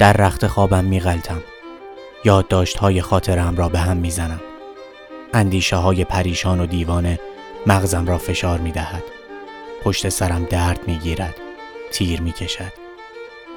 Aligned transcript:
در 0.00 0.12
رخت 0.12 0.46
خوابم 0.46 0.84
میغلطم 0.84 1.42
یادداشت 2.24 2.76
های 2.76 3.02
خاطرم 3.02 3.56
را 3.56 3.68
به 3.68 3.78
هم 3.78 3.96
می‌زنم 3.96 4.40
اندیشه 5.34 5.76
های 5.76 6.04
پریشان 6.04 6.60
و 6.60 6.66
دیوانه 6.66 7.20
مغزم 7.66 8.06
را 8.06 8.18
فشار 8.18 8.58
می 8.58 8.72
دهد. 8.72 9.02
پشت 9.82 10.08
سرم 10.08 10.44
درد 10.44 10.88
می 10.88 10.98
گیرد. 10.98 11.34
تیر 11.92 12.20
می 12.20 12.32
کشد. 12.32 12.72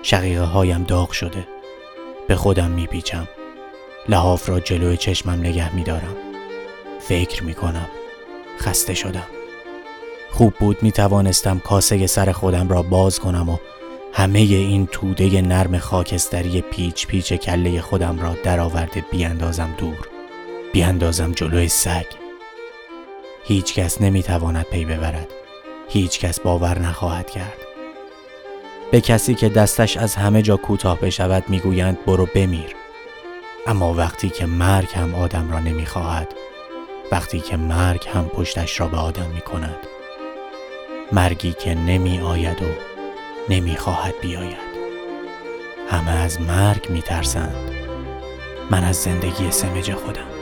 شقیقه 0.02 0.44
هایم 0.44 0.84
داغ 0.84 1.12
شده. 1.12 1.48
به 2.28 2.36
خودم 2.36 2.72
می 2.72 2.88
پیچم. 2.88 3.28
لحاف 4.10 4.50
را 4.50 4.60
جلوی 4.60 4.98
چشمم 4.98 5.40
نگه 5.40 5.76
می 5.76 5.84
دارم. 5.84 6.16
فکر 7.00 7.44
می 7.44 7.54
کنم. 7.54 7.88
خسته 8.60 8.94
شدم. 8.94 9.28
خوب 10.32 10.54
بود 10.60 10.84
می 10.84 10.92
توانستم 10.92 11.60
کاسه 11.60 12.08
سر 12.08 12.32
خودم 12.32 12.70
را 12.70 12.82
باز 12.82 13.20
کنم 13.20 13.50
و 13.50 13.58
همه 14.16 14.40
این 14.40 14.88
توده 14.88 15.42
نرم 15.42 15.78
خاکستری 15.78 16.62
پیچ 16.62 17.08
پیچ 17.08 17.34
کله 17.34 17.82
خودم 17.82 18.20
را 18.20 18.36
درآورده 18.44 19.06
بیاندازم 19.12 19.76
دور. 19.78 20.10
بیاندازم 20.74 21.32
جلوی 21.32 21.68
سگ. 21.68 22.06
هیچ 23.44 23.74
کس 23.74 24.02
نمی 24.02 24.24
تواند 24.24 24.66
پی 24.66 24.86
ببرد. 24.86 25.28
هیچ 25.90 26.20
کس 26.20 26.40
باور 26.40 26.80
نخواهد 26.80 27.30
کرد. 27.30 27.58
به 28.92 29.02
کسی 29.02 29.36
که 29.36 29.50
دستش 29.50 29.98
از 29.98 30.16
همه 30.16 30.42
جا 30.42 30.58
کوتاه 30.58 31.00
بشود 31.00 31.44
می‌گویند 31.48 32.06
برو 32.06 32.28
بمیر. 32.36 32.76
اما 33.68 33.94
وقتی 33.94 34.30
که 34.30 34.46
مرگ 34.46 34.90
هم 34.96 35.16
آدم 35.16 35.52
را 35.52 35.60
نمی‌خواهد 35.60 36.34
وقتی 37.12 37.40
که 37.40 37.58
مرگ 37.58 38.08
هم 38.14 38.28
پشتش 38.28 38.80
را 38.80 38.88
به 38.88 38.98
آدم 38.98 39.30
می 39.30 39.42
کند 39.42 39.88
مرگی 41.12 41.54
که 41.54 41.76
نمی 41.76 42.20
آید 42.20 42.62
و 42.62 42.93
نمی 43.50 43.76
خواهد 43.76 44.14
بیاید. 44.22 44.74
همه 45.90 46.12
از 46.12 46.42
مرگ 46.42 46.90
می 46.90 47.02
ترسند 47.02 47.56
من 48.72 48.84
از 48.84 48.96
زندگی 48.96 49.52
سمج 49.52 49.94
خودم. 49.94 50.34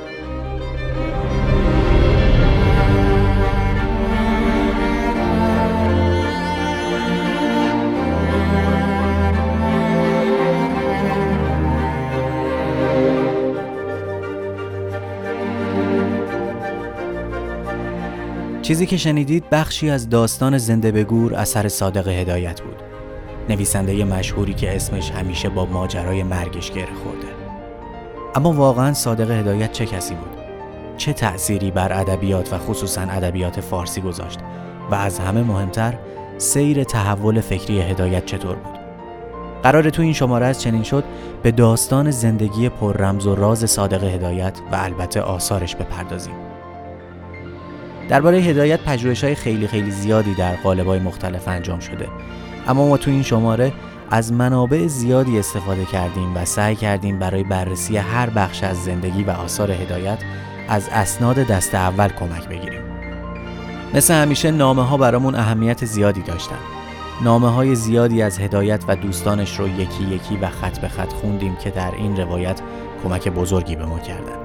چیزی 18.61 18.85
که 18.85 18.97
شنیدید 18.97 19.49
بخشی 19.49 19.89
از 19.89 20.09
داستان 20.09 20.57
زنده 20.57 20.91
به 20.91 21.03
گور 21.03 21.35
اثر 21.35 21.67
صادق 21.67 22.07
هدایت 22.07 22.61
بود. 22.61 22.90
نویسنده 23.49 24.05
مشهوری 24.05 24.53
که 24.53 24.75
اسمش 24.75 25.11
همیشه 25.11 25.49
با 25.49 25.65
ماجرای 25.65 26.23
مرگش 26.23 26.71
گره 26.71 26.93
خورده. 27.03 27.27
اما 28.35 28.51
واقعا 28.51 28.93
صادق 28.93 29.31
هدایت 29.31 29.71
چه 29.71 29.85
کسی 29.85 30.15
بود؟ 30.15 30.37
چه 30.97 31.13
تأثیری 31.13 31.71
بر 31.71 31.99
ادبیات 31.99 32.53
و 32.53 32.57
خصوصا 32.57 33.01
ادبیات 33.01 33.61
فارسی 33.61 34.01
گذاشت؟ 34.01 34.39
و 34.91 34.95
از 34.95 35.19
همه 35.19 35.43
مهمتر 35.43 35.93
سیر 36.37 36.83
تحول 36.83 37.41
فکری 37.41 37.81
هدایت 37.81 38.25
چطور 38.25 38.55
بود؟ 38.55 38.79
قرار 39.63 39.89
تو 39.89 40.01
این 40.01 40.13
شماره 40.13 40.45
از 40.45 40.61
چنین 40.61 40.83
شد 40.83 41.03
به 41.43 41.51
داستان 41.51 42.11
زندگی 42.11 42.69
پر 42.69 42.97
رمز 42.97 43.27
و 43.27 43.35
راز 43.35 43.69
صادق 43.69 44.03
هدایت 44.03 44.59
و 44.71 44.75
البته 44.75 45.21
آثارش 45.21 45.75
بپردازیم. 45.75 46.33
درباره 48.09 48.37
هدایت 48.37 48.79
پژوهش 48.79 49.23
های 49.23 49.35
خیلی 49.35 49.67
خیلی 49.67 49.91
زیادی 49.91 50.33
در 50.33 50.55
قالب 50.55 50.87
های 50.87 50.99
مختلف 50.99 51.47
انجام 51.47 51.79
شده. 51.79 52.07
اما 52.67 52.87
ما 52.87 52.97
تو 52.97 53.11
این 53.11 53.23
شماره 53.23 53.73
از 54.11 54.33
منابع 54.33 54.87
زیادی 54.87 55.39
استفاده 55.39 55.85
کردیم 55.85 56.35
و 56.35 56.45
سعی 56.45 56.75
کردیم 56.75 57.19
برای 57.19 57.43
بررسی 57.43 57.97
هر 57.97 58.29
بخش 58.29 58.63
از 58.63 58.83
زندگی 58.83 59.23
و 59.23 59.29
آثار 59.29 59.71
هدایت 59.71 60.19
از 60.67 60.89
اسناد 60.91 61.35
دست 61.35 61.75
اول 61.75 62.07
کمک 62.07 62.47
بگیریم. 62.47 62.81
مثل 63.93 64.13
همیشه 64.13 64.51
نامه 64.51 64.83
ها 64.83 64.97
برامون 64.97 65.35
اهمیت 65.35 65.85
زیادی 65.85 66.21
داشتن. 66.21 66.59
نامه 67.23 67.49
های 67.49 67.75
زیادی 67.75 68.21
از 68.21 68.39
هدایت 68.39 68.83
و 68.87 68.95
دوستانش 68.95 69.59
رو 69.59 69.67
یکی 69.67 70.03
یکی 70.03 70.37
و 70.37 70.49
خط 70.49 70.79
به 70.79 70.87
خط 70.87 71.13
خوندیم 71.13 71.55
که 71.55 71.69
در 71.69 71.91
این 71.91 72.17
روایت 72.17 72.61
کمک 73.03 73.27
بزرگی 73.27 73.75
به 73.75 73.85
ما 73.85 73.99
کردن. 73.99 74.37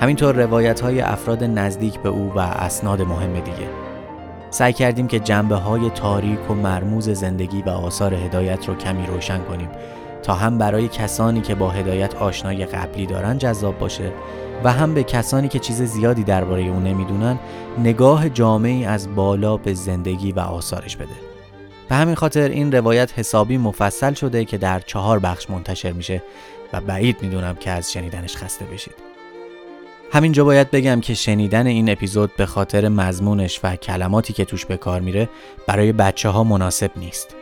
همینطور 0.00 0.34
روایت 0.34 0.80
های 0.80 1.00
افراد 1.00 1.44
نزدیک 1.44 2.00
به 2.00 2.08
او 2.08 2.32
و 2.34 2.38
اسناد 2.38 3.02
مهم 3.02 3.32
دیگه. 3.32 3.85
سعی 4.50 4.72
کردیم 4.72 5.06
که 5.06 5.18
جنبه 5.18 5.54
های 5.54 5.90
تاریک 5.90 6.50
و 6.50 6.54
مرموز 6.54 7.10
زندگی 7.10 7.62
و 7.62 7.68
آثار 7.68 8.14
هدایت 8.14 8.68
رو 8.68 8.74
کمی 8.74 9.06
روشن 9.06 9.44
کنیم 9.44 9.68
تا 10.22 10.34
هم 10.34 10.58
برای 10.58 10.88
کسانی 10.88 11.40
که 11.40 11.54
با 11.54 11.70
هدایت 11.70 12.14
آشنای 12.14 12.66
قبلی 12.66 13.06
دارن 13.06 13.38
جذاب 13.38 13.78
باشه 13.78 14.12
و 14.64 14.72
هم 14.72 14.94
به 14.94 15.02
کسانی 15.02 15.48
که 15.48 15.58
چیز 15.58 15.82
زیادی 15.82 16.24
درباره 16.24 16.62
اون 16.62 16.82
نمی‌دونن 16.82 17.38
نگاه 17.78 18.28
جامعی 18.28 18.84
از 18.84 19.14
بالا 19.14 19.56
به 19.56 19.74
زندگی 19.74 20.32
و 20.32 20.40
آثارش 20.40 20.96
بده. 20.96 21.14
به 21.88 21.94
همین 21.94 22.14
خاطر 22.14 22.48
این 22.48 22.72
روایت 22.72 23.18
حسابی 23.18 23.58
مفصل 23.58 24.14
شده 24.14 24.44
که 24.44 24.58
در 24.58 24.80
چهار 24.80 25.18
بخش 25.18 25.50
منتشر 25.50 25.92
میشه 25.92 26.22
و 26.72 26.80
بعید 26.80 27.22
می‌دونم 27.22 27.54
که 27.54 27.70
از 27.70 27.92
شنیدنش 27.92 28.36
خسته 28.36 28.64
بشید. 28.64 29.05
همینجا 30.12 30.44
باید 30.44 30.70
بگم 30.70 31.00
که 31.00 31.14
شنیدن 31.14 31.66
این 31.66 31.90
اپیزود 31.90 32.36
به 32.36 32.46
خاطر 32.46 32.88
مضمونش 32.88 33.60
و 33.62 33.76
کلماتی 33.76 34.32
که 34.32 34.44
توش 34.44 34.66
به 34.66 34.76
کار 34.76 35.00
میره 35.00 35.28
برای 35.66 35.92
بچه 35.92 36.28
ها 36.28 36.44
مناسب 36.44 36.90
نیست. 36.96 37.34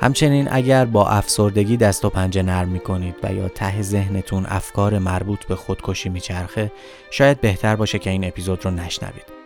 همچنین 0.00 0.48
اگر 0.50 0.84
با 0.84 1.08
افسردگی 1.08 1.76
دست 1.76 2.04
و 2.04 2.10
پنجه 2.10 2.42
نرم 2.42 2.68
می‌کنید 2.68 3.14
و 3.22 3.34
یا 3.34 3.48
ته 3.48 3.82
ذهنتون 3.82 4.46
افکار 4.46 4.98
مربوط 4.98 5.44
به 5.44 5.56
خودکشی 5.56 6.08
میچرخه 6.08 6.72
شاید 7.10 7.40
بهتر 7.40 7.76
باشه 7.76 7.98
که 7.98 8.10
این 8.10 8.24
اپیزود 8.24 8.64
رو 8.64 8.70
نشنوید. 8.70 9.38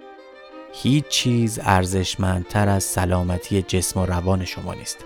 هیچ 0.73 1.09
چیز 1.09 1.61
ارزشمندتر 1.63 2.69
از 2.69 2.85
سلامتی 2.85 3.63
جسم 3.63 4.01
و 4.01 4.07
روان 4.07 4.45
شما 4.45 4.75
نیست. 4.75 4.99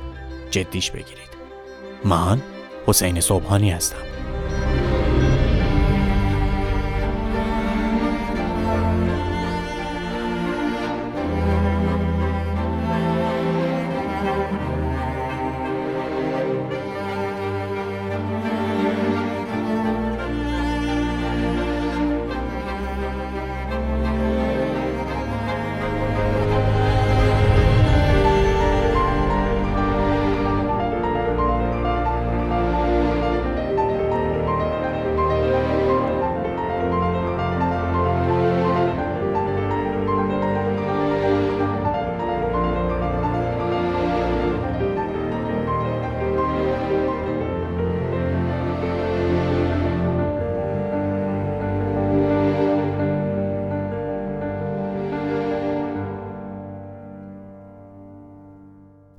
جدیش 0.51 0.91
بگیرید. 0.91 1.37
من 2.05 2.43
حسین 2.87 3.21
صبحانی 3.21 3.71
هستم. 3.71 4.16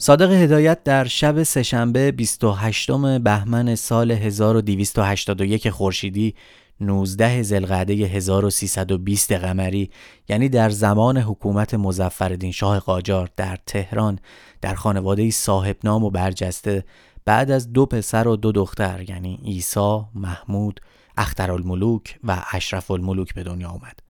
صادق 0.07 0.31
هدایت 0.31 0.83
در 0.83 1.05
شب 1.05 1.43
سهشنبه 1.43 2.11
28 2.11 2.91
بهمن 3.23 3.75
سال 3.75 4.11
1281 4.11 5.69
خورشیدی 5.69 6.35
19 6.81 7.43
زلقعده 7.43 7.93
1320 7.93 9.31
قمری 9.31 9.89
یعنی 10.29 10.49
در 10.49 10.69
زمان 10.69 11.17
حکومت 11.17 11.73
مزفردین 11.73 12.51
شاه 12.51 12.79
قاجار 12.79 13.29
در 13.37 13.57
تهران 13.65 14.19
در 14.61 14.75
خانواده 14.75 15.31
صاحب 15.31 15.77
نام 15.83 16.03
و 16.03 16.09
برجسته 16.09 16.85
بعد 17.25 17.51
از 17.51 17.73
دو 17.73 17.85
پسر 17.85 18.27
و 18.27 18.35
دو 18.35 18.51
دختر 18.51 19.05
یعنی 19.09 19.39
ایسا، 19.43 20.09
محمود، 20.15 20.79
اخترالملوک 21.17 22.19
و 22.23 22.43
اشرف 22.51 22.91
الملوک 22.91 23.33
به 23.33 23.43
دنیا 23.43 23.69
آمد. 23.69 24.06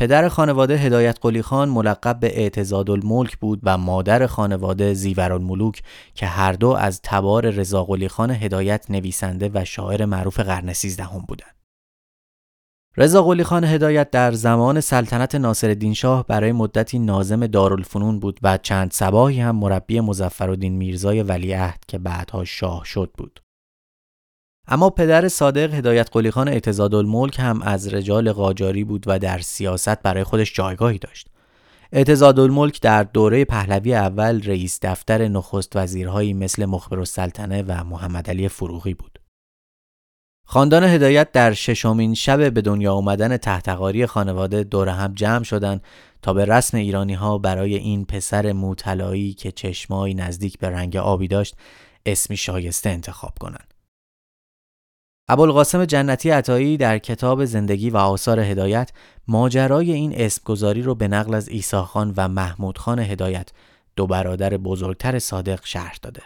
پدر 0.00 0.28
خانواده 0.28 0.76
هدایت 0.76 1.18
قلی 1.20 1.42
خان 1.42 1.68
ملقب 1.68 2.20
به 2.20 2.40
اعتزاد 2.40 2.90
الملک 2.90 3.36
بود 3.36 3.60
و 3.62 3.78
مادر 3.78 4.26
خانواده 4.26 4.94
زیور 4.94 5.32
الملوک 5.32 5.82
که 6.14 6.26
هر 6.26 6.52
دو 6.52 6.68
از 6.68 7.00
تبار 7.02 7.50
رضا 7.50 7.84
قلی 7.84 8.08
خان 8.08 8.30
هدایت 8.30 8.90
نویسنده 8.90 9.50
و 9.54 9.64
شاعر 9.64 10.04
معروف 10.04 10.40
قرن 10.40 10.72
سیزدهم 10.72 11.24
بودند. 11.28 11.56
رضا 12.96 13.22
قلی 13.22 13.44
خان 13.44 13.64
هدایت 13.64 14.10
در 14.10 14.32
زمان 14.32 14.80
سلطنت 14.80 15.34
ناصرالدین 15.34 15.94
شاه 15.94 16.26
برای 16.26 16.52
مدتی 16.52 16.98
ناظم 16.98 17.46
دارالفنون 17.46 18.20
بود 18.20 18.40
و 18.42 18.58
چند 18.58 18.90
سباهی 18.90 19.40
هم 19.40 19.56
مربی 19.56 20.00
مظفرالدین 20.00 20.72
میرزای 20.72 21.22
ولیعهد 21.22 21.84
که 21.88 21.98
بعدها 21.98 22.44
شاه 22.44 22.84
شد 22.84 23.10
بود. 23.18 23.40
اما 24.72 24.90
پدر 24.90 25.28
صادق 25.28 25.74
هدایت 25.74 26.08
قلی 26.12 26.30
خان 26.30 26.48
اعتزاد 26.48 26.94
الملک 26.94 27.38
هم 27.38 27.62
از 27.62 27.94
رجال 27.94 28.32
قاجاری 28.32 28.84
بود 28.84 29.04
و 29.06 29.18
در 29.18 29.38
سیاست 29.38 30.02
برای 30.02 30.24
خودش 30.24 30.54
جایگاهی 30.54 30.98
داشت. 30.98 31.28
اعتزاد 31.92 32.40
الملک 32.40 32.80
در 32.80 33.02
دوره 33.02 33.44
پهلوی 33.44 33.94
اول 33.94 34.42
رئیس 34.42 34.78
دفتر 34.82 35.28
نخست 35.28 35.76
وزیرهایی 35.76 36.32
مثل 36.32 36.64
مخبر 36.64 36.98
السلطنه 36.98 37.62
و 37.62 37.84
محمد 37.84 38.30
علی 38.30 38.48
فروغی 38.48 38.94
بود. 38.94 39.18
خاندان 40.46 40.84
هدایت 40.84 41.32
در 41.32 41.52
ششمین 41.52 42.14
شب 42.14 42.54
به 42.54 42.60
دنیا 42.60 42.94
آمدن 42.94 43.36
تحتقاری 43.36 44.06
خانواده 44.06 44.64
دور 44.64 44.88
هم 44.88 45.12
جمع 45.14 45.44
شدند 45.44 45.82
تا 46.22 46.32
به 46.32 46.44
رسم 46.44 46.76
ایرانی 46.76 47.14
ها 47.14 47.38
برای 47.38 47.74
این 47.76 48.04
پسر 48.04 48.52
موطلایی 48.52 49.32
که 49.32 49.52
چشمایی 49.52 50.14
نزدیک 50.14 50.58
به 50.58 50.70
رنگ 50.70 50.96
آبی 50.96 51.28
داشت 51.28 51.56
اسمی 52.06 52.36
شایسته 52.36 52.90
انتخاب 52.90 53.32
کنند. 53.40 53.69
ابوالقاسم 55.32 55.84
جنتی 55.84 56.30
عطایی 56.30 56.76
در 56.76 56.98
کتاب 56.98 57.44
زندگی 57.44 57.90
و 57.90 57.96
آثار 57.96 58.40
هدایت 58.40 58.90
ماجرای 59.28 59.92
این 59.92 60.12
اسمگذاری 60.14 60.82
رو 60.82 60.94
به 60.94 61.08
نقل 61.08 61.34
از 61.34 61.48
عیسی 61.48 61.76
خان 61.76 62.14
و 62.16 62.28
محمود 62.28 62.78
خان 62.78 62.98
هدایت 62.98 63.50
دو 63.96 64.06
برادر 64.06 64.56
بزرگتر 64.56 65.18
صادق 65.18 65.60
شرح 65.64 65.96
داده. 66.02 66.22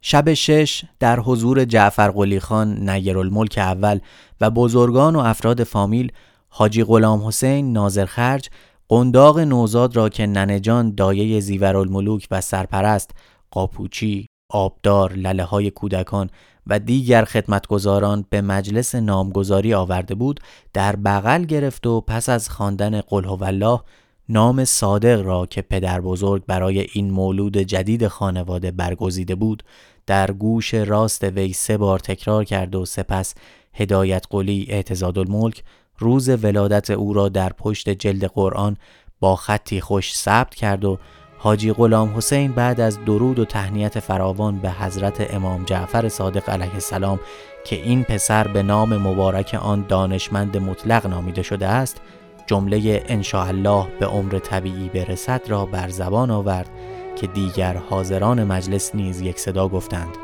شب 0.00 0.34
شش 0.34 0.84
در 1.00 1.20
حضور 1.20 1.64
جعفر 1.64 2.10
قلی 2.10 2.40
خان 2.40 2.88
الملک 2.88 3.58
اول 3.58 4.00
و 4.40 4.50
بزرگان 4.50 5.16
و 5.16 5.18
افراد 5.18 5.64
فامیل 5.64 6.12
حاجی 6.48 6.84
غلام 6.84 7.26
حسین 7.26 7.72
ناظر 7.72 8.04
خرج 8.04 8.48
قنداق 8.88 9.38
نوزاد 9.38 9.96
را 9.96 10.08
که 10.08 10.26
ننجان 10.26 10.94
دایه 10.94 11.40
زیورالملوک 11.40 12.28
و 12.30 12.40
سرپرست 12.40 13.10
قاپوچی 13.50 14.26
آبدار 14.52 15.12
لله 15.12 15.44
های 15.44 15.70
کودکان 15.70 16.30
و 16.66 16.78
دیگر 16.78 17.24
خدمتگزاران 17.24 18.24
به 18.30 18.40
مجلس 18.40 18.94
نامگذاری 18.94 19.74
آورده 19.74 20.14
بود 20.14 20.40
در 20.72 20.96
بغل 20.96 21.44
گرفت 21.44 21.86
و 21.86 22.00
پس 22.00 22.28
از 22.28 22.48
خواندن 22.48 23.00
قل 23.00 23.24
والله 23.24 23.80
نام 24.28 24.64
صادق 24.64 25.22
را 25.22 25.46
که 25.46 25.62
پدر 25.62 26.00
بزرگ 26.00 26.44
برای 26.46 26.86
این 26.92 27.10
مولود 27.10 27.56
جدید 27.56 28.08
خانواده 28.08 28.70
برگزیده 28.70 29.34
بود 29.34 29.62
در 30.06 30.30
گوش 30.30 30.74
راست 30.74 31.24
وی 31.24 31.52
سه 31.52 31.76
بار 31.76 31.98
تکرار 31.98 32.44
کرد 32.44 32.74
و 32.74 32.84
سپس 32.84 33.34
هدایت 33.74 34.24
قلی 34.30 34.66
اعتزاد 34.68 35.18
الملک 35.18 35.64
روز 35.98 36.28
ولادت 36.28 36.90
او 36.90 37.12
را 37.12 37.28
در 37.28 37.52
پشت 37.52 37.88
جلد 37.88 38.24
قرآن 38.24 38.76
با 39.20 39.36
خطی 39.36 39.80
خوش 39.80 40.14
ثبت 40.14 40.54
کرد 40.54 40.84
و 40.84 40.98
حاجی 41.42 41.72
غلام 41.72 42.16
حسین 42.16 42.52
بعد 42.52 42.80
از 42.80 43.04
درود 43.04 43.38
و 43.38 43.44
تهنیت 43.44 44.00
فراوان 44.00 44.58
به 44.58 44.70
حضرت 44.70 45.34
امام 45.34 45.64
جعفر 45.64 46.08
صادق 46.08 46.50
علیه 46.50 46.74
السلام 46.74 47.20
که 47.64 47.76
این 47.76 48.04
پسر 48.04 48.48
به 48.48 48.62
نام 48.62 48.96
مبارک 48.96 49.58
آن 49.62 49.84
دانشمند 49.88 50.56
مطلق 50.56 51.06
نامیده 51.06 51.42
شده 51.42 51.66
است 51.66 52.00
جمله 52.46 53.02
الله 53.34 53.86
به 54.00 54.06
عمر 54.06 54.38
طبیعی 54.38 54.88
برسد 54.88 55.42
را 55.48 55.66
بر 55.66 55.88
زبان 55.88 56.30
آورد 56.30 56.70
که 57.16 57.26
دیگر 57.26 57.76
حاضران 57.76 58.44
مجلس 58.44 58.94
نیز 58.94 59.20
یک 59.20 59.38
صدا 59.38 59.68
گفتند. 59.68 60.16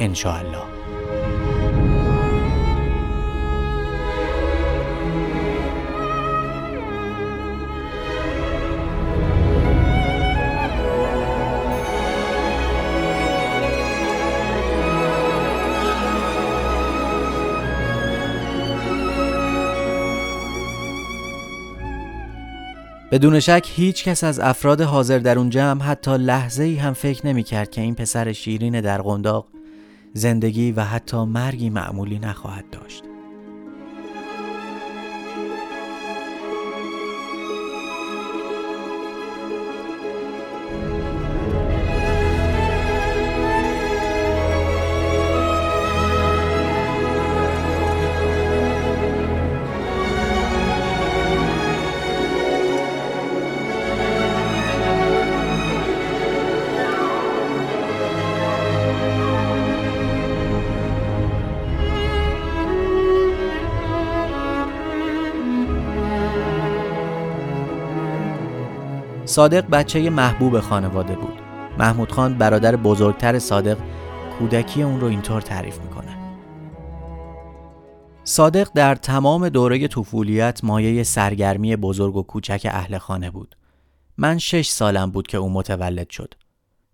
الله 0.00 0.85
بدون 23.10 23.40
شک 23.40 23.66
هیچ 23.74 24.04
کس 24.04 24.24
از 24.24 24.40
افراد 24.40 24.80
حاضر 24.80 25.18
در 25.18 25.38
اون 25.38 25.50
جمع 25.50 25.82
حتی 25.82 26.16
لحظه 26.16 26.64
ای 26.64 26.76
هم 26.76 26.92
فکر 26.92 27.26
نمی 27.26 27.42
کرد 27.42 27.70
که 27.70 27.80
این 27.80 27.94
پسر 27.94 28.32
شیرین 28.32 28.80
در 28.80 29.02
قنداق 29.02 29.46
زندگی 30.12 30.72
و 30.72 30.80
حتی 30.80 31.16
مرگی 31.16 31.70
معمولی 31.70 32.18
نخواهد 32.18 32.64
داشت. 32.70 33.04
صادق 69.36 69.66
بچه 69.70 70.10
محبوب 70.10 70.60
خانواده 70.60 71.16
بود. 71.16 71.40
محمود 71.78 72.12
خان 72.12 72.38
برادر 72.38 72.76
بزرگتر 72.76 73.38
صادق 73.38 73.78
کودکی 74.38 74.82
اون 74.82 75.00
رو 75.00 75.06
اینطور 75.06 75.40
تعریف 75.40 75.80
می‌کنه. 75.80 76.16
صادق 78.24 78.68
در 78.74 78.94
تمام 78.94 79.48
دوره 79.48 79.88
طفولیت 79.88 80.64
مایه 80.64 81.02
سرگرمی 81.02 81.76
بزرگ 81.76 82.16
و 82.16 82.22
کوچک 82.22 82.66
اهل 82.70 82.98
خانه 82.98 83.30
بود. 83.30 83.56
من 84.18 84.38
شش 84.38 84.68
سالم 84.68 85.10
بود 85.10 85.26
که 85.26 85.38
او 85.38 85.50
متولد 85.50 86.10
شد. 86.10 86.34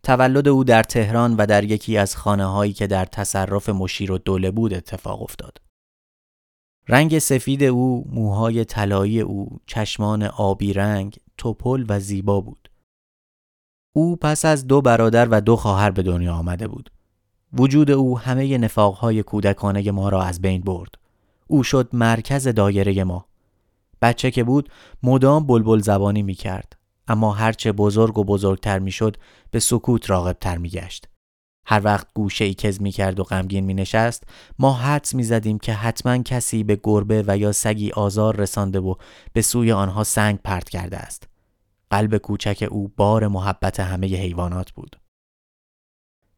تولد 0.02 0.48
او 0.48 0.64
در 0.64 0.82
تهران 0.82 1.36
و 1.36 1.46
در 1.46 1.64
یکی 1.64 1.96
از 1.96 2.16
خانه 2.16 2.44
هایی 2.44 2.72
که 2.72 2.86
در 2.86 3.04
تصرف 3.04 3.68
مشیر 3.68 4.12
و 4.12 4.18
دوله 4.18 4.50
بود 4.50 4.74
اتفاق 4.74 5.22
افتاد. 5.22 5.58
رنگ 6.88 7.18
سفید 7.18 7.62
او، 7.64 8.06
موهای 8.12 8.64
طلایی 8.64 9.20
او، 9.20 9.60
چشمان 9.66 10.22
آبی 10.22 10.72
رنگ، 10.72 11.16
توپل 11.38 11.84
و 11.88 12.00
زیبا 12.00 12.40
بود. 12.40 12.70
او 13.92 14.16
پس 14.16 14.44
از 14.44 14.66
دو 14.66 14.82
برادر 14.82 15.28
و 15.28 15.40
دو 15.40 15.56
خواهر 15.56 15.90
به 15.90 16.02
دنیا 16.02 16.34
آمده 16.34 16.68
بود. 16.68 16.90
وجود 17.52 17.90
او 17.90 18.18
همه 18.18 18.58
نفاقهای 18.58 19.22
کودکانه 19.22 19.90
ما 19.90 20.08
را 20.08 20.22
از 20.22 20.40
بین 20.40 20.60
برد. 20.60 20.94
او 21.46 21.62
شد 21.62 21.88
مرکز 21.92 22.48
دایره 22.48 23.04
ما. 23.04 23.26
بچه 24.02 24.30
که 24.30 24.44
بود 24.44 24.68
مدام 25.02 25.46
بلبل 25.46 25.80
زبانی 25.80 26.22
می 26.22 26.34
کرد. 26.34 26.76
اما 27.08 27.32
هرچه 27.32 27.72
بزرگ 27.72 28.18
و 28.18 28.24
بزرگتر 28.24 28.78
می 28.78 28.90
شد 28.90 29.16
به 29.50 29.60
سکوت 29.60 30.10
راغبتر 30.10 30.58
می 30.58 30.68
گشت. 30.68 31.08
هر 31.66 31.80
وقت 31.84 32.06
گوشه 32.14 32.44
ای 32.44 32.54
کز 32.54 32.80
می 32.80 32.92
کرد 32.92 33.20
و 33.20 33.24
غمگین 33.24 33.64
می 33.64 33.74
نشست 33.74 34.24
ما 34.58 34.72
حدس 34.72 35.14
می 35.14 35.22
زدیم 35.22 35.58
که 35.58 35.72
حتما 35.72 36.18
کسی 36.18 36.64
به 36.64 36.80
گربه 36.82 37.24
و 37.26 37.38
یا 37.38 37.52
سگی 37.52 37.90
آزار 37.90 38.36
رسانده 38.36 38.80
و 38.80 38.94
به 39.32 39.42
سوی 39.42 39.72
آنها 39.72 40.04
سنگ 40.04 40.38
پرت 40.44 40.68
کرده 40.68 40.96
است. 40.96 41.28
قلب 41.90 42.16
کوچک 42.16 42.68
او 42.70 42.92
بار 42.96 43.28
محبت 43.28 43.80
همه 43.80 44.06
حیوانات 44.06 44.70
بود. 44.70 44.96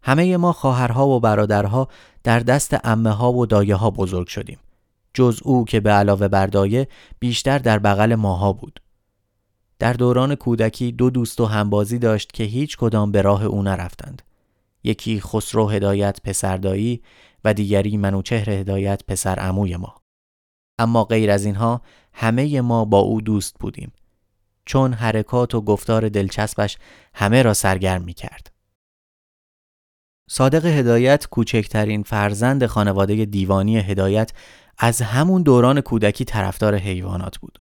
همه 0.02 0.36
ما 0.36 0.52
خواهرها 0.52 1.08
و 1.08 1.20
برادرها 1.20 1.88
در 2.22 2.40
دست 2.40 2.76
امه 2.84 3.10
ها 3.10 3.32
و 3.32 3.46
دایه 3.46 3.74
ها 3.74 3.90
بزرگ 3.90 4.26
شدیم. 4.26 4.58
جز 5.14 5.40
او 5.42 5.64
که 5.64 5.80
به 5.80 5.90
علاوه 5.90 6.28
بر 6.28 6.46
دایه 6.46 6.88
بیشتر 7.18 7.58
در 7.58 7.78
بغل 7.78 8.14
ماها 8.14 8.52
بود. 8.52 8.80
در 9.78 9.92
دوران 9.92 10.34
کودکی 10.34 10.92
دو 10.92 11.10
دوست 11.10 11.40
و 11.40 11.46
همبازی 11.46 11.98
داشت 11.98 12.32
که 12.32 12.44
هیچ 12.44 12.76
کدام 12.76 13.12
به 13.12 13.22
راه 13.22 13.44
او 13.44 13.62
نرفتند. 13.62 14.22
یکی 14.84 15.20
خسرو 15.20 15.68
هدایت 15.68 16.20
پسردایی 16.24 17.02
و 17.44 17.54
دیگری 17.54 17.96
منوچهر 17.96 18.50
هدایت 18.50 19.02
پسر 19.08 19.38
عموی 19.38 19.76
ما. 19.76 20.02
اما 20.78 21.04
غیر 21.04 21.30
از 21.30 21.44
اینها 21.44 21.82
همه 22.12 22.60
ما 22.60 22.84
با 22.84 22.98
او 22.98 23.20
دوست 23.20 23.56
بودیم 23.60 23.92
چون 24.64 24.92
حرکات 24.92 25.54
و 25.54 25.60
گفتار 25.60 26.08
دلچسبش 26.08 26.78
همه 27.14 27.42
را 27.42 27.54
سرگرم 27.54 28.02
می 28.02 28.14
کرد. 28.14 28.50
صادق 30.30 30.66
هدایت 30.66 31.26
کوچکترین 31.26 32.02
فرزند 32.02 32.66
خانواده 32.66 33.24
دیوانی 33.24 33.78
هدایت 33.78 34.32
از 34.78 35.02
همون 35.02 35.42
دوران 35.42 35.80
کودکی 35.80 36.24
طرفدار 36.24 36.74
حیوانات 36.74 37.38
بود. 37.38 37.58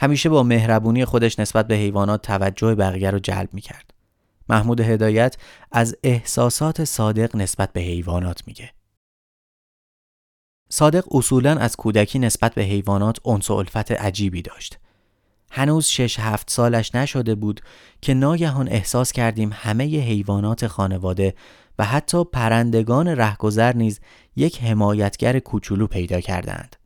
همیشه 0.00 0.28
با 0.28 0.42
مهربونی 0.42 1.04
خودش 1.04 1.38
نسبت 1.38 1.66
به 1.66 1.74
حیوانات 1.74 2.22
توجه 2.22 2.74
بقیه 2.74 3.10
رو 3.10 3.18
جلب 3.18 3.48
می 3.52 3.60
کرد. 3.60 3.95
محمود 4.48 4.80
هدایت 4.80 5.36
از 5.72 5.96
احساسات 6.02 6.84
صادق 6.84 7.36
نسبت 7.36 7.72
به 7.72 7.80
حیوانات 7.80 8.42
میگه. 8.46 8.70
صادق 10.68 11.14
اصولا 11.14 11.56
از 11.56 11.76
کودکی 11.76 12.18
نسبت 12.18 12.54
به 12.54 12.62
حیوانات 12.62 13.26
انس 13.26 13.50
و 13.50 13.54
الفت 13.54 13.92
عجیبی 13.92 14.42
داشت. 14.42 14.78
هنوز 15.50 15.86
شش 15.86 16.20
هفت 16.20 16.50
سالش 16.50 16.94
نشده 16.94 17.34
بود 17.34 17.60
که 18.02 18.14
ناگهان 18.14 18.68
احساس 18.68 19.12
کردیم 19.12 19.50
همه 19.54 19.84
حیوانات 19.84 20.66
خانواده 20.66 21.34
و 21.78 21.84
حتی 21.84 22.24
پرندگان 22.24 23.08
رهگذر 23.08 23.72
نیز 23.76 24.00
یک 24.36 24.62
حمایتگر 24.62 25.38
کوچولو 25.38 25.86
پیدا 25.86 26.20
کردند. 26.20 26.76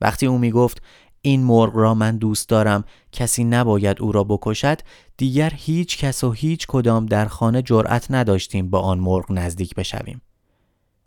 وقتی 0.00 0.26
او 0.26 0.38
می 0.38 0.50
گفت 0.50 0.82
این 1.22 1.44
مرغ 1.44 1.76
را 1.76 1.94
من 1.94 2.16
دوست 2.16 2.48
دارم. 2.48 2.84
کسی 3.12 3.44
نباید 3.44 4.02
او 4.02 4.12
را 4.12 4.24
بکشد. 4.24 4.78
دیگر 5.16 5.52
هیچ 5.56 5.98
کس 5.98 6.24
و 6.24 6.32
هیچ 6.32 6.66
کدام 6.66 7.06
در 7.06 7.26
خانه 7.26 7.62
جرأت 7.62 8.06
نداشتیم 8.10 8.70
با 8.70 8.80
آن 8.80 8.98
مرغ 8.98 9.32
نزدیک 9.32 9.74
بشویم. 9.74 10.22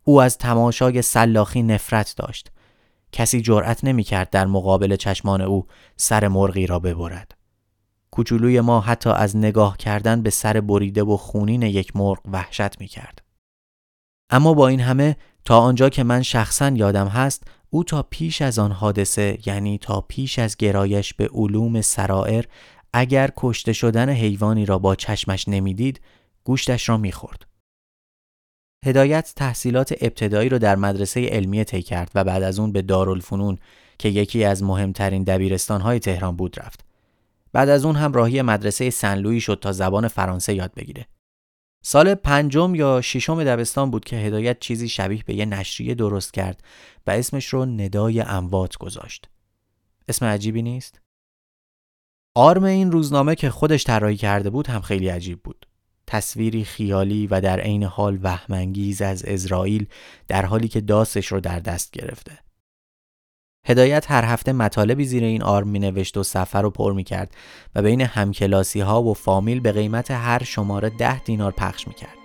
او 0.04 0.22
از 0.22 0.38
تماشای 0.38 1.02
سلاخی 1.02 1.64
نفرت 1.64 2.14
داشت. 2.18 2.52
کسی 3.12 3.42
جرأت 3.42 3.84
نمی‌کرد 3.84 4.30
در 4.30 4.46
مقابل 4.46 4.96
چشمان 4.96 5.42
او 5.42 5.68
سر 5.98 6.28
مرغی 6.28 6.68
را 6.68 6.80
ببرد. 6.80 7.36
کوچولوی 8.12 8.62
ما 8.62 8.82
حتی 8.82 9.10
از 9.10 9.38
نگاه 9.38 9.78
کردن 9.78 10.22
به 10.22 10.30
سر 10.30 10.62
بریده 10.62 11.04
و 11.04 11.18
خونین 11.18 11.62
یک 11.62 11.96
مرغ 11.96 12.20
وحشت 12.32 12.82
می 12.82 12.88
کرد. 12.88 13.22
اما 14.30 14.54
با 14.54 14.68
این 14.68 14.80
همه 14.80 15.18
تا 15.46 15.60
آنجا 15.60 15.90
که 15.90 16.04
من 16.04 16.22
شخصا 16.22 16.70
یادم 16.70 17.08
هست 17.08 17.44
او 17.70 17.84
تا 17.84 18.04
پیش 18.04 18.42
از 18.42 18.60
آن 18.60 18.72
حادثه 18.72 19.38
یعنی 19.46 19.78
تا 19.78 20.02
پیش 20.02 20.40
از 20.40 20.58
گرایش 20.58 21.14
به 21.14 21.30
علوم 21.34 21.82
سرائر 21.82 22.46
اگر 22.94 23.32
کشته 23.38 23.74
شدن 23.74 24.10
حیوانی 24.10 24.66
را 24.66 24.80
با 24.80 24.96
چشمش 24.96 25.48
نمی‌دید 25.48 26.02
گوشتش 26.44 26.90
را 26.90 26.98
می‌خورد. 26.98 27.46
هدایت 28.86 29.34
تحصیلات 29.36 29.96
ابتدایی 30.02 30.50
را 30.50 30.58
در 30.58 30.76
مدرسه 30.76 31.26
علمی 31.28 31.64
طی 31.64 31.82
کرد 31.82 32.12
و 32.16 32.24
بعد 32.24 32.44
از 32.44 32.60
اون 32.60 32.72
به 32.72 32.82
دارالفنون 32.82 33.58
که 34.00 34.10
یکی 34.10 34.44
از 34.44 34.64
مهمترین 34.64 35.24
دبیرستانهای 35.24 36.00
تهران 36.00 36.36
بود 36.36 36.60
رفت. 36.60 36.86
بعد 37.54 37.70
از 37.70 37.86
اون 37.86 37.96
هم 37.96 38.14
راهی 38.14 38.42
مدرسه 38.42 38.90
سنلویی 38.90 39.42
شد 39.42 39.60
تا 39.62 39.72
زبان 39.72 40.08
فرانسه 40.08 40.54
یاد 40.54 40.74
بگیره. 40.76 41.06
سال 41.88 42.16
پنجم 42.16 42.76
یا 42.76 43.02
ششم 43.02 43.44
دبستان 43.44 43.92
بود 43.92 44.06
که 44.06 44.16
هدایت 44.16 44.60
چیزی 44.60 44.90
شبیه 44.90 45.24
به 45.26 45.36
یه 45.36 45.46
نشریه 45.46 45.96
درست 45.96 46.34
کرد 46.34 46.64
و 47.08 47.12
اسمش 47.12 47.46
رو 47.46 47.66
ندای 47.66 48.22
اموات 48.22 48.78
گذاشت. 48.78 49.30
اسم 50.08 50.26
عجیبی 50.26 50.62
نیست؟ 50.62 51.02
آرم 52.36 52.64
این 52.64 52.92
روزنامه 52.92 53.36
که 53.36 53.50
خودش 53.50 53.84
طراحی 53.84 54.18
کرده 54.18 54.50
بود 54.50 54.68
هم 54.68 54.82
خیلی 54.82 55.08
عجیب 55.08 55.44
بود. 55.44 55.68
تصویری 56.08 56.64
خیالی 56.64 57.28
و 57.28 57.42
در 57.42 57.60
عین 57.60 57.84
حال 57.84 58.20
وهمانگیز 58.22 59.02
از 59.02 59.24
اسرائیل 59.26 59.88
در 60.28 60.46
حالی 60.46 60.68
که 60.68 60.82
داستش 60.82 61.28
رو 61.28 61.40
در 61.40 61.60
دست 61.60 61.92
گرفته. 61.92 62.45
هدایت 63.66 64.12
هر 64.12 64.26
هفته 64.26 64.54
مطالبی 64.54 65.06
زیر 65.06 65.24
این 65.24 65.44
آرم 65.44 65.68
می 65.68 65.80
نوشت 65.80 66.18
و 66.18 66.24
سفر 66.24 66.62
رو 66.62 66.70
پر 66.70 66.94
می 66.94 67.04
کرد 67.04 67.36
و 67.76 67.82
بین 67.82 68.02
همکلاسی 68.02 68.80
ها 68.80 69.04
و 69.04 69.14
فامیل 69.14 69.60
به 69.60 69.72
قیمت 69.72 70.12
هر 70.12 70.44
شماره 70.44 70.90
ده 70.90 71.20
دینار 71.20 71.52
پخش 71.52 71.88
می 71.88 71.94
کرد. 71.94 72.18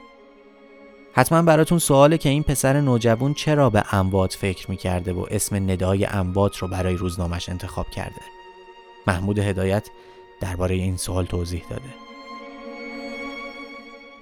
حتما 1.13 1.43
براتون 1.43 1.79
سواله 1.79 2.19
که 2.19 2.29
این 2.29 2.43
پسر 2.43 2.81
نوجوان 2.81 3.35
چرا 3.35 3.71
به 3.71 3.85
اموات 3.93 4.35
فکر 4.35 4.71
می 4.71 4.77
کرده 4.77 5.13
و 5.13 5.27
اسم 5.31 5.57
ندای 5.57 6.05
اموات 6.05 6.57
رو 6.57 6.69
برای 6.69 6.97
روزنامش 6.97 7.49
انتخاب 7.49 7.91
کرده. 7.91 8.21
محمود 9.07 9.39
هدایت 9.39 9.89
درباره 10.41 10.75
این 10.75 10.97
سوال 10.97 11.25
توضیح 11.25 11.63
داده. 11.71 11.95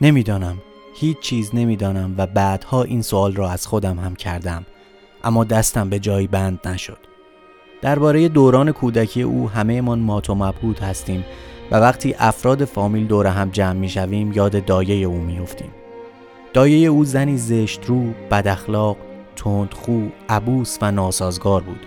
نمی‌دانم 0.01 0.59
هیچ 0.95 1.19
چیز 1.21 1.51
نمی‌دانم 1.55 2.15
و 2.19 2.27
بعدها 2.27 2.83
این 2.83 3.03
سوال 3.03 3.35
را 3.35 3.51
از 3.51 3.67
خودم 3.67 3.99
هم 3.99 4.17
کردم 4.17 4.67
اما 5.25 5.45
دستم 5.45 5.91
به 5.91 5.99
جایی 5.99 6.27
بند 6.27 6.69
نشد 6.69 7.08
درباره 7.83 8.29
دوران 8.29 8.73
کودکی 8.73 9.23
او 9.23 9.51
همهمان 9.51 9.99
مات 9.99 10.31
و 10.31 10.35
مبهوت 10.35 10.83
هستیم 10.83 11.25
و 11.71 11.77
وقتی 11.77 12.15
افراد 12.19 12.65
فامیل 12.65 13.07
دور 13.07 13.27
هم 13.27 13.51
جمع 13.51 13.73
می 13.73 13.89
شویم 13.89 14.33
یاد 14.33 14.65
دایه 14.65 15.07
او 15.07 15.17
می 15.17 15.39
افتیم. 15.39 15.71
دایه 16.53 16.89
او 16.89 17.05
زنی 17.05 17.37
زشت 17.37 17.85
رو، 17.87 18.05
بد 18.31 18.49
اخلاق، 18.49 18.97
تندخو، 19.37 20.01
عبوس 20.29 20.79
و 20.83 20.91
ناسازگار 20.91 21.63
بود. 21.63 21.87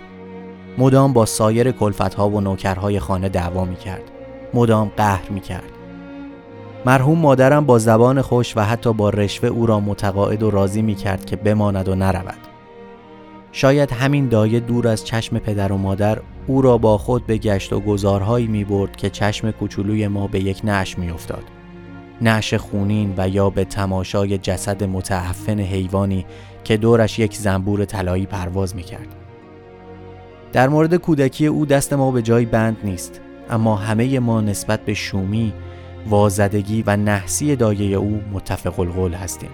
مدام 0.78 1.12
با 1.12 1.26
سایر 1.26 1.70
کلفتها 1.70 2.28
و 2.28 2.40
نوکرهای 2.40 3.00
خانه 3.00 3.28
دعوا 3.28 3.64
می 3.64 3.76
کرد. 3.76 4.02
مدام 4.54 4.92
قهر 4.96 5.30
می 5.30 5.40
کرد. 5.40 5.72
مرحوم 6.86 7.18
مادرم 7.18 7.66
با 7.66 7.78
زبان 7.78 8.22
خوش 8.22 8.56
و 8.56 8.60
حتی 8.60 8.92
با 8.92 9.10
رشوه 9.10 9.48
او 9.48 9.66
را 9.66 9.80
متقاعد 9.80 10.42
و 10.42 10.50
راضی 10.50 10.82
می 10.82 10.94
کرد 10.94 11.24
که 11.24 11.36
بماند 11.36 11.88
و 11.88 11.94
نرود. 11.94 12.51
شاید 13.52 13.92
همین 13.92 14.28
دایه 14.28 14.60
دور 14.60 14.88
از 14.88 15.04
چشم 15.04 15.38
پدر 15.38 15.72
و 15.72 15.76
مادر 15.76 16.18
او 16.46 16.62
را 16.62 16.78
با 16.78 16.98
خود 16.98 17.26
به 17.26 17.38
گشت 17.38 17.72
و 17.72 17.80
گذارهایی 17.80 18.46
می 18.46 18.64
برد 18.64 18.96
که 18.96 19.10
چشم 19.10 19.50
کوچولوی 19.50 20.08
ما 20.08 20.26
به 20.26 20.40
یک 20.40 20.60
نعش 20.64 20.98
می 20.98 21.10
افتاد. 21.10 21.44
نعش 22.20 22.54
خونین 22.54 23.14
و 23.16 23.28
یا 23.28 23.50
به 23.50 23.64
تماشای 23.64 24.38
جسد 24.38 24.84
متعفن 24.84 25.60
حیوانی 25.60 26.26
که 26.64 26.76
دورش 26.76 27.18
یک 27.18 27.36
زنبور 27.36 27.84
طلایی 27.84 28.26
پرواز 28.26 28.76
می 28.76 28.82
کرد. 28.82 29.14
در 30.52 30.68
مورد 30.68 30.96
کودکی 30.96 31.46
او 31.46 31.66
دست 31.66 31.92
ما 31.92 32.10
به 32.10 32.22
جای 32.22 32.44
بند 32.44 32.76
نیست 32.84 33.20
اما 33.50 33.76
همه 33.76 34.20
ما 34.20 34.40
نسبت 34.40 34.80
به 34.80 34.94
شومی، 34.94 35.52
وازدگی 36.08 36.84
و 36.86 36.96
نحسی 36.96 37.56
دایه 37.56 37.96
او 37.96 38.20
متفق 38.32 38.80
القول 38.80 39.14
هستیم. 39.14 39.50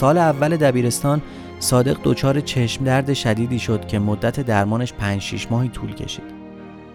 سال 0.00 0.18
اول 0.18 0.56
دبیرستان 0.56 1.22
صادق 1.58 1.96
دچار 2.04 2.40
چشم 2.40 2.84
درد 2.84 3.12
شدیدی 3.12 3.58
شد 3.58 3.86
که 3.86 3.98
مدت 3.98 4.40
درمانش 4.40 4.92
5 4.92 5.20
6 5.20 5.50
ماهی 5.50 5.68
طول 5.68 5.94
کشید. 5.94 6.24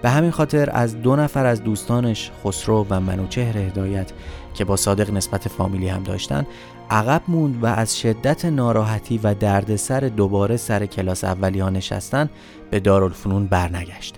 به 0.01 0.09
همین 0.09 0.31
خاطر 0.31 0.69
از 0.73 1.01
دو 1.01 1.15
نفر 1.15 1.45
از 1.45 1.63
دوستانش 1.63 2.31
خسرو 2.43 2.87
و 2.89 2.99
منوچهر 2.99 3.57
هدایت 3.57 4.11
که 4.53 4.65
با 4.65 4.75
صادق 4.75 5.13
نسبت 5.13 5.47
فامیلی 5.47 5.87
هم 5.87 6.03
داشتن 6.03 6.47
عقب 6.89 7.21
موند 7.27 7.63
و 7.63 7.65
از 7.65 7.99
شدت 7.99 8.45
ناراحتی 8.45 9.19
و 9.23 9.33
دردسر 9.33 9.99
دوباره 9.99 10.57
سر 10.57 10.85
کلاس 10.85 11.23
اولی 11.23 11.59
ها 11.59 11.69
نشستن 11.69 12.29
به 12.71 12.79
دارالفنون 12.79 13.47
برنگشت. 13.47 14.15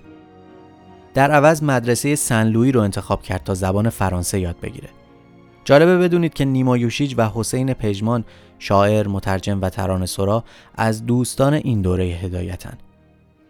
در 1.14 1.32
عوض 1.32 1.64
مدرسه 1.64 2.16
سنلوی 2.16 2.72
رو 2.72 2.82
انتخاب 2.82 3.22
کرد 3.22 3.44
تا 3.44 3.54
زبان 3.54 3.90
فرانسه 3.90 4.40
یاد 4.40 4.56
بگیره. 4.60 4.90
جالبه 5.68 5.98
بدونید 5.98 6.34
که 6.34 6.46
نیما 6.46 6.78
یوشیج 6.78 7.16
و 7.18 7.30
حسین 7.30 7.74
پژمان 7.74 8.26
شاعر، 8.60 9.08
مترجم 9.08 9.62
و 9.62 9.70
ترانه 9.70 10.06
سرا 10.06 10.44
از 10.76 11.06
دوستان 11.06 11.54
این 11.54 11.82
دوره 11.82 12.04
هدایتن. 12.04 12.78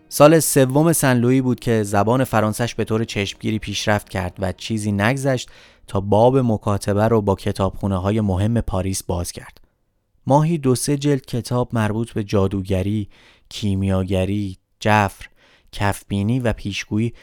سال 0.10 0.40
سوم 0.40 0.94
سنلویی 0.94 1.42
بود 1.42 1.60
که 1.60 1.84
زبان 1.84 2.24
فرانسش 2.24 2.76
به 2.76 2.84
طور 2.84 3.04
چشمگیری 3.04 3.60
پیشرفت 3.60 4.10
کرد 4.10 4.36
و 4.40 4.52
چیزی 4.52 4.92
نگذشت 4.92 5.50
تا 5.88 6.00
باب 6.00 6.38
مکاتبه 6.38 7.08
رو 7.08 7.22
با 7.22 7.36
کتابخونه 7.36 7.98
های 7.98 8.22
مهم 8.22 8.62
پاریس 8.62 9.04
باز 9.04 9.32
کرد. 9.32 9.62
ماهی 10.28 10.58
دو 10.58 10.76
سه 10.76 10.98
جلد 10.98 11.26
کتاب 11.26 11.70
مربوط 11.74 12.12
به 12.12 12.24
جادوگری، 12.24 13.10
کیمیاگری، 13.50 14.58
جفر، 14.80 15.26
کفبینی 15.72 16.40
و 16.40 16.54
پیشگویی 16.54 17.14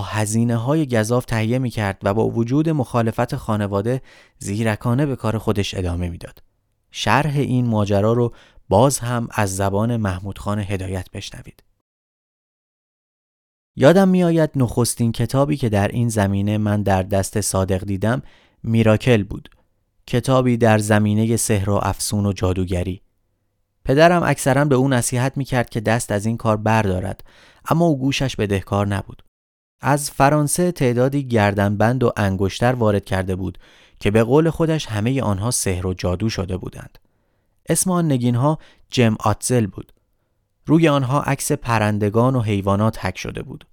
هزینه 0.00 0.56
های 0.56 0.86
گذاف 0.86 1.24
تهیه 1.24 1.58
می 1.58 1.70
کرد 1.70 1.98
و 2.02 2.14
با 2.14 2.28
وجود 2.28 2.68
مخالفت 2.68 3.36
خانواده 3.36 4.02
زیرکانه 4.38 5.06
به 5.06 5.16
کار 5.16 5.38
خودش 5.38 5.74
ادامه 5.74 6.08
می‌داد. 6.08 6.42
شرح 6.90 7.36
این 7.36 7.66
ماجرا 7.66 8.12
رو 8.12 8.34
باز 8.68 8.98
هم 8.98 9.28
از 9.30 9.56
زبان 9.56 9.96
محمود 9.96 10.38
خان 10.38 10.58
هدایت 10.58 11.10
بشنوید. 11.10 11.62
یادم 13.76 14.08
میآید 14.08 14.50
نخستین 14.56 15.12
کتابی 15.12 15.56
که 15.56 15.68
در 15.68 15.88
این 15.88 16.08
زمینه 16.08 16.58
من 16.58 16.82
در 16.82 17.02
دست 17.02 17.40
صادق 17.40 17.84
دیدم 17.84 18.22
میراکل 18.62 19.22
بود. 19.22 19.48
کتابی 20.06 20.56
در 20.56 20.78
زمینه 20.78 21.36
سحر 21.36 21.70
و 21.70 21.80
افسون 21.82 22.26
و 22.26 22.32
جادوگری. 22.32 23.02
پدرم 23.84 24.22
اکثرا 24.22 24.64
به 24.64 24.74
او 24.74 24.88
نصیحت 24.88 25.36
می‌کرد 25.36 25.70
که 25.70 25.80
دست 25.80 26.12
از 26.12 26.26
این 26.26 26.36
کار 26.36 26.56
بردارد 26.56 27.24
اما 27.68 27.84
او 27.84 27.98
گوشش 27.98 28.36
بدهکار 28.36 28.86
نبود. 28.86 29.22
از 29.86 30.10
فرانسه 30.10 30.72
تعدادی 30.72 31.28
گردنبند 31.28 32.02
و 32.02 32.12
انگشتر 32.16 32.72
وارد 32.72 33.04
کرده 33.04 33.36
بود 33.36 33.58
که 34.00 34.10
به 34.10 34.24
قول 34.24 34.50
خودش 34.50 34.86
همه 34.86 35.22
آنها 35.22 35.50
سحر 35.50 35.86
و 35.86 35.94
جادو 35.94 36.28
شده 36.28 36.56
بودند. 36.56 36.98
اسم 37.68 37.90
آن 37.90 38.12
نگین 38.12 38.34
ها 38.34 38.58
جم 38.90 39.16
آتزل 39.20 39.66
بود. 39.66 39.92
روی 40.66 40.88
آنها 40.88 41.22
عکس 41.22 41.52
پرندگان 41.52 42.36
و 42.36 42.40
حیوانات 42.40 43.04
حک 43.04 43.18
شده 43.18 43.42
بود. 43.42 43.66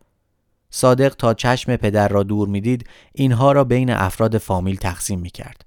صادق 0.70 1.16
تا 1.16 1.34
چشم 1.34 1.76
پدر 1.76 2.08
را 2.08 2.24
دور 2.24 2.48
می‌دید 2.48 2.90
اینها 3.14 3.52
را 3.52 3.64
بین 3.64 3.90
افراد 3.90 4.38
فامیل 4.38 4.76
تقسیم 4.76 5.20
می 5.20 5.30
کرد. 5.30 5.66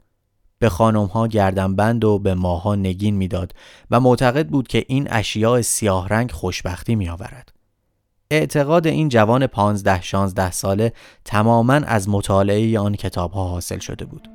به 0.58 0.68
خانم 0.68 1.04
ها 1.04 1.26
گردنبند 1.26 2.04
و 2.04 2.18
به 2.18 2.34
ماها 2.34 2.74
نگین 2.74 3.16
می‌داد 3.16 3.52
و 3.90 4.00
معتقد 4.00 4.48
بود 4.48 4.68
که 4.68 4.84
این 4.88 5.08
اشیاء 5.10 5.62
سیاه 5.62 6.08
رنگ 6.08 6.30
خوشبختی 6.30 6.94
می 6.94 7.08
آورد. 7.08 7.53
اعتقاد 8.31 8.87
این 8.87 9.09
جوان 9.09 9.47
پانزده 9.47 10.02
شانزده 10.02 10.50
ساله 10.50 10.93
تماما 11.25 11.75
از 11.75 12.09
مطالعه 12.09 12.78
آن 12.78 12.95
کتاب 12.95 13.33
ها 13.33 13.45
حاصل 13.45 13.78
شده 13.78 14.04
بود. 14.04 14.28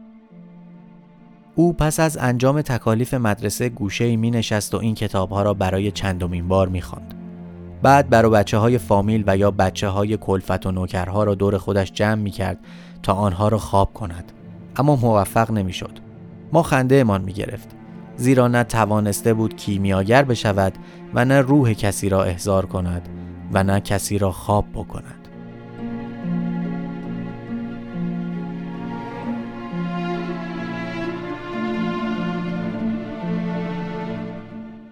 او 1.55 1.73
پس 1.73 1.99
از 1.99 2.17
انجام 2.17 2.61
تکالیف 2.61 3.13
مدرسه 3.13 3.69
گوشه 3.69 4.15
می 4.15 4.31
نشست 4.31 4.75
و 4.75 4.77
این 4.77 4.95
کتاب 4.95 5.29
ها 5.29 5.43
را 5.43 5.53
برای 5.53 5.91
چندمین 5.91 6.47
بار 6.47 6.67
می 6.67 6.81
خواند. 6.81 7.13
بعد 7.81 8.09
برای 8.09 8.31
بچه 8.31 8.57
های 8.57 8.77
فامیل 8.77 9.23
و 9.27 9.37
یا 9.37 9.51
بچه 9.51 9.87
های 9.87 10.17
کلفت 10.17 10.65
و 10.65 10.71
نوکرها 10.71 11.23
را 11.23 11.35
دور 11.35 11.57
خودش 11.57 11.91
جمع 11.91 12.21
می 12.21 12.31
کرد 12.31 12.57
تا 13.03 13.13
آنها 13.13 13.47
را 13.47 13.57
خواب 13.57 13.93
کند. 13.93 14.31
اما 14.75 14.95
موفق 14.95 15.51
نمی 15.51 15.73
شد. 15.73 15.99
ما 16.53 16.63
خنده 16.63 16.95
امان 16.95 17.21
می 17.21 17.33
گرفت. 17.33 17.69
زیرا 18.15 18.47
نه 18.47 18.63
توانسته 18.63 19.33
بود 19.33 19.55
کیمیاگر 19.55 20.23
بشود 20.23 20.73
و 21.13 21.25
نه 21.25 21.41
روح 21.41 21.73
کسی 21.73 22.09
را 22.09 22.23
احضار 22.23 22.65
کند 22.65 23.18
و 23.53 23.63
نه 23.63 23.79
کسی 23.79 24.17
را 24.17 24.31
خواب 24.31 24.65
بکند. 24.73 25.19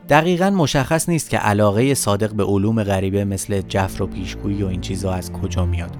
دقیقا 0.09 0.49
مشخص 0.49 1.09
نیست 1.09 1.29
که 1.29 1.37
علاقه 1.37 1.93
صادق 1.93 2.33
به 2.33 2.43
علوم 2.43 2.83
غریبه 2.83 3.25
مثل 3.25 3.61
جفر 3.61 4.03
و 4.03 4.07
پیشگویی 4.07 4.63
و 4.63 4.67
این 4.67 4.81
چیزها 4.81 5.13
از 5.13 5.31
کجا 5.31 5.65
میاد 5.65 5.97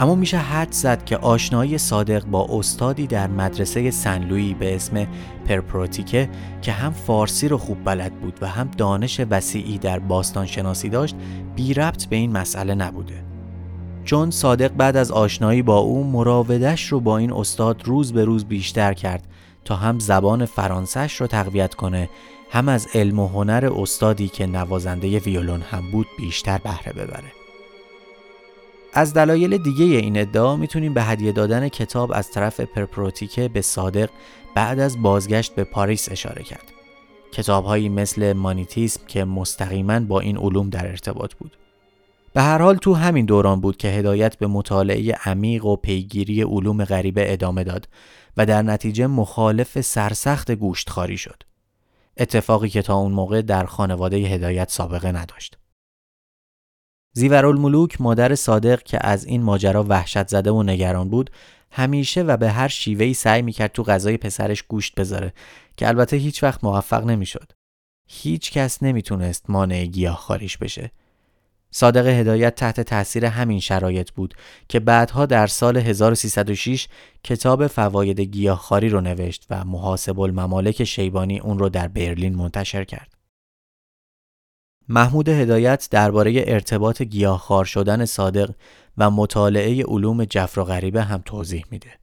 اما 0.00 0.14
میشه 0.14 0.38
حد 0.38 0.72
زد 0.72 1.04
که 1.04 1.16
آشنایی 1.16 1.78
صادق 1.78 2.24
با 2.24 2.46
استادی 2.50 3.06
در 3.06 3.26
مدرسه 3.26 3.90
سنلویی 3.90 4.54
به 4.54 4.74
اسم 4.74 5.06
پرپروتیکه 5.46 6.28
که 6.62 6.72
هم 6.72 6.92
فارسی 6.92 7.48
رو 7.48 7.58
خوب 7.58 7.84
بلد 7.84 8.20
بود 8.20 8.38
و 8.40 8.46
هم 8.46 8.70
دانش 8.76 9.20
وسیعی 9.30 9.78
در 9.78 9.98
باستان 9.98 10.46
شناسی 10.46 10.88
داشت 10.88 11.14
بی 11.56 11.74
ربط 11.74 12.04
به 12.04 12.16
این 12.16 12.32
مسئله 12.32 12.74
نبوده 12.74 13.24
چون 14.04 14.30
صادق 14.30 14.72
بعد 14.72 14.96
از 14.96 15.10
آشنایی 15.10 15.62
با 15.62 15.78
او 15.78 16.04
مراودش 16.04 16.92
رو 16.92 17.00
با 17.00 17.18
این 17.18 17.32
استاد 17.32 17.82
روز 17.84 18.12
به 18.12 18.24
روز 18.24 18.44
بیشتر 18.44 18.94
کرد 18.94 19.28
تا 19.64 19.76
هم 19.76 19.98
زبان 19.98 20.44
فرانسش 20.44 21.20
رو 21.20 21.26
تقویت 21.26 21.74
کنه 21.74 22.10
هم 22.50 22.68
از 22.68 22.88
علم 22.94 23.18
و 23.18 23.28
هنر 23.28 23.70
استادی 23.76 24.28
که 24.28 24.46
نوازنده 24.46 25.18
ویولون 25.18 25.62
هم 25.62 25.90
بود 25.90 26.06
بیشتر 26.18 26.58
بهره 26.58 26.92
ببره. 26.92 27.39
از 28.92 29.14
دلایل 29.14 29.58
دیگه 29.58 29.84
این 29.84 30.18
ادعا 30.18 30.56
می‌تونیم 30.56 30.94
به 30.94 31.02
هدیه 31.02 31.32
دادن 31.32 31.68
کتاب 31.68 32.12
از 32.14 32.30
طرف 32.30 32.60
پرپروتیکه 32.60 33.48
به 33.48 33.60
صادق 33.60 34.10
بعد 34.54 34.78
از 34.78 35.02
بازگشت 35.02 35.54
به 35.54 35.64
پاریس 35.64 36.12
اشاره 36.12 36.42
کرد. 36.42 36.72
کتابهایی 37.32 37.88
مثل 37.88 38.32
مانیتیسم 38.32 39.00
که 39.06 39.24
مستقیما 39.24 40.00
با 40.00 40.20
این 40.20 40.36
علوم 40.36 40.70
در 40.70 40.86
ارتباط 40.86 41.34
بود. 41.34 41.56
به 42.32 42.42
هر 42.42 42.62
حال 42.62 42.76
تو 42.76 42.94
همین 42.94 43.26
دوران 43.26 43.60
بود 43.60 43.76
که 43.76 43.88
هدایت 43.88 44.38
به 44.38 44.46
مطالعه 44.46 45.14
عمیق 45.24 45.64
و 45.64 45.76
پیگیری 45.76 46.42
علوم 46.42 46.84
غریبه 46.84 47.32
ادامه 47.32 47.64
داد 47.64 47.88
و 48.36 48.46
در 48.46 48.62
نتیجه 48.62 49.06
مخالف 49.06 49.80
سرسخت 49.80 50.50
گوشتخاری 50.50 51.18
شد. 51.18 51.42
اتفاقی 52.16 52.68
که 52.68 52.82
تا 52.82 52.94
اون 52.94 53.12
موقع 53.12 53.42
در 53.42 53.64
خانواده 53.64 54.16
هدایت 54.16 54.70
سابقه 54.70 55.12
نداشت. 55.12 55.59
زیورالملوک 57.12 58.00
مادر 58.00 58.34
صادق 58.34 58.82
که 58.82 59.06
از 59.06 59.24
این 59.24 59.42
ماجرا 59.42 59.84
وحشت 59.88 60.28
زده 60.28 60.50
و 60.50 60.62
نگران 60.62 61.10
بود 61.10 61.30
همیشه 61.70 62.22
و 62.22 62.36
به 62.36 62.50
هر 62.50 62.68
شیوهی 62.68 63.14
سعی 63.14 63.42
می‌کرد 63.42 63.72
تو 63.72 63.82
غذای 63.82 64.16
پسرش 64.16 64.62
گوشت 64.62 64.94
بذاره 64.94 65.32
که 65.76 65.88
البته 65.88 66.16
هیچ 66.16 66.42
وقت 66.42 66.64
موفق 66.64 67.04
نمی‌شد. 67.04 67.52
هیچ 68.08 68.52
کس 68.52 68.82
نمی‌تونست 68.82 69.50
مانع 69.50 69.84
گیاه 69.84 70.16
خاریش 70.16 70.58
بشه 70.58 70.90
صادق 71.70 72.06
هدایت 72.06 72.54
تحت 72.54 72.80
تاثیر 72.80 73.24
همین 73.24 73.60
شرایط 73.60 74.10
بود 74.10 74.34
که 74.68 74.80
بعدها 74.80 75.26
در 75.26 75.46
سال 75.46 75.76
1306 75.76 76.88
کتاب 77.24 77.66
فواید 77.66 78.20
گیاهخواری 78.20 78.88
رو 78.88 79.00
نوشت 79.00 79.46
و 79.50 79.64
محاسب 79.64 80.20
الممالک 80.20 80.84
شیبانی 80.84 81.38
اون 81.38 81.58
رو 81.58 81.68
در 81.68 81.88
برلین 81.88 82.34
منتشر 82.34 82.84
کرد. 82.84 83.19
محمود 84.92 85.28
هدایت 85.28 85.88
درباره 85.90 86.44
ارتباط 86.46 87.02
گیاهخوار 87.02 87.64
شدن 87.64 88.04
صادق 88.04 88.50
و 88.98 89.10
مطالعه 89.10 89.84
علوم 89.84 90.24
جفر 90.24 90.60
و 90.60 90.64
غریبه 90.64 91.02
هم 91.02 91.22
توضیح 91.24 91.64
میده. 91.70 91.98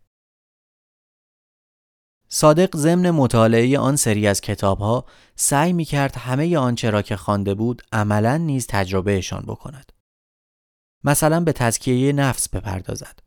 صادق 2.30 2.78
ضمن 2.78 3.12
مطالعه 3.12 3.80
آن 3.80 3.96
سری 3.96 4.28
از 4.28 4.42
کتابها 4.42 5.06
سعی 5.36 5.74
می 5.74 5.86
کرد 5.86 6.16
همه 6.16 6.58
آنچه 6.58 6.90
را 6.90 7.02
که 7.02 7.16
خوانده 7.16 7.54
بود 7.54 7.82
عملا 7.92 8.38
نیز 8.38 8.68
تجربهشان 8.68 9.44
بکند. 9.48 9.92
مثلا 11.04 11.40
به 11.40 11.54
تزکیه 11.54 12.14
نفس 12.14 12.50
بپردازد 12.50 13.20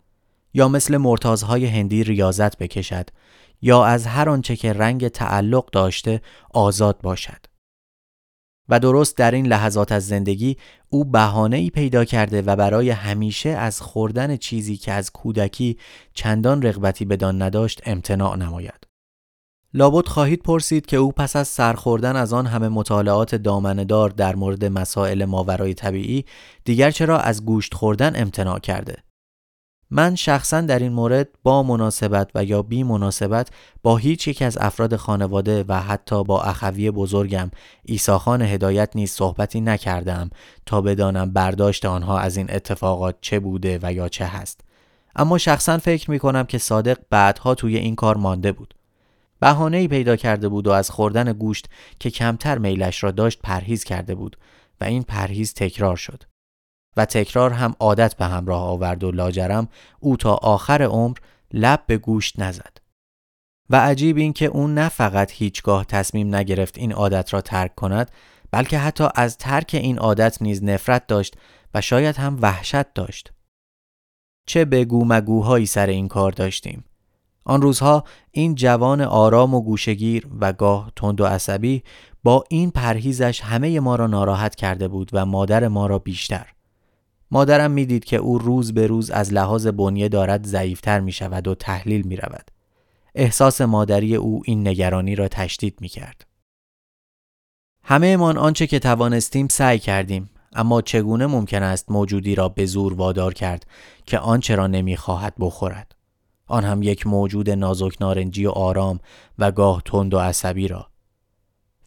یا 0.54 0.68
مثل 0.68 0.96
مرتازهای 0.96 1.66
هندی 1.66 2.04
ریاضت 2.04 2.58
بکشد 2.58 3.10
یا 3.62 3.84
از 3.84 4.06
هر 4.06 4.28
آنچه 4.28 4.56
که 4.56 4.72
رنگ 4.72 5.08
تعلق 5.08 5.70
داشته 5.70 6.22
آزاد 6.50 7.00
باشد. 7.00 7.49
و 8.70 8.80
درست 8.80 9.16
در 9.16 9.30
این 9.30 9.46
لحظات 9.46 9.92
از 9.92 10.06
زندگی 10.06 10.56
او 10.88 11.04
بهانه 11.04 11.56
ای 11.56 11.70
پیدا 11.70 12.04
کرده 12.04 12.42
و 12.42 12.56
برای 12.56 12.90
همیشه 12.90 13.48
از 13.48 13.80
خوردن 13.80 14.37
چیزی 14.37 14.76
که 14.76 14.92
از 14.92 15.11
کودکی 15.11 15.78
چندان 16.14 16.62
رغبتی 16.62 17.04
بدان 17.04 17.42
نداشت 17.42 17.80
امتناع 17.87 18.37
نماید. 18.37 18.87
لابد 19.74 20.09
خواهید 20.09 20.42
پرسید 20.42 20.87
که 20.87 20.96
او 20.96 21.12
پس 21.12 21.37
از 21.37 21.48
سرخوردن 21.48 22.16
از 22.16 22.33
آن 22.33 22.46
همه 22.46 22.68
مطالعات 22.68 23.35
دامندار 23.35 24.11
در 24.11 24.37
مورد 24.37 24.64
مسائل 24.64 25.24
ماورای 25.24 25.74
طبیعی 25.74 26.24
دیگر 26.64 26.90
چرا 26.90 27.18
از 27.18 27.44
گوشت 27.44 27.74
خوردن 27.74 28.20
امتناع 28.20 28.59
کرده؟ 28.59 28.96
من 29.90 30.14
شخصا 30.14 30.61
در 30.61 30.79
این 30.79 30.92
مورد 30.92 31.29
با 31.42 31.62
مناسبت 31.62 32.31
و 32.35 32.44
یا 32.44 32.62
بی 32.62 32.83
مناسبت 32.83 33.48
با 33.83 33.96
هیچ 33.96 34.29
یک 34.29 34.42
از 34.42 34.59
افراد 34.61 34.96
خانواده 34.96 35.64
و 35.68 35.81
حتی 35.81 36.24
با 36.24 36.42
اخوی 36.42 36.90
بزرگم 36.90 37.50
ایساخان 37.83 38.42
هدایت 38.42 38.90
نیز 38.94 39.11
صحبتی 39.11 39.61
نکردم 39.61 40.31
تا 40.66 40.81
بدانم 40.81 41.33
برداشت 41.33 41.85
آنها 41.85 42.18
از 42.18 42.37
این 42.37 42.46
اتفاقات 42.50 43.16
چه 43.20 43.40
بوده 43.40 43.79
و 43.83 43.92
یا 43.92 44.09
چه 44.09 44.24
هست. 44.24 44.61
اما 45.16 45.38
شخصا 45.38 45.79
فکر 45.79 46.11
می 46.11 46.18
کنم 46.18 46.44
که 46.44 46.59
صادق 46.59 46.98
بعدها 47.11 47.55
توی 47.55 47.76
این 47.76 47.96
کار 47.96 48.16
مانده 48.16 48.53
بود. 48.53 48.74
بهانه 49.40 49.76
ای 49.76 49.88
پیدا 49.88 50.16
کرده 50.16 50.48
بود 50.48 50.66
و 50.66 50.70
از 50.70 50.90
خوردن 50.90 51.33
گوشت 51.33 51.68
که 52.00 52.11
کمتر 52.11 52.59
میلش 52.59 53.05
را 53.05 53.11
داشت 53.11 53.38
پرهیز 53.42 53.85
کرده 53.85 54.14
بود 54.14 54.37
و 54.81 54.85
این 54.85 55.03
پرهیز 55.03 55.55
تکرار 55.55 55.96
شد 55.96 56.29
و 56.96 57.05
تکرار 57.05 57.50
هم 57.53 57.74
عادت 57.81 58.14
به 58.14 58.24
همراه 58.24 58.62
آورد 58.62 59.05
و 59.05 59.11
لاجرم 59.11 59.68
او 60.00 60.16
تا 60.16 60.35
آخر 60.35 60.83
عمر 60.83 61.16
لب 61.53 61.83
به 61.87 61.98
گوشت 61.98 62.40
نزد. 62.40 62.76
و 63.70 63.76
عجیب 63.76 64.16
این 64.16 64.33
که 64.33 64.46
اون 64.46 64.74
نه 64.74 64.88
فقط 64.88 65.33
هیچگاه 65.33 65.85
تصمیم 65.85 66.35
نگرفت 66.35 66.79
این 66.79 66.92
عادت 66.92 67.35
را 67.35 67.40
ترک 67.40 67.74
کند 67.74 68.11
بلکه 68.50 68.79
حتی 68.79 69.05
از 69.14 69.38
ترک 69.38 69.70
این 69.74 69.98
عادت 69.98 70.42
نیز 70.42 70.64
نفرت 70.64 71.07
داشت 71.07 71.37
و 71.74 71.81
شاید 71.81 72.16
هم 72.16 72.38
وحشت 72.42 72.92
داشت. 72.94 73.33
چه 74.46 74.64
بگو 74.64 75.05
مگوهایی 75.05 75.66
سر 75.66 75.87
این 75.87 76.09
کار 76.09 76.33
داشتیم. 76.33 76.85
آن 77.44 77.62
روزها 77.62 78.05
این 78.31 78.55
جوان 78.55 79.00
آرام 79.00 79.55
و 79.55 79.61
گوشگیر 79.61 80.29
و 80.40 80.53
گاه 80.53 80.92
تند 80.96 81.20
و 81.20 81.26
عصبی 81.26 81.83
با 82.22 82.44
این 82.48 82.70
پرهیزش 82.70 83.40
همه 83.40 83.81
ما 83.81 83.96
را 83.96 84.07
ناراحت 84.07 84.55
کرده 84.55 84.88
بود 84.88 85.11
و 85.12 85.26
مادر 85.26 85.68
ما 85.68 85.87
را 85.87 85.98
بیشتر. 85.98 86.46
مادرم 87.30 87.70
می‌دید 87.70 88.04
که 88.04 88.16
او 88.16 88.38
روز 88.38 88.74
به 88.74 88.86
روز 88.86 89.10
از 89.10 89.32
لحاظ 89.32 89.66
بنیه 89.66 90.08
دارد 90.08 90.46
ضعیفتر 90.46 91.00
می 91.00 91.12
شود 91.12 91.48
و 91.48 91.54
تحلیل 91.54 92.06
می 92.06 92.16
رود. 92.16 92.50
احساس 93.14 93.60
مادری 93.60 94.16
او 94.16 94.42
این 94.44 94.68
نگرانی 94.68 95.14
را 95.14 95.28
تشدید 95.28 95.78
می 95.80 95.88
کرد. 95.88 96.26
همه 97.84 98.16
من 98.16 98.38
آنچه 98.38 98.66
که 98.66 98.78
توانستیم 98.78 99.48
سعی 99.48 99.78
کردیم 99.78 100.30
اما 100.52 100.82
چگونه 100.82 101.26
ممکن 101.26 101.62
است 101.62 101.90
موجودی 101.90 102.34
را 102.34 102.48
به 102.48 102.66
زور 102.66 102.94
وادار 102.94 103.34
کرد 103.34 103.66
که 104.06 104.18
آنچه 104.18 104.54
را 104.54 104.66
نمی‌خواهد 104.66 105.34
بخورد 105.40 105.94
آن 106.46 106.64
هم 106.64 106.82
یک 106.82 107.06
موجود 107.06 107.50
نازک 107.50 107.96
نارنجی 108.00 108.46
و 108.46 108.50
آرام 108.50 109.00
و 109.38 109.50
گاه 109.50 109.82
تند 109.84 110.14
و 110.14 110.18
عصبی 110.18 110.68
را 110.68 110.89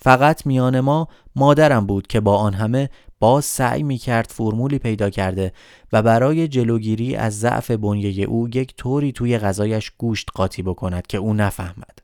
فقط 0.03 0.45
میان 0.45 0.79
ما 0.79 1.07
مادرم 1.35 1.85
بود 1.85 2.07
که 2.07 2.19
با 2.19 2.37
آن 2.37 2.53
همه 2.53 2.89
باز 3.19 3.45
سعی 3.45 3.83
می 3.83 3.97
کرد 3.97 4.27
فرمولی 4.29 4.79
پیدا 4.79 5.09
کرده 5.09 5.53
و 5.93 6.01
برای 6.01 6.47
جلوگیری 6.47 7.15
از 7.15 7.39
ضعف 7.39 7.71
بنیه 7.71 8.25
او 8.25 8.49
یک 8.53 8.75
طوری 8.75 9.11
توی 9.11 9.37
غذایش 9.37 9.91
گوشت 9.97 10.29
قاطی 10.35 10.61
بکند 10.61 11.07
که 11.07 11.17
او 11.17 11.33
نفهمد. 11.33 11.99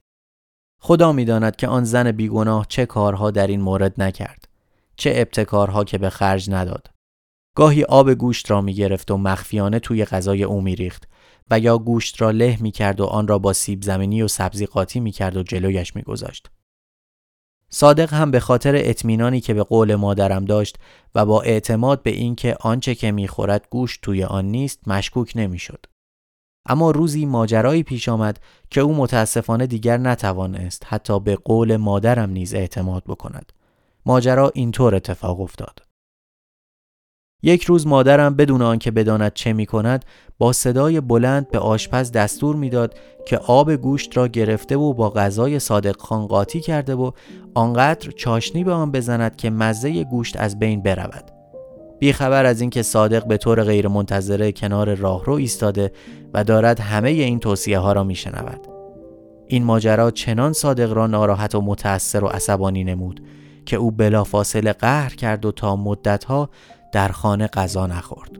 خدا 0.81 1.11
می‌داند 1.11 1.55
که 1.55 1.67
آن 1.67 1.83
زن 1.83 2.11
بیگناه 2.11 2.65
چه 2.69 2.85
کارها 2.85 3.31
در 3.31 3.47
این 3.47 3.61
مورد 3.61 4.01
نکرد. 4.01 4.47
چه 4.95 5.13
ابتکارها 5.15 5.83
که 5.83 5.97
به 5.97 6.09
خرج 6.09 6.49
نداد. 6.49 6.89
گاهی 7.55 7.83
آب 7.83 8.13
گوشت 8.13 8.51
را 8.51 8.61
می 8.61 8.73
گرفت 8.73 9.11
و 9.11 9.17
مخفیانه 9.17 9.79
توی 9.79 10.05
غذای 10.05 10.43
او 10.43 10.61
می 10.61 10.75
ریخت 10.75 11.07
و 11.51 11.59
یا 11.59 11.77
گوشت 11.77 12.21
را 12.21 12.31
له 12.31 12.57
می 12.61 12.71
کرد 12.71 12.99
و 12.99 13.05
آن 13.05 13.27
را 13.27 13.39
با 13.39 13.53
سیب 13.53 13.81
زمینی 13.81 14.21
و 14.21 14.27
سبزی 14.27 14.65
قاطی 14.65 14.99
می 14.99 15.11
کرد 15.11 15.37
و 15.37 15.43
جلویش 15.43 15.95
می 15.95 16.01
گذاشت. 16.01 16.49
صادق 17.69 18.13
هم 18.13 18.31
به 18.31 18.39
خاطر 18.39 18.73
اطمینانی 18.75 19.41
که 19.41 19.53
به 19.53 19.63
قول 19.63 19.95
مادرم 19.95 20.45
داشت 20.45 20.77
و 21.15 21.25
با 21.25 21.41
اعتماد 21.41 22.03
به 22.03 22.09
اینکه 22.09 22.57
آنچه 22.59 22.95
که 22.95 23.11
می‌خورد 23.11 23.67
گوشت 23.69 24.01
توی 24.01 24.23
آن 24.23 24.45
نیست 24.45 24.87
مشکوک 24.87 25.33
نمی‌شد. 25.35 25.85
اما 26.65 26.91
روزی 26.91 27.25
ماجرایی 27.25 27.83
پیش 27.83 28.09
آمد 28.09 28.39
که 28.69 28.81
او 28.81 28.95
متاسفانه 28.95 29.67
دیگر 29.67 29.97
نتوانست 29.97 30.83
حتی 30.85 31.19
به 31.19 31.35
قول 31.35 31.77
مادرم 31.77 32.29
نیز 32.29 32.53
اعتماد 32.53 33.03
بکند. 33.03 33.53
ماجرا 34.05 34.51
اینطور 34.55 34.95
اتفاق 34.95 35.41
افتاد. 35.41 35.88
یک 37.43 37.63
روز 37.63 37.87
مادرم 37.87 38.35
بدون 38.35 38.61
آنکه 38.61 38.91
بداند 38.91 39.33
چه 39.33 39.53
می 39.53 39.65
کند 39.65 40.05
با 40.37 40.53
صدای 40.53 41.01
بلند 41.01 41.51
به 41.51 41.59
آشپز 41.59 42.11
دستور 42.11 42.55
می‌داد 42.55 42.95
که 43.25 43.37
آب 43.37 43.75
گوشت 43.75 44.17
را 44.17 44.27
گرفته 44.27 44.77
و 44.77 44.93
با 44.93 45.09
غذای 45.09 45.59
صادق 45.59 46.01
خان 46.01 46.27
قاطی 46.27 46.59
کرده 46.59 46.95
و 46.95 47.11
آنقدر 47.53 48.11
چاشنی 48.11 48.63
به 48.63 48.71
آن 48.71 48.91
بزند 48.91 49.35
که 49.35 49.49
مزه 49.49 50.03
گوشت 50.03 50.37
از 50.37 50.59
بین 50.59 50.81
برود. 50.81 51.31
بیخبر 51.99 52.45
از 52.45 52.61
اینکه 52.61 52.81
صادق 52.81 53.27
به 53.27 53.37
طور 53.37 53.63
غیرمنتظره 53.63 54.51
کنار 54.51 54.95
راهرو 54.95 55.33
ایستاده 55.33 55.91
و 56.33 56.43
دارد 56.43 56.79
همه 56.79 57.09
این 57.09 57.39
توصیه 57.39 57.79
ها 57.79 57.93
را 57.93 58.03
می 58.03 58.15
شنود. 58.15 58.67
این 59.47 59.63
ماجرا 59.63 60.11
چنان 60.11 60.53
صادق 60.53 60.93
را 60.93 61.07
ناراحت 61.07 61.55
و 61.55 61.61
متأثر 61.61 62.23
و 62.23 62.27
عصبانی 62.27 62.83
نمود 62.83 63.21
که 63.65 63.75
او 63.75 63.91
بلافاصله 63.91 64.73
قهر 64.73 65.15
کرد 65.15 65.45
و 65.45 65.51
تا 65.51 65.75
مدتها 65.75 66.49
در 66.91 67.07
خانه 67.07 67.47
غذا 67.47 67.87
نخورد. 67.87 68.31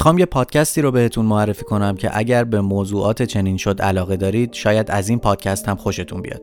می‌خوام 0.00 0.18
یه 0.18 0.26
پادکستی 0.26 0.82
رو 0.82 0.90
بهتون 0.90 1.26
معرفی 1.26 1.64
کنم 1.64 1.96
که 1.96 2.10
اگر 2.18 2.44
به 2.44 2.60
موضوعات 2.60 3.22
چنین 3.22 3.56
شد 3.56 3.82
علاقه 3.82 4.16
دارید 4.16 4.52
شاید 4.52 4.90
از 4.90 5.08
این 5.08 5.18
پادکست 5.18 5.68
هم 5.68 5.76
خوشتون 5.76 6.22
بیاد. 6.22 6.42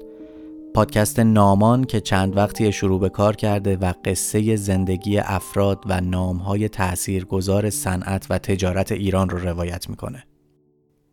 پادکست 0.74 1.20
نامان 1.20 1.84
که 1.84 2.02
چند 2.02 2.38
وقتی 2.38 2.72
شروع 2.72 3.00
به 3.00 3.10
کار 3.10 3.36
کرده 3.36 3.78
و 3.78 3.93
قصه 4.06 4.56
زندگی 4.56 5.17
افراد 5.17 5.84
و 5.86 6.02
نامهای 6.02 6.70
تاثیرگذار 6.70 7.70
صنعت 7.70 8.28
و 8.30 8.38
تجارت 8.38 8.91
ایران 8.91 9.30
رو 9.30 9.38
روایت 9.38 9.89
می‌کنه. 9.89 10.24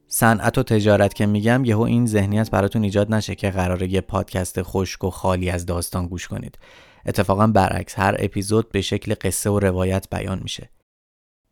صنعت 0.07 0.59
و 0.59 0.63
تجارت 0.63 1.15
که 1.15 1.27
میگم 1.27 1.65
یهو 1.65 1.81
این 1.81 2.07
ذهنیت 2.07 2.51
براتون 2.51 2.85
ایجاد 2.85 3.15
نشه 3.15 3.35
که 3.35 3.51
قراره 3.51 3.93
یه 3.93 4.01
پادکست 4.01 4.63
خشک 4.63 5.05
و 5.05 5.11
خالی 5.11 5.51
از 5.51 5.67
داستان 5.67 6.07
گوش 6.07 6.29
کنید. 6.29 6.59
اتفاقا 7.07 7.47
برعکس 7.47 7.99
هر 7.99 8.17
اپیزود 8.19 8.73
به 8.73 8.81
شکل 8.81 9.15
قصه 9.21 9.51
و 9.51 9.59
روایت 9.59 10.07
بیان 10.11 10.41
میشه. 10.43 10.71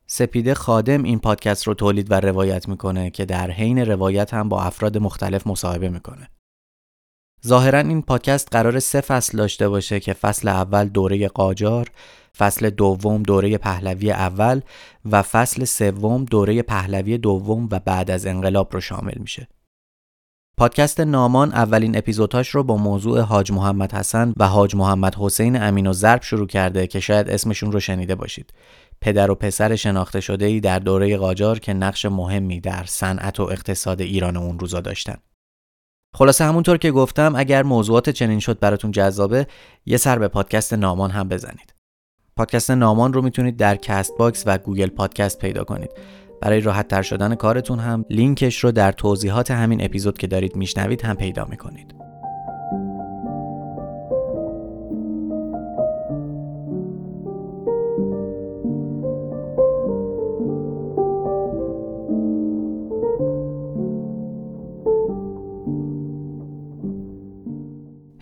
سپیده 0.06 0.54
خادم 0.54 1.02
این 1.02 1.18
پادکست 1.18 1.66
رو 1.66 1.74
تولید 1.74 2.10
و 2.10 2.14
روایت 2.14 2.68
می‌کنه 2.68 3.10
که 3.10 3.24
در 3.24 3.50
حین 3.50 3.78
روایت 3.78 4.34
هم 4.34 4.48
با 4.48 4.62
افراد 4.62 4.98
مختلف 4.98 5.46
مصاحبه 5.46 5.88
می‌کنه. 5.88 6.28
ظاهرا 7.46 7.78
این 7.78 8.02
پادکست 8.02 8.48
قرار 8.50 8.80
سه 8.80 9.00
فصل 9.00 9.38
داشته 9.38 9.68
باشه 9.68 10.00
که 10.00 10.12
فصل 10.12 10.48
اول 10.48 10.88
دوره 10.88 11.28
قاجار، 11.28 11.88
فصل 12.38 12.70
دوم 12.70 13.22
دوره 13.22 13.58
پهلوی 13.58 14.10
اول 14.10 14.60
و 15.10 15.22
فصل 15.22 15.64
سوم 15.64 16.24
دوره 16.24 16.62
پهلوی 16.62 17.18
دوم 17.18 17.68
و 17.70 17.78
بعد 17.78 18.10
از 18.10 18.26
انقلاب 18.26 18.68
رو 18.72 18.80
شامل 18.80 19.18
میشه. 19.18 19.48
پادکست 20.56 21.00
نامان 21.00 21.52
اولین 21.52 21.96
اپیزودهاش 21.96 22.48
رو 22.48 22.62
با 22.62 22.76
موضوع 22.76 23.20
حاج 23.20 23.52
محمد 23.52 23.92
حسن 23.92 24.34
و 24.36 24.48
حاج 24.48 24.74
محمد 24.74 25.14
حسین 25.14 25.62
امین 25.62 25.86
و 25.86 25.92
ضرب 25.92 26.22
شروع 26.22 26.46
کرده 26.46 26.86
که 26.86 27.00
شاید 27.00 27.30
اسمشون 27.30 27.72
رو 27.72 27.80
شنیده 27.80 28.14
باشید. 28.14 28.52
پدر 29.02 29.30
و 29.30 29.34
پسر 29.34 29.76
شناخته 29.76 30.20
شده 30.20 30.44
ای 30.44 30.60
در 30.60 30.78
دوره 30.78 31.16
قاجار 31.16 31.58
که 31.58 31.72
نقش 31.72 32.04
مهمی 32.06 32.60
در 32.60 32.84
صنعت 32.84 33.40
و 33.40 33.42
اقتصاد 33.42 34.00
ایران 34.00 34.36
اون 34.36 34.58
روزا 34.58 34.80
داشتن. 34.80 35.16
خلاصه 36.14 36.44
همونطور 36.44 36.76
که 36.76 36.90
گفتم 36.90 37.32
اگر 37.36 37.62
موضوعات 37.62 38.10
چنین 38.10 38.38
شد 38.38 38.58
براتون 38.58 38.90
جذابه 38.90 39.46
یه 39.86 39.96
سر 39.96 40.18
به 40.18 40.28
پادکست 40.28 40.74
نامان 40.74 41.10
هم 41.10 41.28
بزنید. 41.28 41.74
پادکست 42.36 42.70
نامان 42.70 43.12
رو 43.12 43.22
می‌تونید 43.22 43.56
در 43.56 43.76
Castbox 43.76 44.42
و 44.46 44.58
Google 44.59 44.88
Podcast 44.88 45.38
پیدا 45.38 45.64
کنید. 45.64 45.90
برای 46.40 46.60
راحت 46.60 46.88
تر 46.88 47.02
شدن 47.02 47.34
کارتون 47.34 47.78
هم 47.78 48.04
لینکش 48.10 48.64
رو 48.64 48.72
در 48.72 48.92
توضیحات 48.92 49.50
همین 49.50 49.84
اپیزود 49.84 50.18
که 50.18 50.26
دارید 50.26 50.56
میشنوید 50.56 51.02
هم 51.02 51.16
پیدا 51.16 51.44
می‌کنید. 51.44 52.01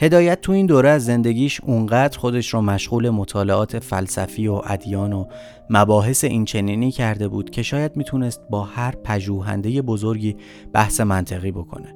هدایت 0.03 0.41
تو 0.41 0.53
این 0.53 0.67
دوره 0.67 0.89
از 0.89 1.05
زندگیش 1.05 1.61
اونقدر 1.61 2.19
خودش 2.19 2.55
رو 2.55 2.61
مشغول 2.61 3.11
مطالعات 3.11 3.79
فلسفی 3.79 4.49
و 4.49 4.61
ادیان 4.67 5.13
و 5.13 5.25
مباحث 5.71 6.25
اینچنینی 6.25 6.91
کرده 6.91 7.29
بود 7.29 7.51
که 7.51 7.63
شاید 7.63 7.97
می‌تونست 7.97 8.41
با 8.51 8.63
هر 8.63 8.95
پژوهنده 9.05 9.83
بزرگی 9.83 10.37
بحث 10.73 11.01
منطقی 11.01 11.53
بکنه. 11.53 11.95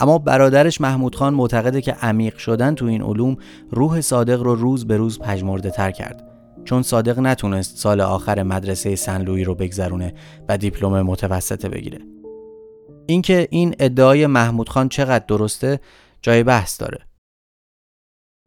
اما 0.00 0.18
برادرش 0.18 0.80
محمود 0.80 1.14
خان 1.14 1.34
معتقده 1.34 1.80
که 1.80 1.92
عمیق 1.92 2.36
شدن 2.36 2.74
تو 2.74 2.86
این 2.86 3.02
علوم 3.02 3.36
روح 3.70 4.00
صادق 4.00 4.42
رو 4.42 4.54
روز 4.54 4.86
به 4.86 4.96
روز 4.96 5.18
پژمرده 5.18 5.70
تر 5.70 5.90
کرد. 5.90 6.28
چون 6.64 6.82
صادق 6.82 7.18
نتونست 7.18 7.76
سال 7.76 8.00
آخر 8.00 8.42
مدرسه 8.42 8.96
سن 8.96 9.26
رو 9.26 9.54
بگذرونه 9.54 10.14
و 10.48 10.58
دیپلم 10.58 11.02
متوسطه 11.02 11.68
بگیره. 11.68 11.98
اینکه 13.06 13.48
این 13.50 13.74
ادعای 13.78 14.26
محمود 14.26 14.68
خان 14.68 14.88
چقدر 14.88 15.24
درسته 15.28 15.80
جای 16.22 16.42
بحث 16.42 16.80
داره. 16.80 17.07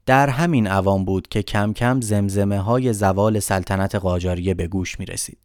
در 0.06 0.30
همین 0.30 0.68
عوام 0.68 1.06
بود 1.06 1.28
که 1.28 1.44
کم 1.44 1.74
کم 1.74 2.02
زمزمه 2.02 2.60
های 2.60 2.94
زوال 2.94 3.40
سلطنت 3.40 3.96
قاجاریه 3.96 4.54
به 4.54 4.68
گوش 4.68 5.00
می 5.00 5.06
رسید. 5.06 5.40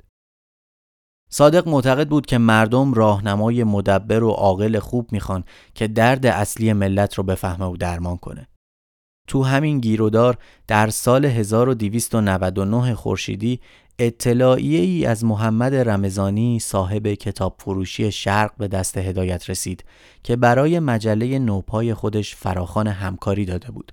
صادق 1.30 1.68
معتقد 1.68 2.08
بود 2.08 2.26
که 2.26 2.38
مردم 2.38 2.94
راهنمای 2.94 3.64
مدبر 3.64 4.22
و 4.22 4.30
عاقل 4.30 4.78
خوب 4.78 5.12
می‌خوان 5.12 5.44
که 5.74 5.88
درد 5.88 6.26
اصلی 6.26 6.72
ملت 6.72 7.14
رو 7.14 7.24
بفهمه 7.24 7.66
و 7.66 7.76
درمان 7.76 8.16
کنه. 8.16 8.48
تو 9.26 9.42
همین 9.42 9.80
گیرودار 9.80 10.38
در 10.66 10.90
سال 10.90 11.24
1299 11.24 12.94
خورشیدی 12.94 13.60
اطلاعیه 13.98 14.80
ای 14.80 15.06
از 15.06 15.24
محمد 15.24 15.74
رمضانی 15.74 16.58
صاحب 16.58 17.06
کتاب 17.06 17.56
فروشی 17.58 18.12
شرق 18.12 18.56
به 18.56 18.68
دست 18.68 18.98
هدایت 18.98 19.50
رسید 19.50 19.84
که 20.22 20.36
برای 20.36 20.78
مجله 20.78 21.38
نوپای 21.38 21.94
خودش 21.94 22.34
فراخان 22.34 22.86
همکاری 22.86 23.44
داده 23.44 23.70
بود 23.70 23.92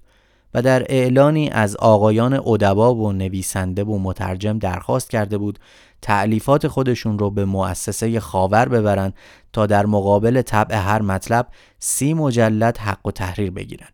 و 0.54 0.62
در 0.62 0.86
اعلانی 0.90 1.50
از 1.50 1.76
آقایان 1.76 2.34
ادبا 2.34 2.96
و 2.96 3.12
نویسنده 3.12 3.84
و 3.84 4.00
مترجم 4.00 4.60
درخواست 4.60 5.10
کرده 5.10 5.38
بود 5.38 5.60
تعلیفات 6.02 6.68
خودشون 6.68 7.20
رو 7.20 7.30
به 7.30 7.46
مؤسسه 7.46 8.20
خاور 8.20 8.70
ببرن 8.70 9.14
تا 9.54 9.66
در 9.66 9.86
مقابل 9.86 10.42
طبع 10.42 10.76
هر 10.76 11.02
مطلب 11.02 11.48
سی 11.80 12.14
مجلد 12.14 12.78
حق 12.78 13.08
و 13.08 13.12
تحریر 13.12 13.52
بگیرن. 13.52 13.90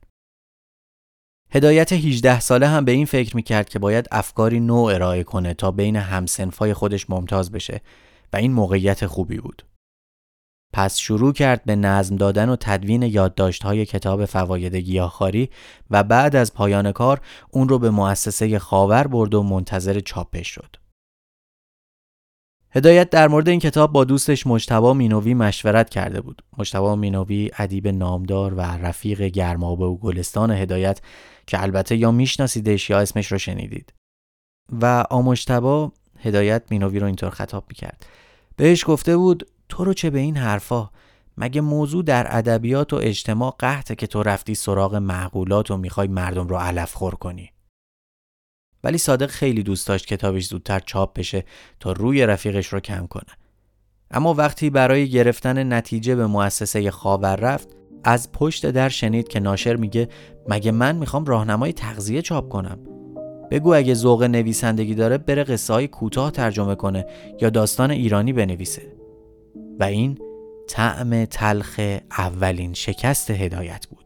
هدایت 1.51 1.93
18 1.93 2.39
ساله 2.39 2.67
هم 2.67 2.85
به 2.85 2.91
این 2.91 3.05
فکر 3.05 3.35
می‌کرد 3.35 3.69
که 3.69 3.79
باید 3.79 4.07
افکاری 4.11 4.59
نو 4.59 4.75
ارائه 4.75 5.23
کنه 5.23 5.53
تا 5.53 5.71
بین 5.71 5.95
همسنفای 5.95 6.73
خودش 6.73 7.09
ممتاز 7.09 7.51
بشه 7.51 7.81
و 8.33 8.37
این 8.37 8.51
موقعیت 8.51 9.05
خوبی 9.05 9.37
بود. 9.37 9.68
پس 10.73 10.97
شروع 10.97 11.33
کرد 11.33 11.63
به 11.65 11.75
نظم 11.75 12.15
دادن 12.15 12.49
و 12.49 12.55
تدوین 12.55 13.03
یادداشت‌های 13.03 13.85
کتاب 13.85 14.25
فواید 14.25 14.75
گیاهخواری 14.75 15.49
و 15.89 16.03
بعد 16.03 16.35
از 16.35 16.53
پایان 16.53 16.91
کار 16.91 17.21
اون 17.51 17.69
رو 17.69 17.79
به 17.79 17.89
مؤسسه 17.89 18.59
خاور 18.59 19.07
برد 19.07 19.33
و 19.33 19.43
منتظر 19.43 19.99
چاپش 19.99 20.47
شد. 20.47 20.75
هدایت 22.71 23.09
در 23.09 23.27
مورد 23.27 23.49
این 23.49 23.59
کتاب 23.59 23.91
با 23.91 24.03
دوستش 24.03 24.47
مجتبا 24.47 24.93
مینوی 24.93 25.33
مشورت 25.33 25.89
کرده 25.89 26.21
بود. 26.21 26.43
مجتبا 26.57 26.95
مینوی 26.95 27.51
ادیب 27.57 27.87
نامدار 27.87 28.53
و 28.53 28.61
رفیق 28.61 29.21
گرمابه 29.21 29.85
و 29.85 29.97
گلستان 29.97 30.51
هدایت 30.51 31.01
که 31.47 31.61
البته 31.61 31.95
یا 31.97 32.11
میشناسیدش 32.11 32.89
یا 32.89 32.99
اسمش 32.99 33.31
رو 33.31 33.37
شنیدید. 33.37 33.93
و 34.81 35.05
آمجتبا 35.09 35.91
هدایت 36.19 36.63
مینوی 36.69 36.99
رو 36.99 37.05
اینطور 37.05 37.29
خطاب 37.29 37.65
می‌کرد. 37.69 38.05
بهش 38.55 38.85
گفته 38.87 39.17
بود 39.17 39.47
تو 39.69 39.83
رو 39.83 39.93
چه 39.93 40.09
به 40.09 40.19
این 40.19 40.37
حرفا؟ 40.37 40.89
مگه 41.37 41.61
موضوع 41.61 42.03
در 42.03 42.37
ادبیات 42.37 42.93
و 42.93 42.95
اجتماع 42.95 43.55
قحطه 43.59 43.95
که 43.95 44.07
تو 44.07 44.23
رفتی 44.23 44.55
سراغ 44.55 44.95
معقولات 44.95 45.71
و 45.71 45.77
می‌خوای 45.77 46.07
مردم 46.07 46.47
رو 46.47 46.57
علف 46.57 46.93
خور 46.93 47.15
کنی؟ 47.15 47.51
ولی 48.83 48.97
صادق 48.97 49.29
خیلی 49.29 49.63
دوست 49.63 49.87
داشت 49.87 50.05
کتابش 50.05 50.47
زودتر 50.47 50.79
چاپ 50.79 51.17
بشه 51.17 51.45
تا 51.79 51.91
روی 51.91 52.25
رفیقش 52.25 52.67
رو 52.67 52.79
کم 52.79 53.07
کنه. 53.07 53.33
اما 54.11 54.33
وقتی 54.33 54.69
برای 54.69 55.09
گرفتن 55.09 55.73
نتیجه 55.73 56.15
به 56.15 56.27
مؤسسه 56.27 56.91
خاور 56.91 57.35
رفت 57.35 57.67
از 58.03 58.31
پشت 58.31 58.65
در 58.65 58.89
شنید 58.89 59.27
که 59.27 59.39
ناشر 59.39 59.75
میگه 59.75 60.09
مگه 60.47 60.71
من 60.71 60.95
می‌خوام 60.95 61.25
راهنمای 61.25 61.73
تغذیه 61.73 62.21
چاپ 62.21 62.49
کنم؟ 62.49 62.79
بگو 63.51 63.73
اگه 63.73 63.93
ذوق 63.93 64.23
نویسندگی 64.23 64.95
داره 64.95 65.17
بره 65.17 65.43
قصه 65.43 65.73
های 65.73 65.87
کوتاه 65.87 66.31
ترجمه 66.31 66.75
کنه 66.75 67.05
یا 67.41 67.49
داستان 67.49 67.91
ایرانی 67.91 68.33
بنویسه. 68.33 68.98
و 69.79 69.83
این 69.83 70.17
طعم 70.67 71.25
تلخ 71.25 71.79
اولین 72.17 72.73
شکست 72.73 73.31
هدایت 73.31 73.87
بود 73.87 73.99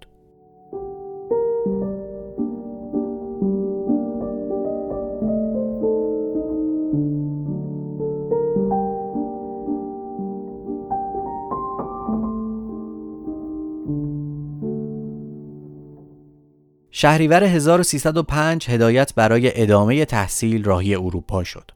شهریور 16.92 17.44
1305 17.44 18.70
هدایت 18.70 19.14
برای 19.16 19.62
ادامه 19.62 20.06
تحصیل 20.06 20.64
راهی 20.64 20.96
اروپا 20.96 21.44
شد. 21.44 21.72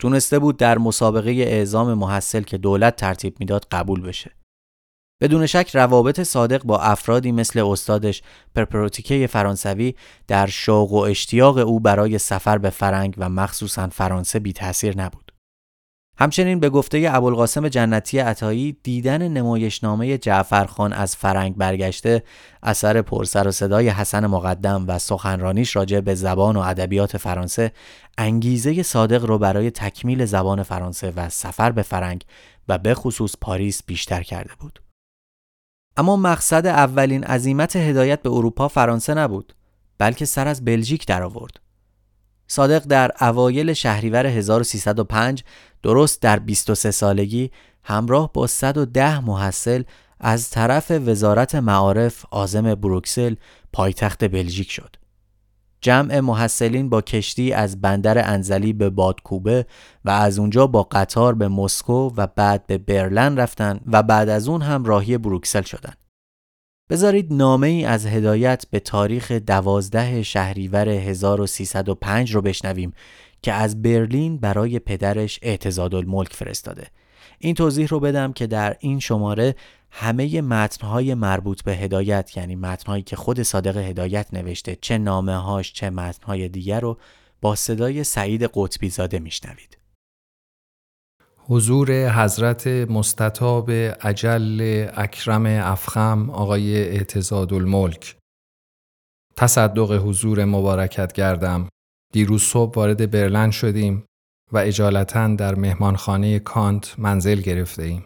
تونسته 0.00 0.38
بود 0.38 0.56
در 0.56 0.78
مسابقه 0.78 1.30
اعزام 1.30 1.94
محصل 1.94 2.42
که 2.42 2.58
دولت 2.58 2.96
ترتیب 2.96 3.36
می‌داد 3.40 3.66
قبول 3.70 4.00
بشه. 4.00 4.30
بدون 5.20 5.46
شک 5.46 5.70
روابط 5.74 6.20
صادق 6.20 6.62
با 6.62 6.78
افرادی 6.78 7.32
مثل 7.32 7.58
استادش 7.58 8.22
پرپروتیکه 8.54 9.26
فرانسوی 9.26 9.94
در 10.28 10.46
شوق 10.46 10.92
و 10.92 10.96
اشتیاق 10.96 11.58
او 11.58 11.80
برای 11.80 12.18
سفر 12.18 12.58
به 12.58 12.70
فرنگ 12.70 13.14
و 13.18 13.28
مخصوصا 13.28 13.88
فرانسه 13.88 14.38
بی 14.38 14.52
تاثیر 14.52 14.98
نبود. 14.98 15.29
همچنین 16.20 16.60
به 16.60 16.70
گفته 16.70 17.08
ابوالقاسم 17.12 17.68
جنتی 17.68 18.18
عطایی 18.18 18.76
دیدن 18.82 19.28
نمایشنامه 19.28 20.18
جعفرخان 20.18 20.92
از 20.92 21.16
فرنگ 21.16 21.56
برگشته 21.56 22.22
اثر 22.62 23.02
پرسر 23.02 23.48
و 23.48 23.50
صدای 23.50 23.88
حسن 23.88 24.26
مقدم 24.26 24.84
و 24.88 24.98
سخنرانیش 24.98 25.76
راجع 25.76 26.00
به 26.00 26.14
زبان 26.14 26.56
و 26.56 26.60
ادبیات 26.60 27.16
فرانسه 27.16 27.72
انگیزه 28.18 28.82
صادق 28.82 29.24
رو 29.24 29.38
برای 29.38 29.70
تکمیل 29.70 30.24
زبان 30.24 30.62
فرانسه 30.62 31.12
و 31.16 31.28
سفر 31.28 31.72
به 31.72 31.82
فرنگ 31.82 32.24
و 32.68 32.78
به 32.78 32.94
خصوص 32.94 33.34
پاریس 33.40 33.82
بیشتر 33.86 34.22
کرده 34.22 34.52
بود. 34.60 34.82
اما 35.96 36.16
مقصد 36.16 36.66
اولین 36.66 37.24
عزیمت 37.24 37.76
هدایت 37.76 38.22
به 38.22 38.30
اروپا 38.30 38.68
فرانسه 38.68 39.14
نبود 39.14 39.54
بلکه 39.98 40.24
سر 40.24 40.48
از 40.48 40.64
بلژیک 40.64 41.06
درآورد. 41.06 41.60
صادق 42.50 42.84
در 42.84 43.12
اوایل 43.20 43.72
شهریور 43.72 44.26
1305 44.26 45.44
درست 45.82 46.22
در 46.22 46.38
23 46.38 46.90
سالگی 46.90 47.50
همراه 47.82 48.32
با 48.32 48.46
110 48.46 49.20
محصل 49.20 49.82
از 50.20 50.50
طرف 50.50 50.90
وزارت 50.90 51.54
معارف 51.54 52.24
آزم 52.30 52.74
بروکسل 52.74 53.34
پایتخت 53.72 54.24
بلژیک 54.24 54.70
شد. 54.70 54.96
جمع 55.80 56.20
محصلین 56.20 56.88
با 56.88 57.00
کشتی 57.00 57.52
از 57.52 57.80
بندر 57.80 58.30
انزلی 58.30 58.72
به 58.72 58.90
بادکوبه 58.90 59.66
و 60.04 60.10
از 60.10 60.38
اونجا 60.38 60.66
با 60.66 60.82
قطار 60.82 61.34
به 61.34 61.48
مسکو 61.48 62.10
و 62.16 62.26
بعد 62.26 62.66
به 62.66 62.78
برلن 62.78 63.36
رفتن 63.36 63.80
و 63.86 64.02
بعد 64.02 64.28
از 64.28 64.48
اون 64.48 64.62
هم 64.62 64.84
راهی 64.84 65.18
بروکسل 65.18 65.62
شدن. 65.62 65.92
بذارید 66.90 67.32
نامه 67.32 67.66
ای 67.66 67.84
از 67.84 68.06
هدایت 68.06 68.64
به 68.70 68.80
تاریخ 68.80 69.32
دوازده 69.32 70.22
شهریور 70.22 70.88
1305 70.88 72.34
رو 72.34 72.42
بشنویم 72.42 72.92
که 73.42 73.52
از 73.52 73.82
برلین 73.82 74.38
برای 74.38 74.78
پدرش 74.78 75.38
اعتزاد 75.42 75.94
الملک 75.94 76.32
فرستاده. 76.32 76.86
این 77.38 77.54
توضیح 77.54 77.88
رو 77.88 78.00
بدم 78.00 78.32
که 78.32 78.46
در 78.46 78.76
این 78.80 79.00
شماره 79.00 79.54
همه 79.90 80.40
متنهای 80.40 81.14
مربوط 81.14 81.62
به 81.62 81.72
هدایت 81.72 82.36
یعنی 82.36 82.56
متنهایی 82.56 83.02
که 83.02 83.16
خود 83.16 83.42
صادق 83.42 83.76
هدایت 83.76 84.34
نوشته 84.34 84.76
چه 84.80 84.98
نامه 84.98 85.36
هاش 85.36 85.72
چه 85.72 85.90
متنهای 85.90 86.48
دیگر 86.48 86.80
رو 86.80 86.98
با 87.40 87.54
صدای 87.54 88.04
سعید 88.04 88.50
قطبی 88.54 88.90
زاده 88.90 89.18
میشنوید. 89.18 89.78
حضور 91.36 92.08
حضرت 92.08 92.66
مستطاب 92.66 93.70
عجل 93.70 94.86
اکرم 94.94 95.46
افخم 95.46 96.30
آقای 96.30 96.76
اعتزاد 96.76 97.52
الملک 97.52 98.16
تصدق 99.36 99.92
حضور 99.92 100.44
مبارکت 100.44 101.12
گردم 101.12 101.68
دیروز 102.12 102.42
صبح 102.42 102.74
وارد 102.74 103.10
برلن 103.10 103.50
شدیم 103.50 104.04
و 104.52 104.58
اجالتا 104.58 105.28
در 105.28 105.54
مهمانخانه 105.54 106.38
کانت 106.38 106.94
منزل 106.98 107.40
گرفته 107.40 107.82
ایم. 107.82 108.04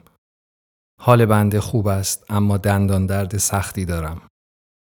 حال 1.00 1.26
بنده 1.26 1.60
خوب 1.60 1.86
است 1.88 2.24
اما 2.28 2.56
دندان 2.56 3.06
درد 3.06 3.36
سختی 3.36 3.84
دارم. 3.84 4.22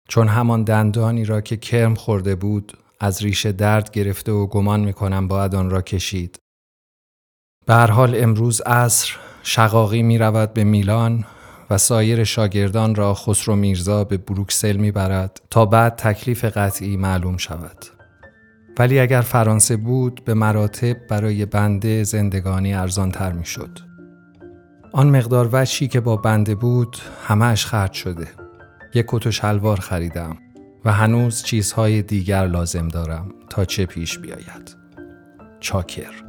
چون 0.10 0.28
همان 0.28 0.64
دندانی 0.64 1.26
را 1.26 1.42
که 1.42 1.58
کرم 1.58 1.96
خورده 1.96 2.36
بود 2.36 2.78
از 3.00 3.24
ریشه 3.24 3.52
درد 3.52 3.92
گرفته 3.92 4.32
و 4.32 4.48
گمان 4.48 4.80
می 4.80 4.94
کنم 4.94 5.28
باید 5.28 5.56
آن 5.56 5.70
را 5.70 5.82
کشید. 5.82 6.40
به 7.66 7.76
حال 7.76 8.24
امروز 8.24 8.62
عصر 8.62 9.16
شقاقی 9.44 10.04
می 10.04 10.18
رود 10.18 10.54
به 10.54 10.64
میلان 10.64 11.26
و 11.70 11.78
سایر 11.78 12.24
شاگردان 12.24 12.96
را 12.96 13.14
خسرو 13.14 13.56
میرزا 13.56 14.04
به 14.04 14.18
بروکسل 14.18 14.78
می 14.78 14.92
برد 14.92 15.42
تا 15.50 15.66
بعد 15.66 15.96
تکلیف 15.96 16.46
قطعی 16.46 16.98
معلوم 16.98 17.38
شود. 17.38 17.95
ولی 18.80 19.00
اگر 19.00 19.22
فرانسه 19.22 19.78
بود 19.78 20.22
به 20.26 20.34
مراتب 20.34 21.08
برای 21.08 21.46
بنده 21.46 22.04
زندگانی 22.04 22.74
ارزان 22.74 23.12
تر 23.12 23.32
می 23.32 23.46
شد. 23.46 23.80
آن 24.92 25.10
مقدار 25.10 25.50
وچی 25.52 25.88
که 25.88 26.00
با 26.00 26.18
بنده 26.18 26.56
بود 26.56 26.98
همهش 27.28 27.66
خرج 27.66 27.92
شده. 27.94 28.28
یک 28.94 29.06
کت 29.08 29.28
و 29.28 29.32
شلوار 29.32 29.80
خریدم 29.80 30.38
و 30.86 30.92
هنوز 30.92 31.44
چیزهای 31.44 32.02
دیگر 32.02 32.48
لازم 32.48 32.88
دارم 32.88 33.32
تا 33.50 33.66
چه 33.66 33.86
پیش 33.86 34.20
بیاید. 34.20 34.76
چاکر 35.60 36.25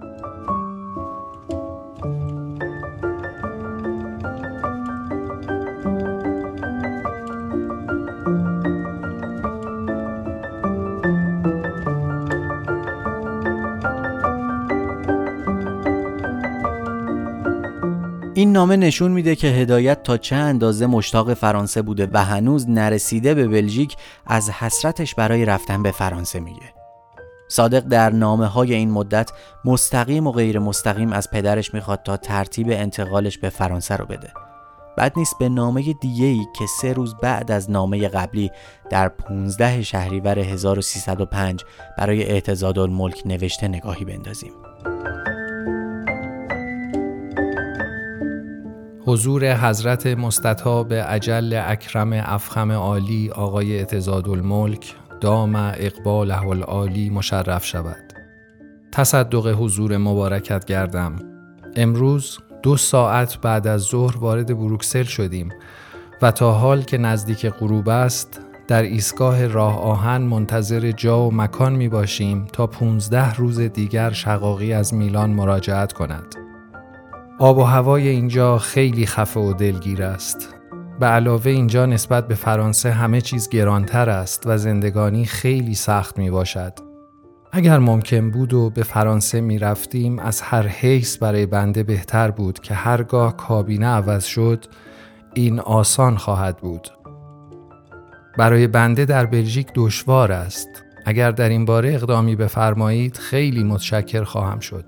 نامه 18.57 18.77
نشون 18.77 19.13
میده 19.13 19.37
که 19.37 19.47
هدایت 19.47 20.03
تا 20.03 20.17
چه 20.17 20.37
اندازه 20.37 20.87
مشتاق 20.87 21.35
فرانسه 21.35 21.83
بوده 21.83 22.09
و 22.13 22.25
هنوز 22.25 22.69
نرسیده 22.69 23.35
به 23.35 23.49
بلژیک 23.49 23.97
از 24.27 24.51
حسرتش 24.51 25.15
برای 25.15 25.45
رفتن 25.45 25.83
به 25.83 25.91
فرانسه 25.91 26.41
میگه. 26.41 26.75
صادق 27.49 27.81
در 27.81 28.11
نامه 28.11 28.47
های 28.47 28.75
این 28.75 28.91
مدت 28.91 29.31
مستقیم 29.65 30.27
و 30.27 30.33
غیر 30.33 30.59
مستقیم 30.59 31.13
از 31.13 31.31
پدرش 31.31 31.75
می‌خواد 31.75 32.03
تا 32.03 32.17
ترتیب 32.17 32.67
انتقالش 32.71 33.39
به 33.39 33.49
فرانسه 33.49 33.97
رو 33.97 34.07
بده. 34.07 34.33
بعد 34.97 35.13
نیست 35.17 35.39
به 35.39 35.49
نامه 35.49 35.83
دیگه 35.93 36.27
ای 36.27 36.47
که 36.59 36.65
سه 36.81 36.93
روز 36.93 37.15
بعد 37.23 37.51
از 37.51 37.71
نامه 37.71 38.09
قبلی 38.09 38.51
در 38.91 39.09
15 39.09 39.83
شهریور 39.83 40.39
1305 40.39 41.65
برای 41.99 42.25
اعتزاد 42.25 42.79
الملک 42.79 43.23
نوشته 43.27 43.69
نگاهی 43.69 44.05
بندازیم. 44.05 44.53
حضور 49.09 49.55
حضرت 49.55 50.07
مستطاب 50.07 50.93
عجل 50.93 51.63
اکرم 51.67 52.13
افخم 52.13 52.73
عالی 52.73 53.31
آقای 53.31 53.79
اعتزاد 53.79 54.29
الملک 54.29 54.95
دام 55.21 55.57
اقباله 55.57 56.47
العالی 56.47 57.11
مشرف 57.11 57.65
شود 57.65 58.13
تصدق 58.93 59.47
حضور 59.47 59.97
مبارکت 59.97 60.65
گردم 60.65 61.17
امروز 61.77 62.39
دو 62.63 62.77
ساعت 62.77 63.39
بعد 63.41 63.67
از 63.67 63.81
ظهر 63.81 64.17
وارد 64.17 64.57
بروکسل 64.59 65.03
شدیم 65.03 65.49
و 66.23 66.31
تا 66.31 66.53
حال 66.53 66.83
که 66.83 66.99
نزدیک 66.99 67.47
غروب 67.47 67.89
است 67.89 68.41
در 68.69 68.83
ایستگاه 68.83 69.47
راه 69.47 69.81
آهن 69.81 70.23
منتظر 70.23 70.91
جا 70.91 71.21
و 71.21 71.35
مکان 71.35 71.73
می 71.73 71.89
باشیم 71.89 72.47
تا 72.53 72.67
15 72.67 73.35
روز 73.35 73.61
دیگر 73.61 74.11
شقاقی 74.13 74.73
از 74.73 74.95
میلان 74.95 75.31
مراجعت 75.31 75.93
کند. 75.93 76.46
آب 77.39 77.59
و 77.59 77.63
هوای 77.63 78.09
اینجا 78.09 78.59
خیلی 78.59 79.07
خفه 79.07 79.41
و 79.41 79.53
دلگیر 79.53 80.03
است. 80.03 80.55
به 81.01 81.07
علاوه 81.07 81.51
اینجا 81.51 81.87
نسبت 81.87 82.29
به 82.29 82.35
فرانسه 82.35 82.91
همه 82.91 83.21
چیز 83.21 83.49
گرانتر 83.49 84.11
است 84.11 84.43
و 84.47 84.59
زندگانی 84.59 85.25
خیلی 85.25 85.75
سخت 85.75 86.19
می 86.19 86.31
باشد. 86.31 86.73
اگر 87.53 87.79
ممکن 87.79 88.31
بود 88.31 88.55
و 88.55 88.71
به 88.71 88.83
فرانسه 88.83 89.41
می 89.41 89.59
رفتیم 89.59 90.19
از 90.19 90.41
هر 90.41 90.67
حیث 90.67 91.19
برای 91.19 91.47
بنده 91.47 91.83
بهتر 91.83 92.31
بود 92.31 92.61
که 92.61 92.75
هرگاه 92.75 93.37
کابینه 93.37 93.87
عوض 93.87 94.25
شد 94.25 94.65
این 95.35 95.61
آسان 95.61 96.17
خواهد 96.17 96.57
بود. 96.57 96.89
برای 98.39 98.67
بنده 98.67 99.05
در 99.05 99.27
بلژیک 99.27 99.67
دشوار 99.75 100.33
است. 100.33 100.69
اگر 101.07 101.31
در 101.31 101.49
این 101.49 101.65
باره 101.65 101.95
اقدامی 101.95 102.37
بفرمایید 102.37 103.17
خیلی 103.17 103.65
متشکر 103.65 104.25
خواهم 104.25 104.61
شد. 104.61 104.85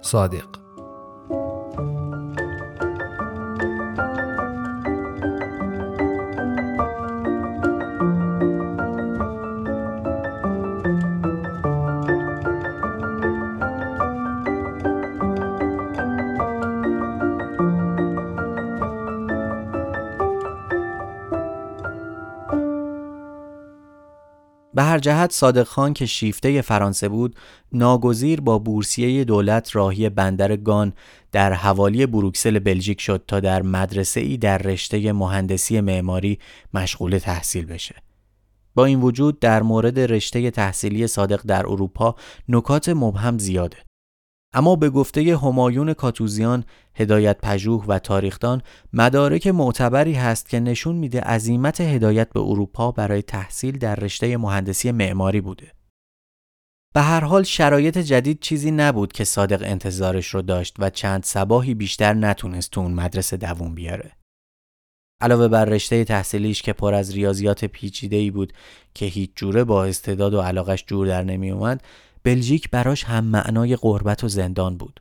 صادق 0.00 0.61
به 24.82 24.86
هر 24.86 24.98
جهت 24.98 25.32
صادق 25.32 25.62
خان 25.62 25.94
که 25.94 26.06
شیفته 26.06 26.62
فرانسه 26.62 27.08
بود 27.08 27.36
ناگزیر 27.72 28.40
با 28.40 28.58
بورسیه 28.58 29.24
دولت 29.24 29.76
راهی 29.76 30.08
بندر 30.08 30.56
گان 30.56 30.92
در 31.32 31.52
حوالی 31.52 32.06
بروکسل 32.06 32.58
بلژیک 32.58 33.00
شد 33.00 33.24
تا 33.28 33.40
در 33.40 33.62
مدرسه 33.62 34.20
ای 34.20 34.36
در 34.36 34.58
رشته 34.58 35.12
مهندسی 35.12 35.80
معماری 35.80 36.38
مشغول 36.74 37.18
تحصیل 37.18 37.66
بشه. 37.66 37.94
با 38.74 38.84
این 38.84 39.00
وجود 39.00 39.40
در 39.40 39.62
مورد 39.62 40.00
رشته 40.00 40.50
تحصیلی 40.50 41.06
صادق 41.06 41.42
در 41.46 41.66
اروپا 41.66 42.14
نکات 42.48 42.88
مبهم 42.88 43.38
زیاده. 43.38 43.76
اما 44.54 44.76
به 44.76 44.90
گفته 44.90 45.38
همایون 45.38 45.94
کاتوزیان 45.94 46.64
هدایت 46.94 47.38
پژوه 47.42 47.84
و 47.88 47.98
تاریخدان 47.98 48.62
مدارک 48.92 49.46
معتبری 49.46 50.14
هست 50.14 50.48
که 50.48 50.60
نشون 50.60 50.96
میده 50.96 51.20
عظیمت 51.20 51.80
هدایت 51.80 52.28
به 52.28 52.40
اروپا 52.40 52.92
برای 52.92 53.22
تحصیل 53.22 53.78
در 53.78 53.94
رشته 53.94 54.36
مهندسی 54.36 54.90
معماری 54.90 55.40
بوده. 55.40 55.72
به 56.94 57.00
هر 57.00 57.24
حال 57.24 57.42
شرایط 57.42 57.98
جدید 57.98 58.40
چیزی 58.40 58.70
نبود 58.70 59.12
که 59.12 59.24
صادق 59.24 59.62
انتظارش 59.64 60.28
رو 60.28 60.42
داشت 60.42 60.76
و 60.78 60.90
چند 60.90 61.22
سباهی 61.22 61.74
بیشتر 61.74 62.14
نتونست 62.14 62.70
تو 62.70 62.80
اون 62.80 62.92
مدرسه 62.92 63.36
دووم 63.36 63.74
بیاره. 63.74 64.12
علاوه 65.20 65.48
بر 65.48 65.64
رشته 65.64 66.04
تحصیلیش 66.04 66.62
که 66.62 66.72
پر 66.72 66.94
از 66.94 67.14
ریاضیات 67.14 67.64
پیچیده 67.64 68.16
ای 68.16 68.30
بود 68.30 68.52
که 68.94 69.06
هیچ 69.06 69.30
جوره 69.36 69.64
با 69.64 69.84
استعداد 69.84 70.34
و 70.34 70.40
علاقش 70.40 70.84
جور 70.86 71.06
در 71.06 71.22
نمی 71.22 71.50
اومد 71.50 71.82
بلژیک 72.24 72.70
براش 72.70 73.04
هم 73.04 73.24
معنای 73.24 73.76
غربت 73.76 74.24
و 74.24 74.28
زندان 74.28 74.76
بود. 74.76 75.00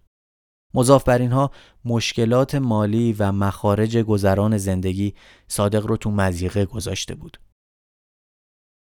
مضاف 0.73 1.03
بر 1.03 1.17
اینها 1.17 1.51
مشکلات 1.85 2.55
مالی 2.55 3.13
و 3.19 3.31
مخارج 3.31 3.97
گذران 3.97 4.57
زندگی 4.57 5.13
صادق 5.47 5.85
رو 5.85 5.97
تو 5.97 6.11
مزیقه 6.11 6.65
گذاشته 6.65 7.15
بود. 7.15 7.37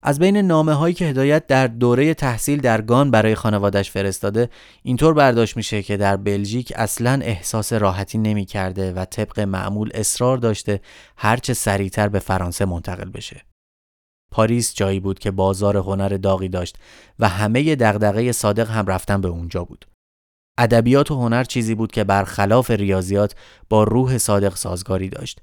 از 0.07 0.19
بین 0.19 0.37
نامه 0.37 0.73
هایی 0.73 0.93
که 0.93 1.05
هدایت 1.05 1.47
در 1.47 1.67
دوره 1.67 2.13
تحصیل 2.13 2.61
در 2.61 2.81
گان 2.81 3.11
برای 3.11 3.35
خانوادش 3.35 3.91
فرستاده 3.91 4.49
اینطور 4.83 5.13
برداشت 5.13 5.57
میشه 5.57 5.83
که 5.83 5.97
در 5.97 6.17
بلژیک 6.17 6.73
اصلا 6.75 7.19
احساس 7.23 7.73
راحتی 7.73 8.17
نمی 8.17 8.45
کرده 8.45 8.93
و 8.93 9.05
طبق 9.05 9.39
معمول 9.39 9.91
اصرار 9.93 10.37
داشته 10.37 10.81
هرچه 11.17 11.53
سریعتر 11.53 12.09
به 12.09 12.19
فرانسه 12.19 12.65
منتقل 12.65 13.09
بشه. 13.09 13.41
پاریس 14.35 14.73
جایی 14.73 14.99
بود 14.99 15.19
که 15.19 15.31
بازار 15.31 15.77
هنر 15.77 16.09
داغی 16.09 16.49
داشت 16.49 16.77
و 17.19 17.29
همه 17.29 17.75
دغدغه 17.75 18.31
صادق 18.31 18.69
هم 18.69 18.85
رفتن 18.85 19.21
به 19.21 19.27
اونجا 19.27 19.63
بود. 19.63 19.85
ادبیات 20.57 21.11
و 21.11 21.15
هنر 21.15 21.43
چیزی 21.43 21.75
بود 21.75 21.91
که 21.91 22.03
برخلاف 22.03 22.71
ریاضیات 22.71 23.35
با 23.69 23.83
روح 23.83 24.17
صادق 24.17 24.55
سازگاری 24.55 25.09
داشت. 25.09 25.41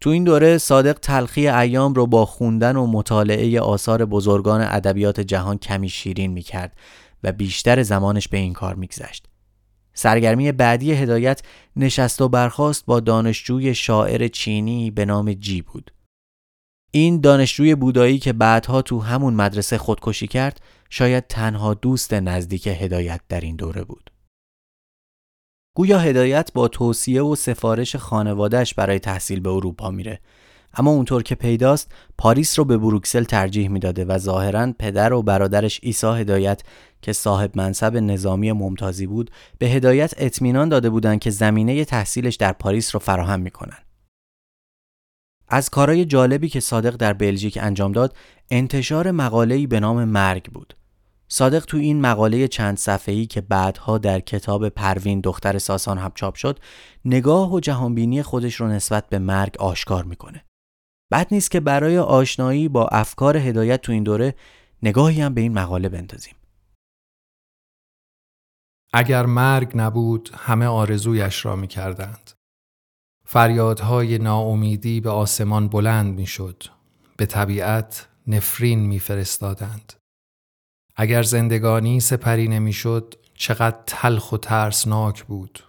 تو 0.00 0.10
این 0.10 0.24
دوره 0.24 0.58
صادق 0.58 0.98
تلخی 0.98 1.48
ایام 1.48 1.94
رو 1.94 2.06
با 2.06 2.26
خوندن 2.26 2.76
و 2.76 2.86
مطالعه 2.86 3.60
آثار 3.60 4.04
بزرگان 4.04 4.60
ادبیات 4.60 5.20
جهان 5.20 5.58
کمی 5.58 5.88
شیرین 5.88 6.32
می 6.32 6.42
کرد 6.42 6.76
و 7.22 7.32
بیشتر 7.32 7.82
زمانش 7.82 8.28
به 8.28 8.36
این 8.36 8.52
کار 8.52 8.74
میگذشت. 8.74 9.26
سرگرمی 9.94 10.52
بعدی 10.52 10.92
هدایت 10.92 11.42
نشست 11.76 12.20
و 12.20 12.28
برخاست 12.28 12.86
با 12.86 13.00
دانشجوی 13.00 13.74
شاعر 13.74 14.28
چینی 14.28 14.90
به 14.90 15.04
نام 15.04 15.32
جی 15.32 15.62
بود. 15.62 15.90
این 16.90 17.20
دانشجوی 17.20 17.74
بودایی 17.74 18.18
که 18.18 18.32
بعدها 18.32 18.82
تو 18.82 19.00
همون 19.00 19.34
مدرسه 19.34 19.78
خودکشی 19.78 20.26
کرد 20.26 20.60
شاید 20.90 21.26
تنها 21.26 21.74
دوست 21.74 22.14
نزدیک 22.14 22.66
هدایت 22.66 23.20
در 23.28 23.40
این 23.40 23.56
دوره 23.56 23.84
بود. 23.84 24.10
گویا 25.76 25.98
هدایت 25.98 26.50
با 26.54 26.68
توصیه 26.68 27.22
و 27.22 27.34
سفارش 27.36 27.96
خانوادهش 27.96 28.74
برای 28.74 28.98
تحصیل 28.98 29.40
به 29.40 29.50
اروپا 29.50 29.90
میره 29.90 30.20
اما 30.74 30.90
اونطور 30.90 31.22
که 31.22 31.34
پیداست 31.34 31.92
پاریس 32.18 32.58
رو 32.58 32.64
به 32.64 32.78
بروکسل 32.78 33.24
ترجیح 33.24 33.68
می‌داده 33.68 34.04
و 34.04 34.18
ظاهرا 34.18 34.72
پدر 34.78 35.12
و 35.12 35.22
برادرش 35.22 35.80
ایسا 35.82 36.14
هدایت 36.14 36.62
که 37.02 37.12
صاحب 37.12 37.50
منصب 37.54 37.96
نظامی 37.96 38.52
ممتازی 38.52 39.06
بود 39.06 39.30
به 39.58 39.66
هدایت 39.66 40.14
اطمینان 40.16 40.68
داده 40.68 40.90
بودند 40.90 41.20
که 41.20 41.30
زمینه 41.30 41.84
تحصیلش 41.84 42.34
در 42.34 42.52
پاریس 42.52 42.94
رو 42.94 43.00
فراهم 43.00 43.40
می‌کنن. 43.40 43.87
از 45.48 45.70
کارهای 45.70 46.04
جالبی 46.04 46.48
که 46.48 46.60
صادق 46.60 46.96
در 46.96 47.12
بلژیک 47.12 47.58
انجام 47.60 47.92
داد 47.92 48.16
انتشار 48.50 49.10
مقاله‌ای 49.10 49.66
به 49.66 49.80
نام 49.80 50.04
مرگ 50.04 50.52
بود. 50.52 50.74
صادق 51.28 51.64
تو 51.64 51.76
این 51.76 52.00
مقاله 52.00 52.48
چند 52.48 52.76
صفحه‌ای 52.76 53.26
که 53.26 53.40
بعدها 53.40 53.98
در 53.98 54.20
کتاب 54.20 54.68
پروین 54.68 55.20
دختر 55.20 55.58
ساسان 55.58 55.98
هم 55.98 56.12
چاپ 56.14 56.34
شد 56.34 56.58
نگاه 57.04 57.52
و 57.52 57.60
جهانبینی 57.60 58.22
خودش 58.22 58.54
رو 58.54 58.68
نسبت 58.68 59.08
به 59.08 59.18
مرگ 59.18 59.56
آشکار 59.58 60.04
می‌کنه. 60.04 60.44
بد 61.12 61.26
نیست 61.30 61.50
که 61.50 61.60
برای 61.60 61.98
آشنایی 61.98 62.68
با 62.68 62.88
افکار 62.88 63.36
هدایت 63.36 63.80
تو 63.80 63.92
این 63.92 64.02
دوره 64.02 64.34
نگاهی 64.82 65.20
هم 65.20 65.34
به 65.34 65.40
این 65.40 65.52
مقاله 65.52 65.88
بندازیم. 65.88 66.34
اگر 68.92 69.26
مرگ 69.26 69.72
نبود 69.74 70.30
همه 70.34 70.66
آرزویش 70.66 71.44
را 71.44 71.56
می‌کردند. 71.56 72.37
فریادهای 73.30 74.18
ناامیدی 74.18 75.00
به 75.00 75.10
آسمان 75.10 75.68
بلند 75.68 76.14
می‌شد. 76.14 76.62
به 77.16 77.26
طبیعت 77.26 78.08
نفرین 78.26 78.78
میفرستادند. 78.78 79.92
اگر 80.96 81.22
زندگانی 81.22 82.00
سپری 82.00 82.48
نمی‌شد 82.48 83.14
چقدر 83.34 83.82
تلخ 83.86 84.32
و 84.32 84.36
ترسناک 84.36 85.24
بود. 85.24 85.64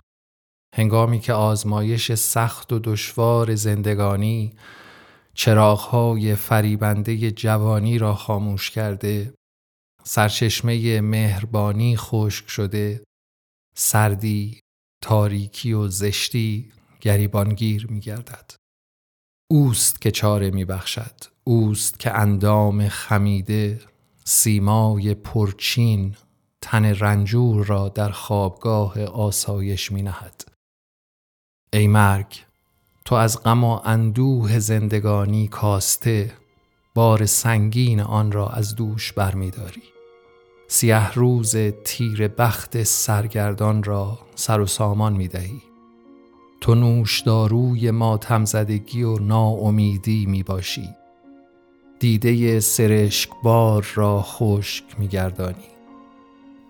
هنگامی 0.75 1.19
که 1.19 1.33
آزمایش 1.33 2.11
سخت 2.13 2.73
و 2.73 2.79
دشوار 2.79 3.55
زندگانی 3.55 4.53
چراغهای 5.33 6.35
فریبنده 6.35 7.31
جوانی 7.31 7.97
را 7.97 8.15
خاموش 8.15 8.71
کرده 8.71 9.33
سرچشمه 10.03 11.01
مهربانی 11.01 11.97
خشک 11.97 12.49
شده 12.49 13.03
سردی 13.75 14.59
تاریکی 15.03 15.73
و 15.73 15.87
زشتی 15.87 16.71
گریبانگیر 17.01 17.87
می 17.89 17.99
گردد. 17.99 18.51
اوست 19.51 20.01
که 20.01 20.11
چاره 20.11 20.51
می 20.51 20.65
بخشد. 20.65 21.15
اوست 21.43 21.99
که 21.99 22.13
اندام 22.13 22.87
خمیده 22.87 23.81
سیمای 24.25 25.13
پرچین 25.15 26.15
تن 26.61 26.85
رنجور 26.85 27.65
را 27.65 27.89
در 27.89 28.09
خوابگاه 28.09 29.03
آسایش 29.03 29.91
می 29.91 30.01
نهد. 30.01 30.43
ای 31.73 31.87
مرگ 31.87 32.43
تو 33.05 33.15
از 33.15 33.43
غم 33.43 33.63
و 33.63 33.79
اندوه 33.83 34.59
زندگانی 34.59 35.47
کاسته 35.47 36.33
بار 36.95 37.25
سنگین 37.25 38.01
آن 38.01 38.31
را 38.31 38.47
از 38.47 38.75
دوش 38.75 39.13
برمیداری 39.13 39.83
سیه 40.67 41.13
روز 41.13 41.55
تیر 41.85 42.27
بخت 42.27 42.83
سرگردان 42.83 43.83
را 43.83 44.19
سر 44.35 44.59
و 44.59 44.65
سامان 44.65 45.13
می 45.13 45.27
دهی 45.27 45.68
تو 46.61 46.75
نوش 46.75 47.21
داروی 47.21 47.91
ماتم 47.91 48.45
زدگی 48.45 49.03
و 49.03 49.19
ناامیدی 49.19 50.25
می 50.25 50.43
باشی 50.43 50.89
دیده 51.99 52.59
بار 53.43 53.87
را 53.95 54.21
خشک 54.21 54.83
می 54.99 55.07
گردانی. 55.07 55.55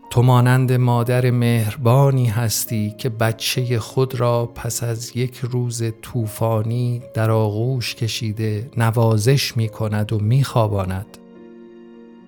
تو 0.09 0.21
مانند 0.21 0.71
مادر 0.71 1.31
مهربانی 1.31 2.25
هستی 2.25 2.95
که 2.97 3.09
بچه 3.09 3.79
خود 3.79 4.15
را 4.15 4.45
پس 4.45 4.83
از 4.83 5.17
یک 5.17 5.37
روز 5.37 5.83
طوفانی 6.01 7.01
در 7.13 7.31
آغوش 7.31 7.95
کشیده 7.95 8.71
نوازش 8.77 9.57
می 9.57 9.69
کند 9.69 10.13
و 10.13 10.19
می 10.19 10.43
خواباند. 10.43 11.17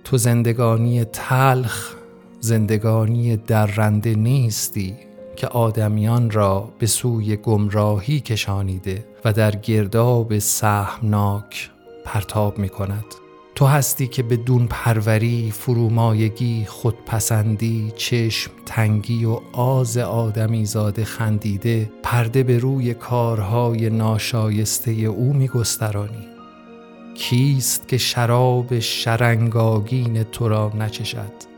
تو 0.03 0.18
زندگانی 0.18 1.03
تلخ 1.03 1.95
زندگانی 2.39 3.38
درنده 3.38 4.16
نیستی 4.16 4.95
که 5.36 5.47
آدمیان 5.47 6.32
را 6.32 6.69
به 6.79 6.86
سوی 6.86 7.36
گمراهی 7.36 8.19
کشانیده 8.19 9.05
و 9.25 9.34
در 9.34 9.55
گرداب 9.55 10.39
سهمناک 10.39 11.69
پرتاب 12.05 12.57
می 12.57 12.69
کند. 12.69 13.05
تو 13.55 13.65
هستی 13.65 14.07
که 14.07 14.23
به 14.23 14.38
دون 14.38 14.67
پروری، 14.69 15.51
فرومایگی، 15.51 16.65
خودپسندی، 16.65 17.93
چشم 17.95 18.51
تنگی 18.65 19.25
و 19.25 19.39
آز 19.53 19.97
آدمی 19.97 20.65
زاده 20.65 21.03
خندیده 21.03 21.91
پرده 22.03 22.43
به 22.43 22.57
روی 22.57 22.93
کارهای 22.93 23.89
ناشایسته 23.89 24.91
او 24.91 25.34
می 25.34 25.47
گسترانی. 25.47 26.27
کیست 27.15 27.88
که 27.88 27.97
شراب 27.97 28.79
شرنگاگین 28.79 30.23
تو 30.23 30.47
را 30.47 30.71
نچشد؟ 30.79 31.50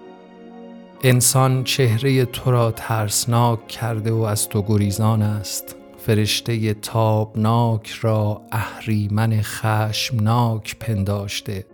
انسان 1.06 1.64
چهره 1.64 2.26
تو 2.26 2.52
را 2.52 2.72
ترسناک 2.72 3.68
کرده 3.68 4.12
و 4.12 4.22
از 4.22 4.50
تو 4.50 4.62
گریزان 4.62 5.22
است. 5.22 5.76
فرشته 5.98 6.74
تابناک 6.74 7.90
را 7.90 8.42
اهریمن 8.52 9.42
خشمناک 9.42 10.80
پنداشته. 10.80 11.66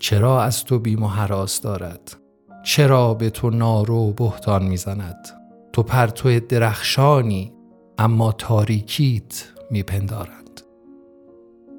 چرا 0.00 0.42
از 0.42 0.64
تو 0.64 0.78
بیم 0.78 1.02
و 1.02 1.08
حراس 1.08 1.60
دارد؟ 1.60 2.16
چرا 2.64 3.14
به 3.14 3.30
تو 3.30 3.50
نارو 3.50 3.96
و 3.96 4.12
بهتان 4.12 4.62
می‌زند؟ 4.62 5.28
تو 5.72 5.82
پرتو 5.82 6.40
درخشانی 6.40 7.52
اما 7.98 8.32
تاریکیت 8.32 9.44
میپندارد. 9.70 10.39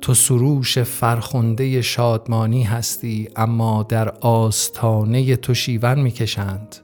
تو 0.01 0.13
سروش 0.13 0.79
فرخنده 0.79 1.81
شادمانی 1.81 2.63
هستی 2.63 3.29
اما 3.35 3.83
در 3.83 4.09
آستانه 4.09 5.35
تو 5.35 5.53
شیون 5.53 5.99
می‌کشند. 5.99 6.75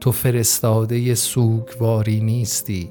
تو 0.00 0.12
فرستاده 0.12 1.14
سوگواری 1.14 2.20
نیستی. 2.20 2.90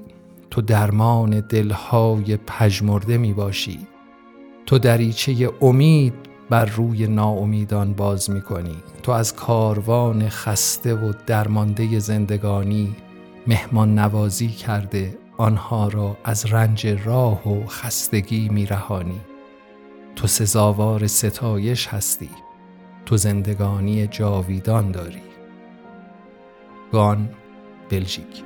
تو 0.55 0.61
درمان 0.61 1.39
دلهای 1.39 2.37
پژمرده 2.37 3.17
می 3.17 3.33
باشی 3.33 3.79
تو 4.65 4.79
دریچه 4.79 5.49
امید 5.61 6.13
بر 6.49 6.65
روی 6.65 7.07
ناامیدان 7.07 7.93
باز 7.93 8.29
می 8.29 8.41
کنی 8.41 8.75
تو 9.03 9.11
از 9.11 9.35
کاروان 9.35 10.29
خسته 10.29 10.93
و 10.93 11.13
درمانده 11.27 11.99
زندگانی 11.99 12.95
مهمان 13.47 13.99
نوازی 13.99 14.47
کرده 14.47 15.17
آنها 15.37 15.87
را 15.87 16.17
از 16.23 16.45
رنج 16.45 16.87
راه 16.87 17.49
و 17.49 17.65
خستگی 17.67 18.49
می 18.49 18.65
رهانی. 18.65 19.21
تو 20.15 20.27
سزاوار 20.27 21.07
ستایش 21.07 21.87
هستی 21.87 22.29
تو 23.05 23.17
زندگانی 23.17 24.07
جاویدان 24.07 24.91
داری. 24.91 25.21
گان 26.91 27.29
بلژیک. 27.89 28.44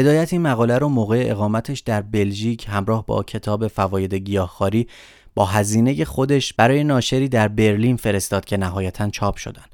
هدایت 0.00 0.32
این 0.32 0.42
مقاله 0.42 0.78
رو 0.78 0.88
موقع 0.88 1.24
اقامتش 1.26 1.80
در 1.80 2.02
بلژیک 2.02 2.66
همراه 2.68 3.06
با 3.06 3.22
کتاب 3.22 3.68
فواید 3.68 4.14
گیاهخواری 4.14 4.86
با 5.34 5.44
هزینه 5.44 6.04
خودش 6.04 6.52
برای 6.52 6.84
ناشری 6.84 7.28
در 7.28 7.48
برلین 7.48 7.96
فرستاد 7.96 8.44
که 8.44 8.56
نهایتا 8.56 9.10
چاپ 9.10 9.36
شدن. 9.36 9.64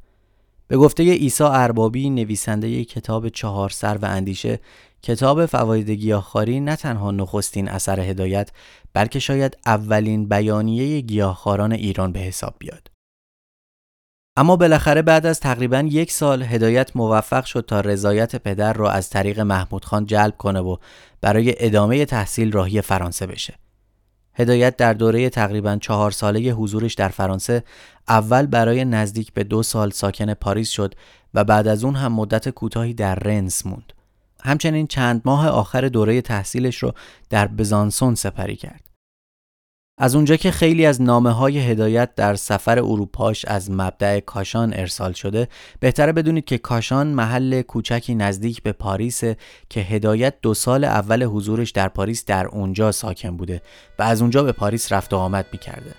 به 0.69 0.77
گفته 0.77 1.03
ایسا 1.03 1.53
اربابی 1.53 2.11
نویسنده 2.11 2.85
کتاب 2.85 3.29
چهار 3.29 3.71
سر 3.71 3.99
و 4.03 4.05
اندیشه 4.05 4.61
کتاب 5.03 5.47
فواید 5.47 5.91
گیاهخواری 5.91 6.61
نه 6.61 6.77
تنها 6.77 7.11
نخستین 7.11 7.69
اثر 7.69 8.01
هدایت 8.01 8.51
بلکه 8.93 9.19
شاید 9.19 9.57
اولین 9.67 10.29
بیانیه 10.29 11.01
گیاهخواران 11.01 11.73
ایران 11.73 12.13
به 12.13 12.21
حساب 12.21 12.55
بیاد. 12.59 12.96
اما 14.39 14.57
بالاخره 14.57 15.03
بعد 15.03 15.27
از 15.27 15.41
تقریبا 15.41 15.81
یک 15.81 16.13
سال 16.13 16.43
هدایت 16.43 16.97
موفق 16.97 17.45
شد 17.45 17.65
تا 17.69 17.81
رضایت 17.81 18.37
پدر 18.37 18.73
را 18.73 18.91
از 18.91 19.11
طریق 19.11 19.41
محمود 19.41 19.85
خان 19.85 20.07
جلب 20.07 20.37
کنه 20.37 20.61
و 20.61 20.77
برای 21.21 21.55
ادامه 21.59 22.05
تحصیل 22.05 22.53
راهی 22.53 22.81
فرانسه 22.81 23.27
بشه. 23.27 23.55
هدایت 24.35 24.77
در 24.77 24.93
دوره 24.93 25.31
تقریبا 25.31 25.77
چهار 25.81 26.11
ساله 26.11 26.41
حضورش 26.41 26.95
در 26.95 27.09
فرانسه 27.09 27.65
اول 28.09 28.47
برای 28.47 28.85
نزدیک 28.85 29.33
به 29.33 29.45
دو 29.45 29.63
سال 29.63 29.91
ساکن 29.91 30.35
پاریس 30.35 30.71
شد 30.71 30.95
و 31.35 31.45
بعد 31.45 31.69
از 31.69 31.85
اون 31.85 31.95
هم 31.95 32.13
مدت 32.13 32.49
کوتاهی 32.49 32.95
در 32.95 33.15
رنس 33.15 33.67
موند. 33.67 33.93
همچنین 34.45 34.87
چند 34.87 35.23
ماه 35.25 35.49
آخر 35.49 35.89
دوره 35.89 36.21
تحصیلش 36.21 36.77
رو 36.77 36.93
در 37.31 37.47
بزانسون 37.47 38.15
سپری 38.15 38.57
کرد. 38.57 38.81
از 39.99 40.15
اونجا 40.15 40.37
که 40.37 40.51
خیلی 40.51 40.87
از 40.87 41.03
نامه 41.03 41.31
های 41.31 41.59
هدایت 41.59 42.15
در 42.15 42.35
سفر 42.35 42.79
اروپاش 42.79 43.45
از 43.45 43.71
مبدع 43.71 44.21
کاشان 44.21 44.75
ارسال 44.75 45.13
شده 45.13 45.49
بهتره 45.81 46.13
بدونید 46.13 46.45
که 46.45 46.59
کاشان 46.59 47.07
محل 47.07 47.63
کوچکی 47.63 48.15
نزدیک 48.15 48.63
به 48.63 48.73
پاریس 48.73 49.23
که 49.69 49.81
هدایت 49.81 50.35
دو 50.43 50.55
سال 50.55 50.85
اول 50.85 51.23
حضورش 51.23 51.71
در 51.71 51.89
پاریس 51.89 52.25
در 52.25 52.47
اونجا 52.47 52.93
ساکن 52.93 53.37
بوده 53.37 53.63
و 53.99 54.03
از 54.03 54.21
اونجا 54.21 54.43
به 54.43 54.53
پاریس 54.53 54.93
رفت 54.93 55.13
و 55.13 55.17
آمد 55.17 55.47
می‌کرده. 55.53 55.95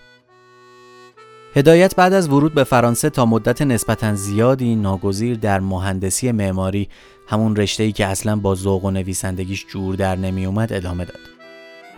هدایت 1.55 1.95
بعد 1.95 2.13
از 2.13 2.29
ورود 2.29 2.53
به 2.53 2.63
فرانسه 2.63 3.09
تا 3.09 3.25
مدت 3.25 3.61
نسبتا 3.61 4.15
زیادی 4.15 4.75
ناگزیر 4.75 5.37
در 5.37 5.59
مهندسی 5.59 6.31
معماری 6.31 6.89
همون 7.27 7.55
رشته‌ای 7.55 7.91
که 7.91 8.05
اصلا 8.05 8.35
با 8.35 8.55
ذوق 8.55 8.85
و 8.85 8.91
نویسندگیش 8.91 9.65
جور 9.67 9.95
در 9.95 10.15
نمی 10.15 10.45
اومد 10.45 10.73
ادامه 10.73 11.05
داد. 11.05 11.36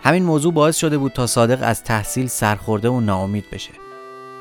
همین 0.02 0.22
موضوع 0.22 0.52
باعث 0.52 0.76
شده 0.76 0.98
بود 0.98 1.12
تا 1.12 1.26
صادق 1.26 1.58
از 1.62 1.84
تحصیل 1.84 2.26
سرخورده 2.26 2.88
و 2.88 3.00
ناامید 3.00 3.44
بشه. 3.52 3.70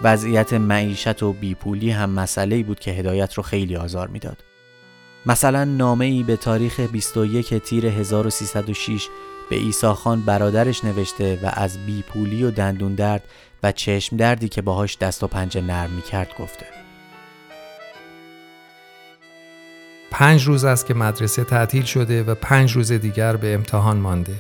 وضعیت 0.04 0.54
معیشت 0.54 1.24
و 1.24 1.34
بیپولی 1.34 1.92
هم 1.92 2.10
مسئله 2.10 2.64
بود 2.64 2.80
که 2.80 2.92
هدایت 2.92 3.34
رو 3.34 3.44
خیلی 3.44 3.76
آزار 3.76 4.08
می‌داد. 4.08 4.38
مثلا 5.26 5.64
نامه 5.64 6.06
ای 6.06 6.24
به 6.24 6.36
تاریخ 6.36 6.80
21 6.80 7.54
تیر 7.54 7.86
1306 7.86 9.08
به 9.50 9.56
ایسا 9.56 9.94
خان 9.94 10.22
برادرش 10.22 10.84
نوشته 10.84 11.40
و 11.44 11.52
از 11.54 11.86
بیپولی 11.86 12.44
و 12.44 12.52
دندون 12.52 12.96
درد 12.96 13.24
و 13.64 13.72
چشم 13.72 14.18
دردی 14.18 14.50
که 14.50 14.62
باهاش 14.62 14.98
دست 14.98 15.24
و 15.24 15.28
پنجه 15.28 15.62
نرم 15.62 15.90
می 15.90 16.02
کرد 16.02 16.30
گفته. 16.40 16.79
پنج 20.20 20.44
روز 20.44 20.66
است 20.66 20.86
که 20.86 20.94
مدرسه 20.94 21.44
تعطیل 21.44 21.84
شده 21.84 22.24
و 22.24 22.36
پنج 22.36 22.72
روز 22.72 22.92
دیگر 22.92 23.36
به 23.36 23.54
امتحان 23.54 23.98
مانده. 23.98 24.34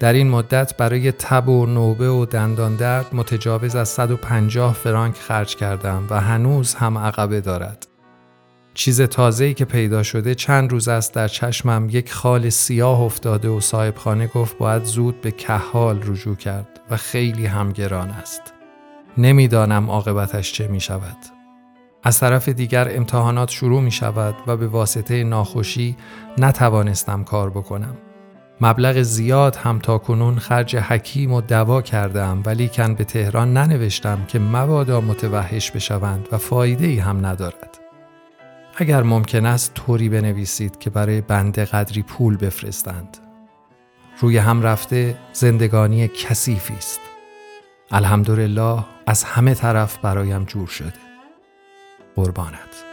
در 0.00 0.12
این 0.12 0.30
مدت 0.30 0.76
برای 0.76 1.12
تب 1.12 1.48
و 1.48 1.66
نوبه 1.66 2.10
و 2.10 2.26
دندان 2.26 2.76
درد 2.76 3.06
متجاوز 3.12 3.76
از 3.76 3.88
150 3.88 4.74
فرانک 4.74 5.14
خرج 5.14 5.56
کردم 5.56 6.06
و 6.10 6.20
هنوز 6.20 6.74
هم 6.74 6.98
عقبه 6.98 7.40
دارد. 7.40 7.86
چیز 8.74 9.00
تازه‌ای 9.00 9.54
که 9.54 9.64
پیدا 9.64 10.02
شده 10.02 10.34
چند 10.34 10.72
روز 10.72 10.88
است 10.88 11.14
در 11.14 11.28
چشمم 11.28 11.88
یک 11.90 12.12
خال 12.12 12.48
سیاه 12.48 13.00
افتاده 13.00 13.48
و 13.48 13.60
صاحب 13.60 13.96
خانه 13.96 14.26
گفت 14.26 14.58
باید 14.58 14.84
زود 14.84 15.20
به 15.20 15.30
کهال 15.30 16.02
رجوع 16.06 16.36
کرد 16.36 16.80
و 16.90 16.96
خیلی 16.96 17.46
همگران 17.46 18.10
است. 18.10 18.42
نمی‌دانم 19.18 19.90
عاقبتش 19.90 20.52
چه 20.52 20.68
می 20.68 20.80
شود. 20.80 21.35
از 22.06 22.20
طرف 22.20 22.48
دیگر 22.48 22.96
امتحانات 22.96 23.50
شروع 23.50 23.80
می 23.82 23.90
شود 23.90 24.34
و 24.46 24.56
به 24.56 24.66
واسطه 24.66 25.24
ناخوشی 25.24 25.96
نتوانستم 26.38 27.24
کار 27.24 27.50
بکنم. 27.50 27.96
مبلغ 28.60 29.02
زیاد 29.02 29.56
هم 29.56 29.78
تا 29.78 29.98
کنون 29.98 30.38
خرج 30.38 30.76
حکیم 30.76 31.32
و 31.32 31.40
دوا 31.40 31.82
کردم 31.82 32.42
ولی 32.44 32.68
کن 32.68 32.94
به 32.94 33.04
تهران 33.04 33.52
ننوشتم 33.52 34.24
که 34.28 34.38
مبادا 34.38 35.00
متوحش 35.00 35.70
بشوند 35.70 36.28
و 36.32 36.38
فایده 36.38 36.86
ای 36.86 36.98
هم 36.98 37.26
ندارد. 37.26 37.78
اگر 38.76 39.02
ممکن 39.02 39.46
است 39.46 39.74
طوری 39.74 40.08
بنویسید 40.08 40.78
که 40.78 40.90
برای 40.90 41.20
بنده 41.20 41.64
قدری 41.64 42.02
پول 42.02 42.36
بفرستند 42.36 43.18
روی 44.20 44.38
هم 44.38 44.62
رفته 44.62 45.18
زندگانی 45.32 46.08
کثیفی 46.08 46.74
است 46.74 47.00
الحمدلله 47.90 48.84
از 49.06 49.24
همه 49.24 49.54
طرف 49.54 49.98
برایم 49.98 50.44
جور 50.44 50.66
شده 50.66 51.05
قربانت. 52.16 52.85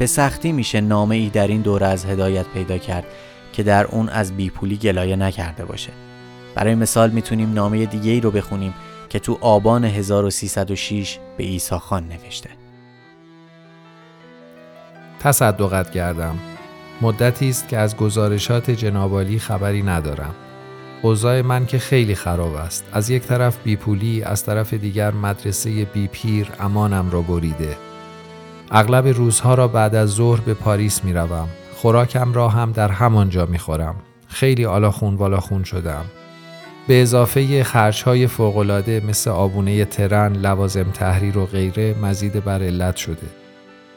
به 0.00 0.06
سختی 0.06 0.52
میشه 0.52 0.80
نامه 0.80 1.16
ای 1.16 1.28
در 1.28 1.46
این 1.46 1.60
دوره 1.60 1.86
از 1.86 2.04
هدایت 2.04 2.46
پیدا 2.46 2.78
کرد 2.78 3.04
که 3.52 3.62
در 3.62 3.86
اون 3.86 4.08
از 4.08 4.36
بیپولی 4.36 4.76
گلایه 4.76 5.16
نکرده 5.16 5.64
باشه. 5.64 5.92
برای 6.54 6.74
مثال 6.74 7.10
می‌تونیم 7.10 7.52
نامه 7.52 7.86
دیگه 7.86 8.10
ای 8.10 8.20
رو 8.20 8.30
بخونیم 8.30 8.74
که 9.08 9.18
تو 9.18 9.38
آبان 9.40 9.84
1306 9.84 11.18
به 11.36 11.44
ایسا 11.44 11.78
خان 11.78 12.08
نوشته. 12.08 12.50
تصدقت 15.18 15.90
کردم. 15.90 16.38
مدتی 17.00 17.48
است 17.48 17.68
که 17.68 17.78
از 17.78 17.96
گزارشات 17.96 18.70
جنابالی 18.70 19.38
خبری 19.38 19.82
ندارم. 19.82 20.34
اوضاع 21.02 21.42
من 21.42 21.66
که 21.66 21.78
خیلی 21.78 22.14
خراب 22.14 22.54
است. 22.54 22.84
از 22.92 23.10
یک 23.10 23.22
طرف 23.22 23.58
بیپولی 23.64 24.22
از 24.22 24.44
طرف 24.44 24.74
دیگر 24.74 25.10
مدرسه 25.10 25.84
بیپیر 25.84 26.48
امانم 26.60 27.10
را 27.10 27.22
بریده. 27.22 27.89
اغلب 28.70 29.06
روزها 29.06 29.54
را 29.54 29.68
بعد 29.68 29.94
از 29.94 30.08
ظهر 30.08 30.40
به 30.40 30.54
پاریس 30.54 31.04
می 31.04 31.12
روم. 31.12 31.48
خوراکم 31.76 32.32
را 32.32 32.48
هم 32.48 32.72
در 32.72 32.88
همانجا 32.88 33.46
می 33.46 33.58
خورم. 33.58 33.94
خیلی 34.28 34.64
آلاخون 34.64 35.14
والاخون 35.14 35.64
شدم. 35.64 36.04
به 36.88 37.02
اضافه 37.02 37.64
خرچهای 37.64 38.26
فوقالعاده 38.26 39.02
مثل 39.08 39.30
آبونه 39.30 39.84
ترن، 39.84 40.36
لوازم 40.36 40.82
تحریر 40.82 41.38
و 41.38 41.46
غیره 41.46 41.94
مزید 42.02 42.44
بر 42.44 42.62
علت 42.62 42.96
شده. 42.96 43.26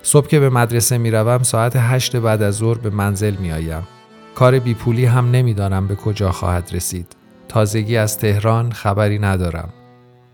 صبح 0.03 0.27
که 0.27 0.39
به 0.39 0.49
مدرسه 0.49 0.97
می 0.97 1.11
روم 1.11 1.43
ساعت 1.43 1.73
هشت 1.75 2.15
بعد 2.15 2.41
از 2.41 2.55
ظهر 2.55 2.77
به 2.77 2.89
منزل 2.89 3.35
می 3.35 3.51
آیم. 3.51 3.87
کار 4.35 4.59
بیپولی 4.59 5.05
هم 5.05 5.31
نمی‌دانم 5.31 5.87
به 5.87 5.95
کجا 5.95 6.31
خواهد 6.31 6.69
رسید. 6.73 7.15
تازگی 7.47 7.97
از 7.97 8.17
تهران 8.17 8.71
خبری 8.71 9.19
ندارم. 9.19 9.69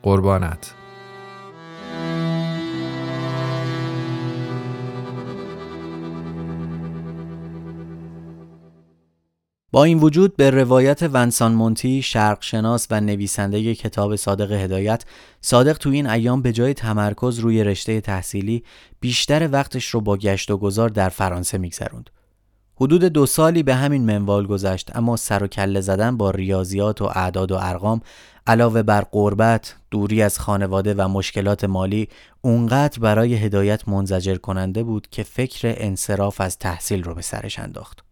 قربانت. 0.04 0.74
با 9.72 9.84
این 9.84 10.00
وجود 10.00 10.36
به 10.36 10.50
روایت 10.50 11.04
ونسان 11.04 11.54
مونتی 11.54 12.02
شرقشناس 12.02 12.88
و 12.92 13.02
نویسنده 13.02 13.76
کتاب 13.76 14.16
صادق 14.16 14.52
هدایت 14.52 15.04
صادق 15.42 15.78
تو 15.78 15.90
این 15.90 16.08
ایام 16.08 16.42
به 16.42 16.54
جای 16.54 16.74
تمرکز 16.74 17.40
روی 17.40 17.64
رشته 17.64 18.02
تحصیلی 18.02 18.64
بیشتر 19.00 19.50
وقتش 19.52 19.86
رو 19.86 20.02
با 20.02 20.18
گشت 20.18 20.52
و 20.52 20.58
گذار 20.58 20.90
در 20.90 21.10
فرانسه 21.10 21.58
میگذروند. 21.58 22.10
حدود 22.76 23.04
دو 23.04 23.26
سالی 23.26 23.64
به 23.64 23.76
همین 23.76 24.06
منوال 24.06 24.48
گذشت 24.48 24.96
اما 24.96 25.18
سر 25.18 25.44
و 25.44 25.48
کله 25.48 25.82
زدن 25.82 26.18
با 26.18 26.32
ریاضیات 26.32 27.02
و 27.02 27.06
اعداد 27.06 27.52
و 27.52 27.58
ارقام 27.62 28.02
علاوه 28.48 28.84
بر 28.84 29.02
قربت، 29.02 29.76
دوری 29.92 30.22
از 30.22 30.40
خانواده 30.40 30.94
و 30.94 31.08
مشکلات 31.08 31.64
مالی 31.64 32.08
اونقدر 32.42 33.00
برای 33.00 33.36
هدایت 33.36 33.88
منزجر 33.88 34.36
کننده 34.36 34.84
بود 34.84 35.08
که 35.12 35.24
فکر 35.24 35.74
انصراف 35.78 36.42
از 36.42 36.58
تحصیل 36.58 37.04
رو 37.04 37.16
به 37.16 37.22
سرش 37.22 37.60
انداخت. 37.60 38.09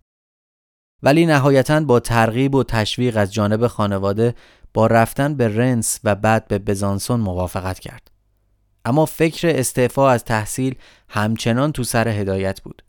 ولی 1.03 1.25
نهایتا 1.25 1.79
با 1.79 1.99
ترغیب 1.99 2.55
و 2.55 2.63
تشویق 2.63 3.17
از 3.17 3.33
جانب 3.33 3.67
خانواده 3.67 4.35
با 4.73 4.87
رفتن 4.87 5.35
به 5.35 5.47
رنس 5.47 5.99
و 6.03 6.15
بعد 6.15 6.47
به 6.47 6.59
بزانسون 6.59 7.19
موافقت 7.19 7.79
کرد. 7.79 8.11
اما 8.85 9.05
فکر 9.05 9.47
استعفا 9.47 10.09
از 10.09 10.23
تحصیل 10.23 10.75
همچنان 11.09 11.71
تو 11.71 11.83
سر 11.83 12.07
هدایت 12.07 12.61
بود. 12.61 12.83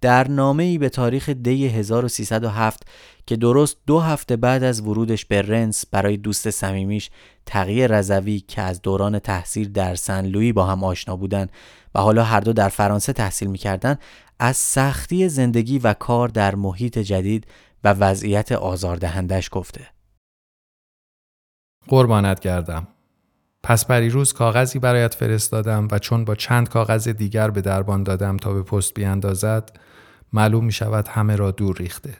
در 0.00 0.28
نامه 0.28 0.64
ای 0.64 0.78
به 0.78 0.88
تاریخ 0.88 1.28
دی 1.28 1.68
1307 1.68 2.82
که 3.26 3.36
درست 3.36 3.76
دو 3.86 4.00
هفته 4.00 4.36
بعد 4.36 4.62
از 4.62 4.80
ورودش 4.80 5.24
به 5.24 5.42
رنس 5.42 5.86
برای 5.90 6.16
دوست 6.16 6.50
صمیمیش 6.50 7.10
تقیه 7.46 7.86
رضوی 7.86 8.40
که 8.40 8.62
از 8.62 8.82
دوران 8.82 9.18
تحصیل 9.18 9.72
در 9.72 9.94
سن 9.94 10.26
لویی 10.26 10.52
با 10.52 10.66
هم 10.66 10.84
آشنا 10.84 11.16
بودن 11.16 11.46
و 11.94 12.00
حالا 12.00 12.24
هر 12.24 12.40
دو 12.40 12.52
در 12.52 12.68
فرانسه 12.68 13.12
تحصیل 13.12 13.50
می‌کردن 13.50 13.96
از 14.38 14.56
سختی 14.56 15.28
زندگی 15.28 15.78
و 15.78 15.94
کار 15.94 16.28
در 16.28 16.54
محیط 16.54 16.98
جدید 16.98 17.46
و 17.84 17.88
وضعیت 17.92 18.52
آزاردهندش 18.52 19.48
گفته. 19.52 19.88
قربانت 21.88 22.40
کردم. 22.40 22.88
پس 23.62 23.90
روز 23.90 24.32
کاغذی 24.32 24.78
برایت 24.78 25.14
فرستادم 25.14 25.88
و 25.90 25.98
چون 25.98 26.24
با 26.24 26.34
چند 26.34 26.68
کاغذ 26.68 27.08
دیگر 27.08 27.50
به 27.50 27.60
دربان 27.60 28.02
دادم 28.02 28.36
تا 28.36 28.52
به 28.52 28.62
پست 28.62 28.94
بیاندازد 28.94 29.80
معلوم 30.32 30.64
می 30.64 30.72
شود 30.72 31.08
همه 31.08 31.36
را 31.36 31.50
دور 31.50 31.76
ریخته. 31.76 32.16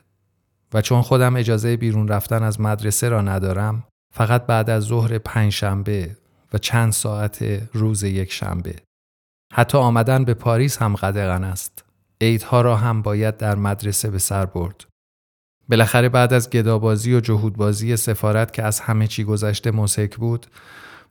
و 0.75 0.83
چون 0.83 1.03
خودم 1.03 1.37
اجازه 1.37 1.77
بیرون 1.77 2.09
رفتن 2.09 2.43
از 2.43 2.61
مدرسه 2.61 3.09
را 3.09 3.22
ندارم 3.22 3.85
فقط 4.17 4.47
بعد 4.47 4.71
از 4.71 4.83
ظهر 4.83 5.19
پنج 5.19 5.53
شنبه 5.53 6.17
و 6.53 6.59
چند 6.59 6.93
ساعت 6.93 7.45
روز 7.73 8.03
یک 8.03 8.33
شنبه. 8.33 8.75
حتی 9.53 9.79
آمدن 9.79 10.25
به 10.25 10.35
پاریس 10.35 10.83
هم 10.83 10.95
قدغن 10.95 11.45
است. 11.45 11.85
عیدها 12.21 12.61
را 12.61 12.77
هم 12.77 13.03
باید 13.03 13.37
در 13.37 13.55
مدرسه 13.55 14.11
به 14.11 14.19
سر 14.19 14.47
برد. 14.47 14.85
بالاخره 15.69 16.09
بعد 16.09 16.33
از 16.33 16.51
گدابازی 16.51 17.15
و 17.15 17.21
جهودبازی 17.21 17.97
سفارت 17.97 18.53
که 18.53 18.62
از 18.62 18.81
همه 18.81 19.07
چی 19.07 19.25
گذشته 19.25 19.71
مسک 19.71 20.17
بود 20.17 20.47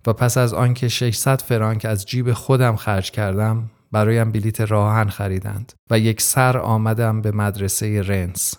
و 0.07 0.13
پس 0.13 0.37
از 0.37 0.53
آنکه 0.53 0.87
600 0.87 1.41
فرانک 1.41 1.85
از 1.85 2.05
جیب 2.05 2.33
خودم 2.33 2.75
خرج 2.75 3.11
کردم 3.11 3.69
برایم 3.91 4.31
بلیت 4.31 4.61
راهن 4.61 5.09
خریدند 5.09 5.73
و 5.89 5.99
یک 5.99 6.21
سر 6.21 6.57
آمدم 6.57 7.21
به 7.21 7.31
مدرسه 7.31 8.01
رنس. 8.01 8.53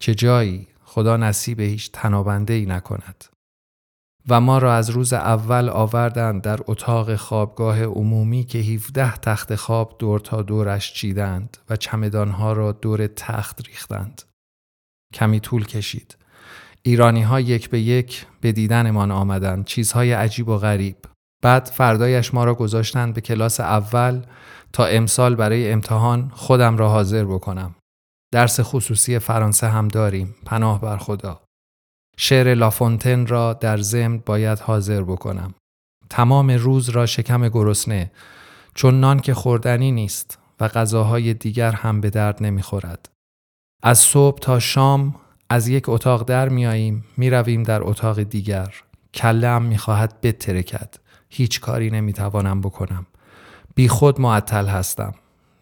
چه 0.00 0.14
جایی 0.14 0.68
خدا 0.84 1.16
نصیب 1.16 1.60
هیچ 1.60 1.92
تنابنده 1.92 2.54
ای 2.54 2.66
نکند. 2.66 3.24
و 4.30 4.40
ما 4.40 4.58
را 4.58 4.74
از 4.74 4.90
روز 4.90 5.12
اول 5.12 5.68
آوردند 5.68 6.42
در 6.42 6.58
اتاق 6.66 7.16
خوابگاه 7.16 7.82
عمومی 7.82 8.44
که 8.44 8.58
17 8.58 9.16
تخت 9.16 9.54
خواب 9.54 9.96
دور 9.98 10.20
تا 10.20 10.42
دورش 10.42 10.94
چیدند 10.94 11.56
و 11.70 11.76
چمدانها 11.76 12.52
را 12.52 12.72
دور 12.72 13.06
تخت 13.06 13.66
ریختند. 13.66 14.22
کمی 15.14 15.40
طول 15.40 15.64
کشید. 15.64 16.16
ایرانی 16.82 17.22
ها 17.22 17.40
یک 17.40 17.70
به 17.70 17.80
یک 17.80 18.26
به 18.40 18.52
دیدنمان 18.52 19.10
آمدند 19.10 19.64
چیزهای 19.64 20.12
عجیب 20.12 20.48
و 20.48 20.58
غریب. 20.58 20.96
بعد 21.42 21.66
فردایش 21.66 22.34
ما 22.34 22.44
را 22.44 22.54
گذاشتند 22.54 23.14
به 23.14 23.20
کلاس 23.20 23.60
اول 23.60 24.22
تا 24.72 24.84
امسال 24.84 25.34
برای 25.34 25.72
امتحان 25.72 26.30
خودم 26.34 26.76
را 26.76 26.88
حاضر 26.88 27.24
بکنم. 27.24 27.74
درس 28.32 28.60
خصوصی 28.60 29.18
فرانسه 29.18 29.68
هم 29.68 29.88
داریم. 29.88 30.34
پناه 30.46 30.80
بر 30.80 30.96
خدا. 30.96 31.47
شعر 32.20 32.54
لافونتن 32.54 33.26
را 33.26 33.52
در 33.52 33.76
ضمن 33.76 34.18
باید 34.18 34.58
حاضر 34.58 35.02
بکنم. 35.02 35.54
تمام 36.10 36.50
روز 36.50 36.88
را 36.88 37.06
شکم 37.06 37.48
گرسنه 37.48 38.10
چون 38.74 39.00
نان 39.00 39.20
که 39.20 39.34
خوردنی 39.34 39.92
نیست 39.92 40.38
و 40.60 40.68
غذاهای 40.68 41.34
دیگر 41.34 41.72
هم 41.72 42.00
به 42.00 42.10
درد 42.10 42.42
نمی‌خورد. 42.42 43.08
از 43.82 43.98
صبح 43.98 44.38
تا 44.38 44.58
شام 44.58 45.14
از 45.50 45.68
یک 45.68 45.88
اتاق 45.88 46.24
در 46.24 46.48
میاییم 46.48 47.04
می‌رویم 47.16 47.62
در 47.62 47.82
اتاق 47.82 48.22
دیگر. 48.22 48.74
کله 49.14 49.48
هم 49.48 49.62
می‌خواهد 49.62 50.20
بترکد. 50.20 50.94
هیچ 51.28 51.60
کاری 51.60 51.90
نمی‌توانم 51.90 52.60
بکنم. 52.60 53.06
بی 53.74 53.88
خود 53.88 54.20
معطل 54.20 54.66
هستم. 54.66 55.14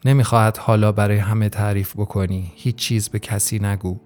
نمی‌خواهد 0.04 0.56
حالا 0.56 0.92
برای 0.92 1.18
همه 1.18 1.48
تعریف 1.48 1.92
بکنی. 1.96 2.52
هیچ 2.54 2.76
چیز 2.76 3.08
به 3.08 3.18
کسی 3.18 3.58
نگو. 3.58 4.00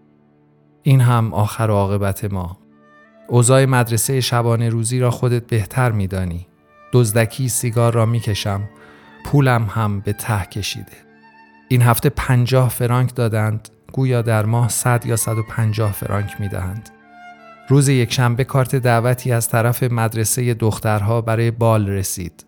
این 0.82 1.00
هم 1.00 1.34
آخر 1.34 1.70
عاقبت 1.70 2.24
ما. 2.24 2.58
اوضاع 3.28 3.64
مدرسه 3.64 4.20
شبانه 4.20 4.68
روزی 4.68 5.00
را 5.00 5.10
خودت 5.10 5.46
بهتر 5.46 5.92
میدانی. 5.92 6.46
دزدکی 6.92 7.48
سیگار 7.48 7.92
را 7.92 8.06
می‌کشم. 8.06 8.68
پولم 9.24 9.66
هم 9.70 10.00
به 10.00 10.12
ته 10.12 10.44
کشیده. 10.44 10.92
این 11.68 11.82
هفته 11.82 12.08
پنجاه 12.08 12.68
فرانک 12.68 13.14
دادند. 13.14 13.68
گویا 13.92 14.22
در 14.22 14.44
ماه 14.44 14.68
صد 14.68 15.06
یا 15.06 15.16
صد 15.16 15.38
و 15.38 15.42
پنجاه 15.42 15.92
فرانک 15.92 16.40
می‌دهند. 16.40 16.90
روز 17.68 17.88
یک 17.88 18.12
شنبه 18.12 18.44
کارت 18.44 18.76
دعوتی 18.76 19.32
از 19.32 19.48
طرف 19.48 19.82
مدرسه 19.82 20.54
دخترها 20.54 21.20
برای 21.20 21.50
بال 21.50 21.88
رسید. 21.88 22.46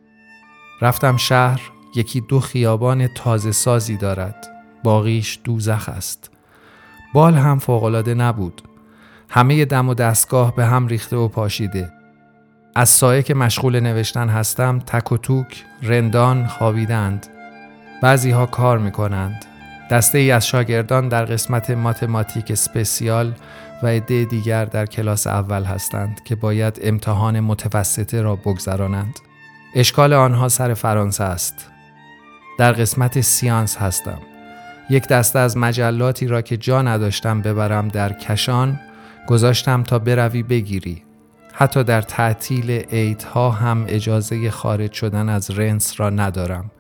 رفتم 0.81 1.17
شهر. 1.17 1.61
یکی 1.97 2.21
دو 2.21 2.41
خیابان 2.41 3.07
تازه 3.07 3.53
سازی 3.53 3.97
دارد. 3.97 4.47
باقیش 4.85 5.39
دوزخ 5.45 5.89
است. 5.89 6.32
بال 7.13 7.35
هم 7.35 7.59
فوقالعاده 7.59 8.15
نبود 8.15 8.63
همه 9.29 9.65
دم 9.65 9.89
و 9.89 9.95
دستگاه 9.95 10.57
به 10.57 10.65
هم 10.65 10.87
ریخته 10.87 11.17
و 11.17 11.29
پاشیده 11.29 11.93
از 12.75 12.89
سایه 12.89 13.23
که 13.23 13.35
مشغول 13.35 13.81
نوشتن 13.81 14.29
هستم 14.29 14.79
تک 14.79 15.13
و 15.13 15.17
توک 15.17 15.65
رندان 15.83 16.47
خوابیدند 16.47 17.27
بعضی 18.03 18.31
ها 18.31 18.47
کار 18.47 18.79
می 18.79 18.91
کنند 18.91 19.45
دسته 19.91 20.19
ای 20.19 20.31
از 20.31 20.47
شاگردان 20.47 21.09
در 21.09 21.25
قسمت 21.25 21.71
ماتماتیک 21.71 22.55
سپسیال 22.55 23.33
و 23.83 23.87
عده 23.87 24.25
دیگر 24.25 24.65
در 24.65 24.87
کلاس 24.87 25.27
اول 25.27 25.65
هستند 25.65 26.25
که 26.25 26.35
باید 26.35 26.81
امتحان 26.83 27.41
متوسطه 27.41 28.23
را 28.23 28.37
بگذرانند. 28.37 29.19
اشکال 29.75 30.13
آنها 30.13 30.49
سر 30.49 30.75
فرانسه 30.75 31.25
است. 31.25 31.71
در 32.59 32.73
قسمت 32.73 33.21
سیانس 33.21 33.77
هستم. 33.77 34.19
یک 34.91 35.09
دسته 35.09 35.39
از 35.39 35.57
مجلاتی 35.57 36.27
را 36.27 36.43
که 36.43 36.57
جا 36.57 36.83
نداشتم 36.83 37.43
ببرم 37.43 37.89
در 37.89 38.13
کشان 38.13 38.81
گذاشتم 39.27 39.83
تا 39.83 39.99
بروی 39.99 40.43
بگیری. 40.43 41.03
حتی 41.53 41.85
در 41.85 42.03
تعطیل 42.03 42.71
عیدها 42.71 43.51
هم 43.51 43.85
اجازه 43.89 44.51
خارج 44.51 44.93
شدن 44.93 45.29
از 45.29 45.51
رنس 45.51 46.01
را 46.01 46.11
ندارم. 46.11 46.71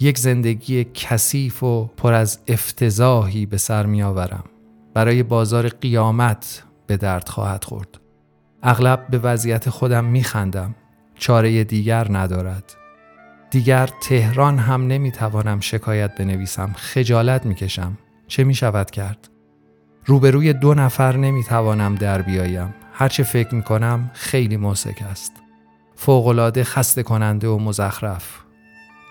یک 0.00 0.18
زندگی 0.18 0.86
کثیف 0.94 1.62
و 1.62 1.90
پر 1.96 2.12
از 2.12 2.38
افتضاحی 2.48 3.46
به 3.46 3.56
سر 3.56 3.86
می 3.86 4.02
آورم. 4.02 4.44
برای 4.94 5.22
بازار 5.22 5.68
قیامت 5.68 6.62
به 6.86 6.96
درد 6.96 7.28
خواهد 7.28 7.64
خورد. 7.64 8.00
اغلب 8.62 9.06
به 9.10 9.18
وضعیت 9.18 9.70
خودم 9.70 10.04
می 10.04 10.22
خندم. 10.22 10.74
چاره 11.14 11.64
دیگر 11.64 12.06
ندارد. 12.10 12.77
دیگر 13.50 13.88
تهران 14.00 14.58
هم 14.58 14.86
نمی 14.86 15.10
توانم 15.10 15.60
شکایت 15.60 16.14
بنویسم. 16.14 16.72
خجالت 16.76 17.46
می 17.46 17.54
کشم. 17.54 17.98
چه 18.26 18.44
می 18.44 18.54
شود 18.54 18.90
کرد؟ 18.90 19.28
روبروی 20.04 20.52
دو 20.52 20.74
نفر 20.74 21.16
نمی 21.16 21.44
توانم 21.44 21.94
در 21.94 22.22
بیایم. 22.22 22.74
هرچه 22.92 23.22
فکر 23.22 23.54
می 23.54 23.62
کنم 23.62 24.10
خیلی 24.14 24.56
موسک 24.56 25.02
است. 25.10 25.32
فوقلاده 25.94 26.64
خسته 26.64 27.02
کننده 27.02 27.48
و 27.48 27.58
مزخرف. 27.58 28.38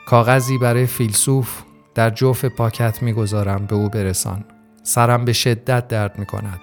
کاغذی 0.07 0.57
برای 0.57 0.85
فیلسوف 0.85 1.61
در 1.95 2.09
جوف 2.09 2.45
پاکت 2.45 3.03
می‌گذارم 3.03 3.65
به 3.65 3.75
او 3.75 3.89
برسان 3.89 4.43
سرم 4.83 5.25
به 5.25 5.33
شدت 5.33 5.87
درد 5.87 6.19
می 6.19 6.25
کند 6.25 6.61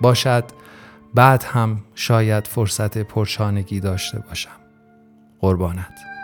باشد 0.00 0.44
بعد 1.14 1.42
هم 1.42 1.82
شاید 1.94 2.46
فرصت 2.46 2.98
پرشانگی 2.98 3.80
داشته 3.80 4.18
باشم 4.18 4.50
قربانت 5.40 6.15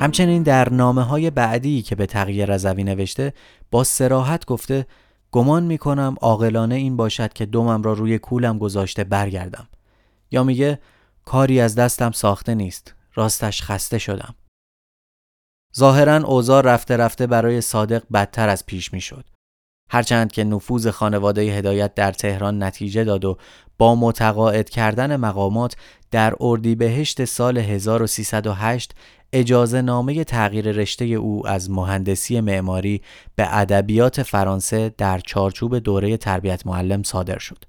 همچنین 0.00 0.42
در 0.42 0.68
نامه 0.68 1.02
های 1.02 1.30
بعدی 1.30 1.82
که 1.82 1.94
به 1.94 2.06
تغییر 2.06 2.54
رضوی 2.54 2.84
نوشته 2.84 3.32
با 3.70 3.84
سراحت 3.84 4.46
گفته 4.46 4.86
گمان 5.30 5.62
می 5.62 5.78
کنم 5.78 6.16
عاقلانه 6.20 6.74
این 6.74 6.96
باشد 6.96 7.32
که 7.32 7.46
دومم 7.46 7.82
را 7.82 7.92
روی 7.92 8.18
کولم 8.18 8.58
گذاشته 8.58 9.04
برگردم 9.04 9.68
یا 10.30 10.44
میگه 10.44 10.80
کاری 11.24 11.60
از 11.60 11.74
دستم 11.74 12.10
ساخته 12.10 12.54
نیست 12.54 12.94
راستش 13.14 13.62
خسته 13.62 13.98
شدم 13.98 14.34
ظاهرا 15.76 16.16
اوضاع 16.16 16.62
رفته 16.62 16.96
رفته 16.96 17.26
برای 17.26 17.60
صادق 17.60 18.02
بدتر 18.12 18.48
از 18.48 18.66
پیش 18.66 18.92
می 18.92 19.00
شد. 19.00 19.24
هرچند 19.90 20.32
که 20.32 20.44
نفوذ 20.44 20.88
خانواده 20.88 21.42
هدایت 21.42 21.94
در 21.94 22.12
تهران 22.12 22.62
نتیجه 22.62 23.04
داد 23.04 23.24
و 23.24 23.36
با 23.78 23.94
متقاعد 23.94 24.70
کردن 24.70 25.16
مقامات 25.16 25.76
در 26.10 26.34
اردیبهشت 26.40 27.24
سال 27.24 27.58
1308 27.58 28.94
اجازه 29.32 29.82
نامه 29.82 30.24
تغییر 30.24 30.72
رشته 30.72 31.04
او 31.04 31.46
از 31.46 31.70
مهندسی 31.70 32.40
معماری 32.40 33.02
به 33.36 33.58
ادبیات 33.58 34.22
فرانسه 34.22 34.94
در 34.98 35.18
چارچوب 35.18 35.78
دوره 35.78 36.16
تربیت 36.16 36.66
معلم 36.66 37.02
صادر 37.02 37.38
شد. 37.38 37.64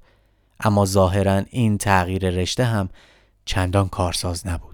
اما 0.60 0.86
ظاهرا 0.86 1.42
این 1.50 1.78
تغییر 1.78 2.30
رشته 2.30 2.64
هم 2.64 2.90
چندان 3.46 3.90
کارساز 3.90 4.48
نبود. 4.48 4.71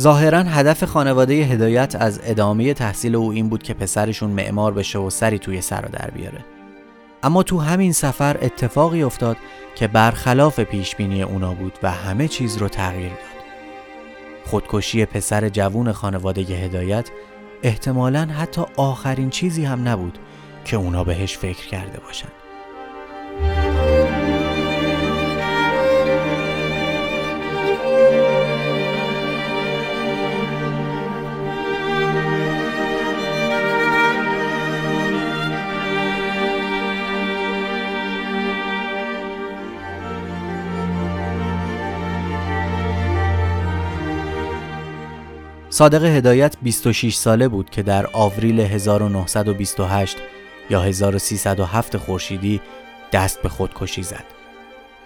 ظاهرا 0.00 0.42
هدف 0.42 0.84
خانواده 0.84 1.34
هدایت 1.34 1.96
از 2.00 2.20
ادامه 2.24 2.74
تحصیل 2.74 3.16
او 3.16 3.30
این 3.30 3.48
بود 3.48 3.62
که 3.62 3.74
پسرشون 3.74 4.30
معمار 4.30 4.72
بشه 4.72 4.98
و 4.98 5.10
سری 5.10 5.38
توی 5.38 5.60
سر 5.60 5.80
در 5.80 6.10
بیاره. 6.10 6.44
اما 7.22 7.42
تو 7.42 7.58
همین 7.60 7.92
سفر 7.92 8.38
اتفاقی 8.42 9.02
افتاد 9.02 9.36
که 9.74 9.88
برخلاف 9.88 10.60
پیشبینی 10.60 11.22
اونا 11.22 11.54
بود 11.54 11.78
و 11.82 11.90
همه 11.90 12.28
چیز 12.28 12.56
رو 12.56 12.68
تغییر 12.68 13.08
داد. 13.08 13.38
خودکشی 14.46 15.04
پسر 15.04 15.48
جوون 15.48 15.92
خانواده 15.92 16.42
هدایت 16.42 17.10
احتمالا 17.62 18.28
حتی 18.38 18.62
آخرین 18.76 19.30
چیزی 19.30 19.64
هم 19.64 19.88
نبود 19.88 20.18
که 20.64 20.76
اونا 20.76 21.04
بهش 21.04 21.38
فکر 21.38 21.66
کرده 21.66 22.00
باشند 22.00 22.37
صادق 45.78 46.04
هدایت 46.04 46.56
26 46.62 47.14
ساله 47.14 47.48
بود 47.48 47.70
که 47.70 47.82
در 47.82 48.06
آوریل 48.12 48.60
1928 48.60 50.16
یا 50.70 50.82
1307 50.82 51.96
خورشیدی 51.96 52.60
دست 53.12 53.42
به 53.42 53.48
خودکشی 53.48 54.02
زد. 54.02 54.24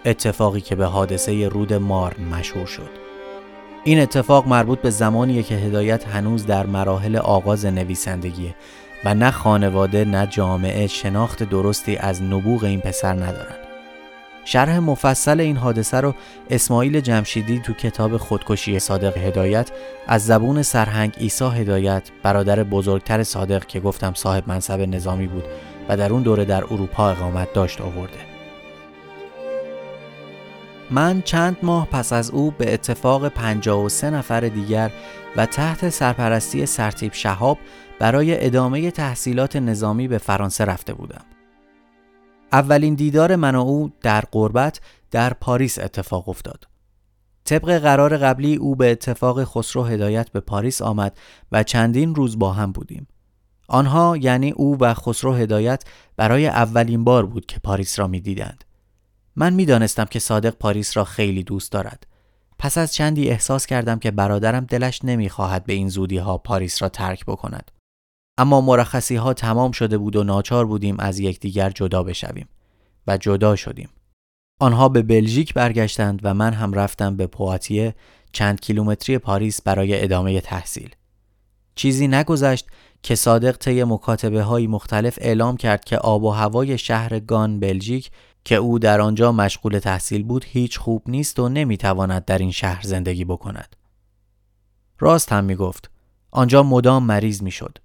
اتفاقی 0.05 0.61
که 0.61 0.75
به 0.75 0.85
حادثه 0.85 1.47
رود 1.47 1.73
مار 1.73 2.15
مشهور 2.31 2.65
شد. 2.65 2.89
این 3.83 3.99
اتفاق 3.99 4.47
مربوط 4.47 4.81
به 4.81 4.89
زمانیه 4.89 5.43
که 5.43 5.55
هدایت 5.55 6.07
هنوز 6.07 6.45
در 6.45 6.65
مراحل 6.65 7.15
آغاز 7.15 7.65
نویسندگیه 7.65 8.55
و 9.05 9.13
نه 9.13 9.31
خانواده 9.31 10.05
نه 10.05 10.27
جامعه 10.27 10.87
شناخت 10.87 11.43
درستی 11.43 11.97
از 11.97 12.21
نبوغ 12.21 12.63
این 12.63 12.81
پسر 12.81 13.13
ندارند. 13.13 13.62
شرح 14.45 14.79
مفصل 14.79 15.39
این 15.39 15.57
حادثه 15.57 16.01
رو 16.01 16.13
اسماعیل 16.49 16.99
جمشیدی 16.99 17.59
تو 17.59 17.73
کتاب 17.73 18.17
خودکشی 18.17 18.79
صادق 18.79 19.17
هدایت 19.17 19.71
از 20.07 20.25
زبون 20.25 20.61
سرهنگ 20.61 21.13
ایسا 21.17 21.49
هدایت 21.49 22.03
برادر 22.23 22.63
بزرگتر 22.63 23.23
صادق 23.23 23.65
که 23.65 23.79
گفتم 23.79 24.13
صاحب 24.13 24.43
منصب 24.47 24.79
نظامی 24.79 25.27
بود 25.27 25.43
و 25.89 25.97
در 25.97 26.13
اون 26.13 26.23
دوره 26.23 26.45
در 26.45 26.63
اروپا 26.63 27.09
اقامت 27.09 27.53
داشت 27.53 27.81
آورده. 27.81 28.33
من 30.91 31.21
چند 31.21 31.57
ماه 31.63 31.87
پس 31.87 32.13
از 32.13 32.31
او 32.31 32.51
به 32.51 32.73
اتفاق 32.73 33.27
53 33.27 34.09
نفر 34.09 34.39
دیگر 34.39 34.91
و 35.35 35.45
تحت 35.45 35.89
سرپرستی 35.89 36.65
سرتیب 36.65 37.13
شهاب 37.13 37.57
برای 37.99 38.45
ادامه 38.45 38.91
تحصیلات 38.91 39.55
نظامی 39.55 40.07
به 40.07 40.17
فرانسه 40.17 40.65
رفته 40.65 40.93
بودم. 40.93 41.21
اولین 42.53 42.95
دیدار 42.95 43.35
من 43.35 43.48
و 43.48 43.55
او 43.55 43.91
در 44.01 44.21
غربت 44.21 44.81
در 45.11 45.33
پاریس 45.33 45.79
اتفاق 45.79 46.29
افتاد. 46.29 46.67
طبق 47.45 47.77
قرار 47.77 48.17
قبلی 48.17 48.55
او 48.55 48.75
به 48.75 48.91
اتفاق 48.91 49.43
خسرو 49.43 49.83
هدایت 49.83 50.29
به 50.29 50.39
پاریس 50.39 50.81
آمد 50.81 51.17
و 51.51 51.63
چندین 51.63 52.15
روز 52.15 52.39
با 52.39 52.53
هم 52.53 52.71
بودیم. 52.71 53.07
آنها 53.67 54.17
یعنی 54.17 54.51
او 54.51 54.77
و 54.79 54.93
خسرو 54.93 55.33
هدایت 55.33 55.83
برای 56.17 56.47
اولین 56.47 57.03
بار 57.03 57.25
بود 57.25 57.45
که 57.45 57.59
پاریس 57.59 57.99
را 57.99 58.07
می‌دیدند. 58.07 58.63
من 59.35 59.53
می‌دانستم 59.53 60.05
که 60.05 60.19
صادق 60.19 60.55
پاریس 60.55 60.97
را 60.97 61.03
خیلی 61.03 61.43
دوست 61.43 61.71
دارد. 61.71 62.07
پس 62.59 62.77
از 62.77 62.93
چندی 62.93 63.29
احساس 63.29 63.65
کردم 63.65 63.99
که 63.99 64.11
برادرم 64.11 64.65
دلش 64.65 65.05
نمی‌خواهد 65.05 65.65
به 65.65 65.73
این 65.73 65.89
زودی 65.89 66.17
ها 66.17 66.37
پاریس 66.37 66.81
را 66.81 66.89
ترک 66.89 67.25
بکند. 67.25 67.71
اما 68.37 68.61
مرخصی 68.61 69.15
ها 69.15 69.33
تمام 69.33 69.71
شده 69.71 69.97
بود 69.97 70.15
و 70.15 70.23
ناچار 70.23 70.65
بودیم 70.65 70.95
از 70.99 71.19
یکدیگر 71.19 71.69
جدا 71.69 72.03
بشویم 72.03 72.47
و 73.07 73.17
جدا 73.17 73.55
شدیم. 73.55 73.89
آنها 74.59 74.89
به 74.89 75.01
بلژیک 75.01 75.53
برگشتند 75.53 76.19
و 76.23 76.33
من 76.33 76.53
هم 76.53 76.73
رفتم 76.73 77.17
به 77.17 77.27
پواتیه 77.27 77.95
چند 78.31 78.61
کیلومتری 78.61 79.17
پاریس 79.17 79.61
برای 79.61 80.03
ادامه 80.03 80.41
تحصیل. 80.41 80.95
چیزی 81.75 82.07
نگذشت 82.07 82.67
که 83.03 83.15
صادق 83.15 83.57
طی 83.57 83.83
مکاتبه 83.83 84.43
های 84.43 84.67
مختلف 84.67 85.17
اعلام 85.21 85.57
کرد 85.57 85.85
که 85.85 85.97
آب 85.97 86.23
و 86.23 86.31
هوای 86.31 86.77
شهر 86.77 87.19
گان 87.19 87.59
بلژیک 87.59 88.11
که 88.45 88.55
او 88.55 88.79
در 88.79 89.01
آنجا 89.01 89.31
مشغول 89.31 89.79
تحصیل 89.79 90.23
بود 90.23 90.45
هیچ 90.47 90.79
خوب 90.79 91.03
نیست 91.07 91.39
و 91.39 91.49
نمی‌تواند 91.49 92.25
در 92.25 92.37
این 92.37 92.51
شهر 92.51 92.83
زندگی 92.83 93.25
بکند. 93.25 93.75
راست 94.99 95.31
هم 95.31 95.43
می 95.43 95.55
گفت. 95.55 95.91
آنجا 96.31 96.63
مدام 96.63 97.03
مریض 97.03 97.41
می 97.41 97.51
شد. 97.51 97.77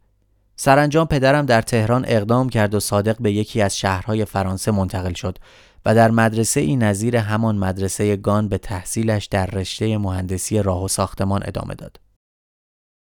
سرانجام 0.61 1.07
پدرم 1.07 1.47
در 1.47 1.63
تهران 1.63 2.05
اقدام 2.09 2.49
کرد 2.49 2.75
و 2.75 2.81
صادق 2.81 3.17
به 3.23 3.33
یکی 3.33 3.63
از 3.63 3.79
شهرهای 3.79 4.25
فرانسه 4.25 4.71
منتقل 4.71 5.13
شد 5.13 5.39
و 5.87 5.95
در 5.95 6.11
مدرسه 6.11 6.61
ای 6.61 6.77
نظیر 6.77 7.17
همان 7.17 7.57
مدرسه 7.57 8.17
گان 8.17 8.49
به 8.49 8.59
تحصیلش 8.59 9.27
در 9.27 9.47
رشته 9.47 9.99
مهندسی 9.99 10.63
راه 10.63 10.85
و 10.85 10.89
ساختمان 10.89 11.43
ادامه 11.45 11.75
داد. 11.75 12.01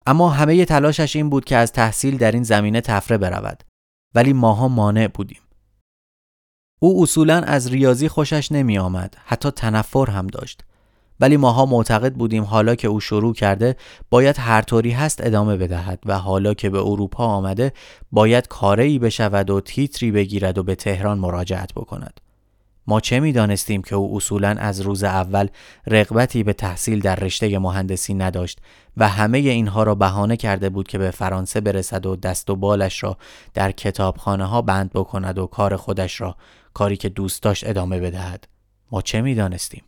اما 0.05 0.29
همه 0.29 0.65
تلاشش 0.65 1.15
این 1.15 1.29
بود 1.29 1.45
که 1.45 1.55
از 1.57 1.71
تحصیل 1.71 2.17
در 2.17 2.31
این 2.31 2.43
زمینه 2.43 2.81
تفره 2.81 3.17
برود 3.17 3.63
ولی 4.15 4.33
ماها 4.33 4.67
مانع 4.67 5.07
بودیم. 5.07 5.41
او 6.79 7.03
اصولا 7.03 7.41
از 7.41 7.67
ریاضی 7.67 8.07
خوشش 8.07 8.51
نمی 8.51 8.77
آمد 8.77 9.17
حتی 9.25 9.51
تنفر 9.51 10.09
هم 10.09 10.27
داشت 10.27 10.63
ولی 11.19 11.37
ماها 11.37 11.65
معتقد 11.65 12.13
بودیم 12.13 12.43
حالا 12.43 12.75
که 12.75 12.87
او 12.87 12.99
شروع 12.99 13.33
کرده 13.33 13.75
باید 14.09 14.35
هر 14.39 14.61
طوری 14.61 14.91
هست 14.91 15.25
ادامه 15.25 15.57
بدهد 15.57 15.99
و 16.05 16.17
حالا 16.17 16.53
که 16.53 16.69
به 16.69 16.79
اروپا 16.79 17.25
آمده 17.25 17.73
باید 18.11 18.47
کاری 18.47 18.99
بشود 18.99 19.49
و 19.49 19.61
تیتری 19.61 20.11
بگیرد 20.11 20.57
و 20.57 20.63
به 20.63 20.75
تهران 20.75 21.19
مراجعت 21.19 21.73
بکند 21.73 22.19
ما 22.87 22.99
چه 22.99 23.19
می 23.19 23.31
دانستیم 23.31 23.81
که 23.81 23.95
او 23.95 24.15
اصولا 24.15 24.49
از 24.59 24.81
روز 24.81 25.03
اول 25.03 25.47
رغبتی 25.87 26.43
به 26.43 26.53
تحصیل 26.53 26.99
در 26.99 27.15
رشته 27.15 27.59
مهندسی 27.59 28.13
نداشت 28.13 28.59
و 28.97 29.07
همه 29.07 29.37
اینها 29.37 29.83
را 29.83 29.95
بهانه 29.95 30.37
کرده 30.37 30.69
بود 30.69 30.87
که 30.87 30.97
به 30.97 31.11
فرانسه 31.11 31.61
برسد 31.61 32.05
و 32.05 32.15
دست 32.15 32.49
و 32.49 32.55
بالش 32.55 33.03
را 33.03 33.17
در 33.53 33.71
کتابخانه 33.71 34.45
ها 34.45 34.61
بند 34.61 34.91
بکند 34.93 35.37
و 35.37 35.47
کار 35.47 35.75
خودش 35.75 36.21
را 36.21 36.35
کاری 36.73 36.97
که 36.97 37.09
دوست 37.09 37.43
داشت 37.43 37.67
ادامه 37.67 37.99
بدهد 37.99 38.47
ما 38.91 39.01
چه 39.01 39.21
می 39.21 39.35
دانستیم؟ 39.35 39.83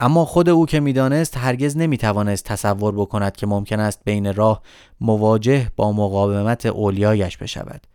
اما 0.00 0.24
خود 0.24 0.48
او 0.48 0.66
که 0.66 0.80
می‌دانست 0.80 1.36
هرگز 1.36 1.76
نمی‌توانست 1.76 2.44
تصور 2.44 2.94
بکند 2.94 3.36
که 3.36 3.46
ممکن 3.46 3.80
است 3.80 4.00
بین 4.04 4.34
راه 4.34 4.62
مواجه 5.00 5.70
با 5.76 5.92
مقاومت 5.92 6.66
اولیایش 6.66 7.36
بشود. 7.36 7.86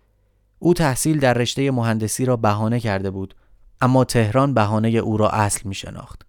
او 0.60 0.74
تحصیل 0.74 1.20
در 1.20 1.34
رشته 1.34 1.72
مهندسی 1.72 2.26
را 2.26 2.36
بهانه 2.36 2.80
کرده 2.80 3.12
بود 3.12 3.36
اما 3.82 4.04
تهران 4.04 4.54
بهانه 4.54 4.90
او 4.90 5.18
را 5.18 5.30
اصل 5.30 5.62
می 5.68 5.76
شناخت. 5.76 6.22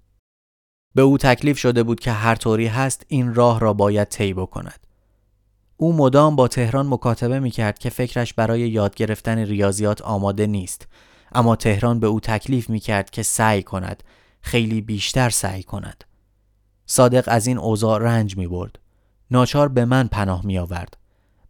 به 0.94 1.02
او 1.02 1.18
تکلیف 1.18 1.58
شده 1.58 1.82
بود 1.82 2.00
که 2.00 2.12
هر 2.12 2.34
طوری 2.34 2.66
هست 2.66 3.04
این 3.08 3.34
راه 3.34 3.60
را 3.60 3.72
باید 3.72 4.08
طی 4.08 4.34
بکند. 4.34 4.86
او 5.76 5.92
مدام 5.92 6.36
با 6.36 6.48
تهران 6.48 6.86
مکاتبه 6.86 7.40
می 7.40 7.50
کرد 7.50 7.78
که 7.78 7.90
فکرش 7.90 8.34
برای 8.34 8.60
یاد 8.60 8.94
گرفتن 8.94 9.38
ریاضیات 9.38 10.02
آماده 10.02 10.46
نیست 10.46 10.88
اما 11.32 11.56
تهران 11.56 12.00
به 12.00 12.06
او 12.06 12.20
تکلیف 12.20 12.70
می 12.70 12.80
کرد 12.80 13.10
که 13.10 13.22
سعی 13.22 13.62
کند 13.62 14.02
خیلی 14.44 14.80
بیشتر 14.80 15.30
سعی 15.30 15.62
کند. 15.62 16.04
صادق 16.86 17.24
از 17.26 17.46
این 17.46 17.58
اوضاع 17.58 17.98
رنج 17.98 18.36
می 18.36 18.46
برد. 18.46 18.78
ناچار 19.30 19.68
به 19.68 19.84
من 19.84 20.06
پناه 20.06 20.46
می 20.46 20.58
آورد. 20.58 20.96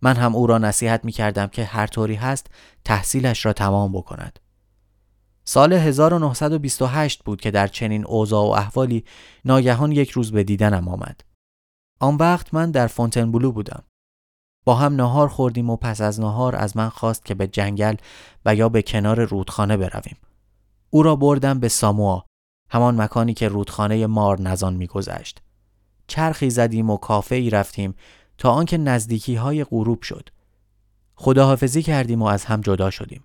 من 0.02 0.16
هم 0.16 0.36
او 0.36 0.46
را 0.46 0.58
نصیحت 0.58 1.04
می 1.04 1.12
کردم 1.12 1.46
که 1.46 1.64
هر 1.64 1.86
طوری 1.86 2.14
هست 2.14 2.46
تحصیلش 2.84 3.46
را 3.46 3.52
تمام 3.52 3.92
بکند. 3.92 4.38
سال 5.44 5.72
1928 5.72 7.24
بود 7.24 7.40
که 7.40 7.50
در 7.50 7.66
چنین 7.66 8.06
اوضاع 8.06 8.46
و 8.46 8.50
احوالی 8.50 9.04
ناگهان 9.44 9.92
یک 9.92 10.10
روز 10.10 10.32
به 10.32 10.44
دیدنم 10.44 10.88
آمد. 10.88 11.20
آن 12.00 12.16
وقت 12.16 12.54
من 12.54 12.70
در 12.70 12.86
فونتنبلو 12.86 13.52
بودم. 13.52 13.82
با 14.64 14.74
هم 14.74 14.94
نهار 14.94 15.28
خوردیم 15.28 15.70
و 15.70 15.76
پس 15.76 16.00
از 16.00 16.20
نهار 16.20 16.56
از 16.56 16.76
من 16.76 16.88
خواست 16.88 17.24
که 17.24 17.34
به 17.34 17.46
جنگل 17.46 17.94
و 18.44 18.54
یا 18.54 18.68
به 18.68 18.82
کنار 18.82 19.24
رودخانه 19.24 19.76
برویم. 19.76 20.16
او 20.90 21.02
را 21.02 21.16
بردم 21.16 21.60
به 21.60 21.68
ساموا. 21.68 22.24
همان 22.70 23.00
مکانی 23.00 23.34
که 23.34 23.48
رودخانه 23.48 24.06
مار 24.06 24.40
نزان 24.40 24.74
میگذشت. 24.74 25.42
چرخی 26.06 26.50
زدیم 26.50 26.90
و 26.90 26.96
کافه 26.96 27.34
ای 27.34 27.50
رفتیم 27.50 27.94
تا 28.38 28.50
آنکه 28.50 28.78
نزدیکی 28.78 29.34
های 29.34 29.64
غروب 29.64 30.02
شد. 30.02 30.28
خداحافظی 31.14 31.82
کردیم 31.82 32.22
و 32.22 32.26
از 32.26 32.44
هم 32.44 32.60
جدا 32.60 32.90
شدیم. 32.90 33.24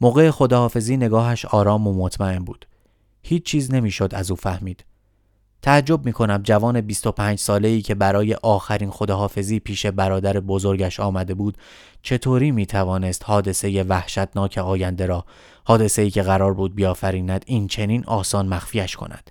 موقع 0.00 0.30
خداحافظی 0.30 0.96
نگاهش 0.96 1.44
آرام 1.44 1.86
و 1.86 1.92
مطمئن 1.92 2.44
بود. 2.44 2.66
هیچ 3.22 3.44
چیز 3.44 3.74
نمی‌شد 3.74 4.14
از 4.14 4.30
او 4.30 4.36
فهمید. 4.36 4.84
تعجب 5.62 6.04
می 6.04 6.12
کنم 6.12 6.40
جوان 6.44 6.80
25 6.80 7.38
ساله 7.38 7.68
ای 7.68 7.82
که 7.82 7.94
برای 7.94 8.34
آخرین 8.34 8.90
خداحافظی 8.90 9.60
پیش 9.60 9.86
برادر 9.86 10.40
بزرگش 10.40 11.00
آمده 11.00 11.34
بود 11.34 11.58
چطوری 12.02 12.50
می 12.50 12.66
توانست 12.66 13.22
حادثه 13.24 13.82
وحشتناک 13.82 14.58
آینده 14.58 15.06
را 15.06 15.24
حادثه 15.64 16.02
ای 16.02 16.10
که 16.10 16.22
قرار 16.22 16.54
بود 16.54 16.74
بیافریند 16.74 17.44
این 17.46 17.68
چنین 17.68 18.04
آسان 18.04 18.48
مخفیش 18.48 18.96
کند 18.96 19.30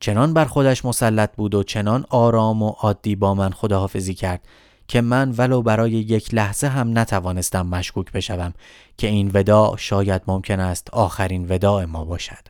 چنان 0.00 0.34
بر 0.34 0.44
خودش 0.44 0.84
مسلط 0.84 1.36
بود 1.36 1.54
و 1.54 1.62
چنان 1.62 2.04
آرام 2.08 2.62
و 2.62 2.68
عادی 2.68 3.16
با 3.16 3.34
من 3.34 3.50
خداحافظی 3.50 4.14
کرد 4.14 4.48
که 4.88 5.00
من 5.00 5.34
ولو 5.38 5.62
برای 5.62 5.90
یک 5.90 6.34
لحظه 6.34 6.66
هم 6.66 6.98
نتوانستم 6.98 7.66
مشکوک 7.66 8.12
بشوم 8.12 8.54
که 8.96 9.06
این 9.06 9.30
وداع 9.34 9.76
شاید 9.76 10.22
ممکن 10.26 10.60
است 10.60 10.90
آخرین 10.90 11.46
وداع 11.48 11.84
ما 11.84 12.04
باشد 12.04 12.48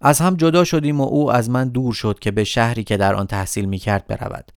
از 0.00 0.20
هم 0.20 0.36
جدا 0.36 0.64
شدیم 0.64 1.00
و 1.00 1.04
او 1.04 1.32
از 1.32 1.50
من 1.50 1.68
دور 1.68 1.94
شد 1.94 2.18
که 2.18 2.30
به 2.30 2.44
شهری 2.44 2.84
که 2.84 2.96
در 2.96 3.14
آن 3.14 3.26
تحصیل 3.26 3.64
می 3.64 3.78
کرد 3.78 4.06
برود. 4.06 4.52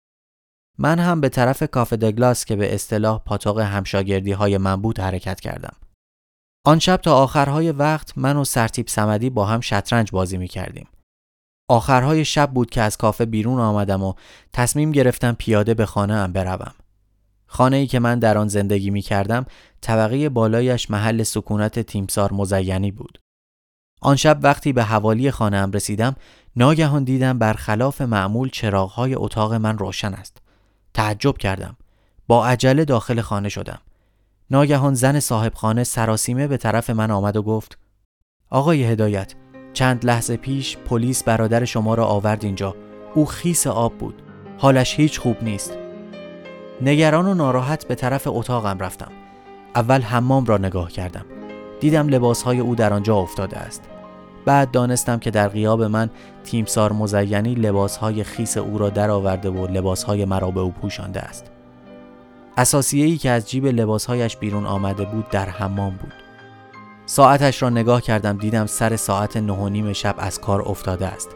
من 0.77 0.99
هم 0.99 1.21
به 1.21 1.29
طرف 1.29 1.63
کافه 1.63 1.97
دگلاس 1.97 2.45
که 2.45 2.55
به 2.55 2.75
اصطلاح 2.75 3.21
پاتاق 3.25 3.59
همشاگردی 3.59 4.31
های 4.31 4.57
من 4.57 4.81
بود 4.81 4.99
حرکت 4.99 5.39
کردم. 5.39 5.75
آن 6.65 6.79
شب 6.79 6.97
تا 6.97 7.15
آخرهای 7.15 7.71
وقت 7.71 8.17
من 8.17 8.37
و 8.37 8.43
سرتیب 8.43 8.87
سمدی 8.87 9.29
با 9.29 9.45
هم 9.45 9.59
شطرنج 9.59 10.11
بازی 10.11 10.37
می 10.37 10.47
کردیم. 10.47 10.87
آخرهای 11.69 12.25
شب 12.25 12.51
بود 12.51 12.69
که 12.69 12.81
از 12.81 12.97
کافه 12.97 13.25
بیرون 13.25 13.59
آمدم 13.59 14.03
و 14.03 14.13
تصمیم 14.53 14.91
گرفتم 14.91 15.33
پیاده 15.33 15.73
به 15.73 15.85
خانه 15.85 16.13
ام 16.13 16.33
بروم. 16.33 16.73
خانه 17.47 17.77
ای 17.77 17.87
که 17.87 17.99
من 17.99 18.19
در 18.19 18.37
آن 18.37 18.47
زندگی 18.47 18.89
می 18.89 19.01
کردم 19.01 19.45
طبقه 19.81 20.29
بالایش 20.29 20.91
محل 20.91 21.23
سکونت 21.23 21.79
تیمسار 21.79 22.33
مزینی 22.33 22.91
بود. 22.91 23.19
آن 24.01 24.15
شب 24.15 24.39
وقتی 24.41 24.73
به 24.73 24.83
حوالی 24.83 25.31
خانهام 25.31 25.71
رسیدم 25.71 26.15
ناگهان 26.55 27.03
دیدم 27.03 27.39
برخلاف 27.39 28.01
معمول 28.01 28.49
چراغهای 28.49 29.15
اتاق 29.15 29.53
من 29.53 29.77
روشن 29.77 30.13
است 30.13 30.37
تعجب 30.93 31.37
کردم 31.37 31.77
با 32.27 32.47
عجله 32.47 32.85
داخل 32.85 33.21
خانه 33.21 33.49
شدم 33.49 33.79
ناگهان 34.51 34.93
زن 34.93 35.19
صاحب 35.19 35.53
خانه 35.53 35.83
سراسیمه 35.83 36.47
به 36.47 36.57
طرف 36.57 36.89
من 36.89 37.11
آمد 37.11 37.37
و 37.37 37.43
گفت 37.43 37.77
آقای 38.49 38.83
هدایت 38.83 39.33
چند 39.73 40.05
لحظه 40.05 40.37
پیش 40.37 40.77
پلیس 40.77 41.23
برادر 41.23 41.65
شما 41.65 41.93
را 41.93 42.05
آورد 42.05 42.45
اینجا. 42.45 42.75
او 43.15 43.25
خیس 43.25 43.67
آب 43.67 43.97
بود. 43.97 44.21
حالش 44.57 44.99
هیچ 44.99 45.19
خوب 45.19 45.43
نیست. 45.43 45.77
نگران 46.81 47.25
و 47.25 47.33
ناراحت 47.33 47.87
به 47.87 47.95
طرف 47.95 48.27
اتاقم 48.27 48.79
رفتم. 48.79 49.11
اول 49.75 50.01
حمام 50.01 50.45
را 50.45 50.57
نگاه 50.57 50.91
کردم. 50.91 51.25
دیدم 51.79 52.07
لباسهای 52.07 52.59
او 52.59 52.75
در 52.75 52.93
آنجا 52.93 53.15
افتاده 53.15 53.57
است. 53.57 53.83
بعد 54.45 54.71
دانستم 54.71 55.19
که 55.19 55.31
در 55.31 55.47
غیاب 55.47 55.83
من 55.83 56.09
تیمسار 56.43 56.93
مزینی 56.93 57.55
لباسهای 57.55 58.23
خیس 58.23 58.57
او 58.57 58.77
را 58.77 58.89
درآورده 58.89 59.49
و 59.49 59.67
لباسهای 59.67 60.25
مرا 60.25 60.51
به 60.51 60.59
او 60.59 60.71
پوشانده 60.71 61.19
است. 61.19 61.51
اساسیه 62.57 63.05
ای 63.05 63.17
که 63.17 63.29
از 63.29 63.49
جیب 63.49 63.65
لباسهایش 63.65 64.37
بیرون 64.37 64.65
آمده 64.65 65.05
بود 65.05 65.29
در 65.29 65.49
حمام 65.49 65.95
بود. 65.95 66.13
ساعتش 67.05 67.61
را 67.61 67.69
نگاه 67.69 68.01
کردم 68.01 68.37
دیدم 68.37 68.65
سر 68.65 68.95
ساعت 68.95 69.37
نه 69.37 69.53
و 69.53 69.69
نیم 69.69 69.93
شب 69.93 70.15
از 70.17 70.39
کار 70.39 70.61
افتاده 70.61 71.07
است. 71.07 71.29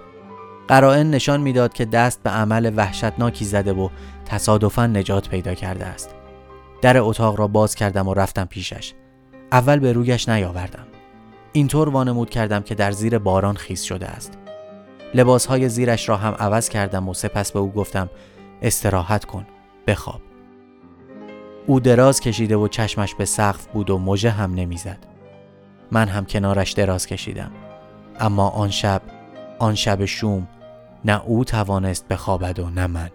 قرائن 0.68 1.09
نشان 1.09 1.41
می‌داد 1.41 1.74
که 1.74 1.86
دست 1.86 2.24
به 2.24 2.30
عمل 2.30 2.74
وحشتناکی 2.76 3.45
زده 3.45 3.74
و 3.74 3.89
تصادفا 4.26 4.88
نجات 4.88 5.30
پیدا 5.30 5.53
کرده 5.53 5.86
است. 5.86 6.16
در 6.82 6.97
اتاق 6.97 7.39
را 7.39 7.47
باز 7.47 7.76
کردم 7.76 8.07
و 8.07 8.13
رفتم 8.13 8.45
پیشش. 8.45 8.93
اول 9.51 9.80
به 9.80 9.93
رویش 9.93 10.30
نیاوردم. 10.30 10.88
اینطور 11.53 11.89
وانمود 11.89 12.30
کردم 12.30 12.61
که 12.61 12.76
در 12.76 12.91
زیر 12.91 13.18
باران 13.18 13.55
خیس 13.55 13.84
شده 13.84 14.07
است. 14.07 14.38
لباسهای 15.13 15.70
زیرش 15.70 16.09
را 16.09 16.18
هم 16.18 16.34
عوض 16.34 16.70
کردم 16.70 17.09
و 17.09 17.13
سپس 17.13 17.51
به 17.51 17.59
او 17.59 17.72
گفتم 17.72 18.09
استراحت 18.61 19.26
کن 19.26 19.45
بخواب. 19.88 20.22
او 21.68 21.80
دراز 21.80 22.20
کشیده 22.20 22.55
و 22.55 22.68
چشمش 22.68 23.16
به 23.16 23.26
سقف 23.26 23.66
بود 23.66 23.89
و 23.89 23.97
مژه 23.97 24.30
هم 24.30 24.53
نمی‌زد. 24.53 25.05
من 25.91 26.07
هم 26.07 26.26
کنارش 26.26 26.72
دراز 26.72 27.07
کشیدم. 27.07 27.51
اما 28.20 28.49
آن 28.49 28.70
شب، 28.70 29.01
آن 29.59 29.76
شب 29.76 30.05
شوم، 30.05 30.47
نه 31.05 31.22
او 31.26 31.43
توانست 31.43 32.07
بخوابد 32.07 32.59
و 32.59 32.70
نه 32.70 32.88
من. 32.88 33.09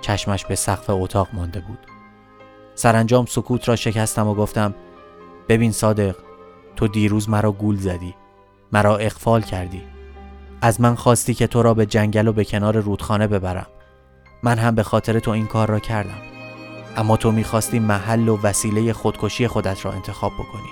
چشمش 0.00 0.44
به 0.44 0.54
سقف 0.54 0.90
اتاق 0.90 1.28
مانده 1.32 1.60
بود. 1.60 1.78
سرانجام 2.74 3.26
سکوت 3.26 3.68
را 3.68 3.76
شکستم 3.76 4.28
و 4.28 4.34
گفتم 4.34 4.74
ببین 5.48 5.72
صادق 5.72 6.16
تو 6.76 6.88
دیروز 6.88 7.28
مرا 7.28 7.52
گول 7.52 7.76
زدی 7.76 8.14
مرا 8.72 8.96
اقفال 8.96 9.42
کردی 9.42 9.82
از 10.62 10.80
من 10.80 10.94
خواستی 10.94 11.34
که 11.34 11.46
تو 11.46 11.62
را 11.62 11.74
به 11.74 11.86
جنگل 11.86 12.28
و 12.28 12.32
به 12.32 12.44
کنار 12.44 12.78
رودخانه 12.78 13.26
ببرم 13.26 13.66
من 14.42 14.58
هم 14.58 14.74
به 14.74 14.82
خاطر 14.82 15.18
تو 15.18 15.30
این 15.30 15.46
کار 15.46 15.68
را 15.68 15.78
کردم 15.78 16.29
اما 16.96 17.16
تو 17.16 17.32
می‌خواستی 17.32 17.78
محل 17.78 18.28
و 18.28 18.38
وسیله 18.42 18.92
خودکشی 18.92 19.48
خودت 19.48 19.84
را 19.84 19.92
انتخاب 19.92 20.32
بکنی 20.34 20.70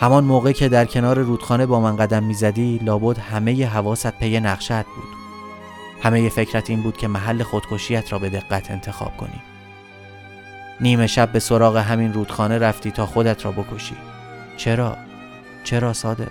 همان 0.00 0.24
موقع 0.24 0.52
که 0.52 0.68
در 0.68 0.84
کنار 0.84 1.18
رودخانه 1.18 1.66
با 1.66 1.80
من 1.80 1.96
قدم 1.96 2.22
می‌زدی 2.22 2.78
لابد 2.78 3.18
همه 3.18 3.66
حواست 3.66 4.18
پی 4.18 4.40
نقشت 4.40 4.84
بود 4.84 5.22
همه 6.02 6.28
فکرت 6.28 6.70
این 6.70 6.82
بود 6.82 6.96
که 6.96 7.08
محل 7.08 7.42
خودکشیت 7.42 8.12
را 8.12 8.18
به 8.18 8.28
دقت 8.28 8.70
انتخاب 8.70 9.16
کنی 9.16 9.42
نیمه 10.80 11.06
شب 11.06 11.32
به 11.32 11.38
سراغ 11.38 11.76
همین 11.76 12.12
رودخانه 12.12 12.58
رفتی 12.58 12.90
تا 12.90 13.06
خودت 13.06 13.44
را 13.44 13.52
بکشی 13.52 13.96
چرا؟ 14.56 14.96
چرا 15.64 15.92
ساده؟ 15.92 16.28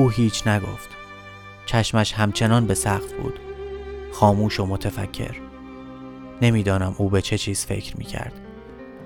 او 0.00 0.10
هیچ 0.10 0.46
نگفت. 0.46 0.88
چشمش 1.66 2.12
همچنان 2.12 2.66
به 2.66 2.74
سقف 2.74 3.12
بود. 3.12 3.40
خاموش 4.12 4.60
و 4.60 4.66
متفکر. 4.66 5.34
نمی‌دانم 6.42 6.94
او 6.98 7.08
به 7.08 7.22
چه 7.22 7.38
چیز 7.38 7.66
فکر 7.66 7.96
می 7.96 8.04
کرد 8.04 8.32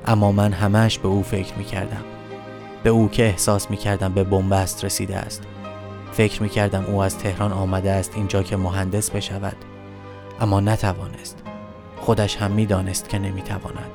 اما 0.06 0.32
من 0.32 0.52
همش 0.52 0.98
به 0.98 1.08
او 1.08 1.22
فکر 1.22 1.54
می 1.54 1.64
کردم 1.64 2.04
به 2.82 2.90
او 2.90 3.08
که 3.08 3.24
احساس 3.24 3.70
می 3.70 3.76
کردم 3.76 4.12
به 4.12 4.24
بنبست 4.24 4.84
رسیده 4.84 5.16
است. 5.16 5.42
فکر 6.12 6.42
می 6.42 6.48
کردم 6.48 6.84
او 6.84 7.02
از 7.02 7.18
تهران 7.18 7.52
آمده 7.52 7.90
است 7.90 8.12
اینجا 8.14 8.42
که 8.42 8.56
مهندس 8.56 9.10
بشود. 9.10 9.56
اما 10.40 10.60
نتوانست. 10.60 11.42
خودش 12.00 12.36
هم 12.36 12.50
می 12.50 12.66
دانست 12.66 13.08
که 13.08 13.18
نمی 13.18 13.42
تواند 13.42 13.90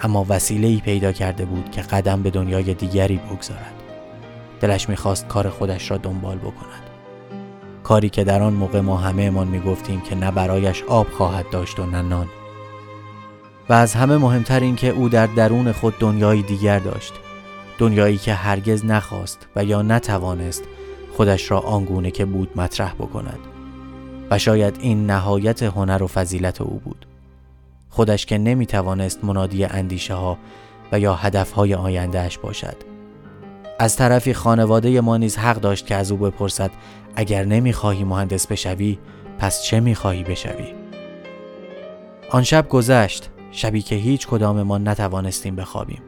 اما 0.00 0.26
وسیله 0.28 0.68
ای 0.68 0.80
پیدا 0.80 1.12
کرده 1.12 1.44
بود 1.44 1.70
که 1.70 1.82
قدم 1.82 2.22
به 2.22 2.30
دنیای 2.30 2.74
دیگری 2.74 3.16
بگذارد. 3.16 3.75
دلش 4.60 4.88
می‌خواست 4.88 5.28
کار 5.28 5.48
خودش 5.48 5.90
را 5.90 5.96
دنبال 5.96 6.38
بکند. 6.38 6.82
کاری 7.82 8.08
که 8.08 8.24
در 8.24 8.42
آن 8.42 8.52
موقع 8.52 8.80
ما 8.80 8.96
همه 8.96 9.30
می 9.30 9.44
می‌گفتیم 9.44 10.00
که 10.00 10.14
نه 10.14 10.30
برایش 10.30 10.82
آب 10.82 11.10
خواهد 11.10 11.50
داشت 11.50 11.78
و 11.78 11.86
نه 11.86 12.02
نان. 12.02 12.26
و 13.68 13.72
از 13.72 13.94
همه 13.94 14.16
مهمتر 14.16 14.60
این 14.60 14.76
که 14.76 14.88
او 14.88 15.08
در 15.08 15.26
درون 15.26 15.72
خود 15.72 15.98
دنیای 15.98 16.42
دیگر 16.42 16.78
داشت. 16.78 17.12
دنیایی 17.78 18.18
که 18.18 18.34
هرگز 18.34 18.84
نخواست 18.84 19.46
و 19.56 19.64
یا 19.64 19.82
نتوانست 19.82 20.64
خودش 21.16 21.50
را 21.50 21.58
آنگونه 21.58 22.10
که 22.10 22.24
بود 22.24 22.50
مطرح 22.56 22.94
بکند. 22.94 23.38
و 24.30 24.38
شاید 24.38 24.78
این 24.80 25.06
نهایت 25.06 25.62
هنر 25.62 26.02
و 26.02 26.06
فضیلت 26.06 26.60
او 26.60 26.80
بود. 26.84 27.06
خودش 27.90 28.26
که 28.26 28.38
نمی‌توانست 28.38 29.24
منادی 29.24 29.64
اندیشه 29.64 30.14
ها 30.14 30.38
و 30.92 31.00
یا 31.00 31.14
هدف 31.14 31.52
های 31.52 31.74
آیندهش 31.74 32.38
باشد. 32.38 32.95
از 33.78 33.96
طرفی 33.96 34.34
خانواده 34.34 35.00
ما 35.00 35.16
نیز 35.16 35.36
حق 35.36 35.60
داشت 35.60 35.86
که 35.86 35.94
از 35.94 36.10
او 36.10 36.18
بپرسد 36.18 36.70
اگر 37.16 37.44
نمی‌خواهی 37.44 38.04
مهندس 38.04 38.46
بشوی 38.46 38.98
پس 39.38 39.62
چه 39.62 39.80
می‌خواهی 39.80 40.24
بشوی؟ 40.24 40.74
آن 42.30 42.42
شب 42.42 42.68
گذشت 42.68 43.30
شبی 43.50 43.82
که 43.82 43.94
هیچ 43.94 44.26
کدام 44.26 44.62
ما 44.62 44.78
نتوانستیم 44.78 45.56
بخوابیم. 45.56 46.02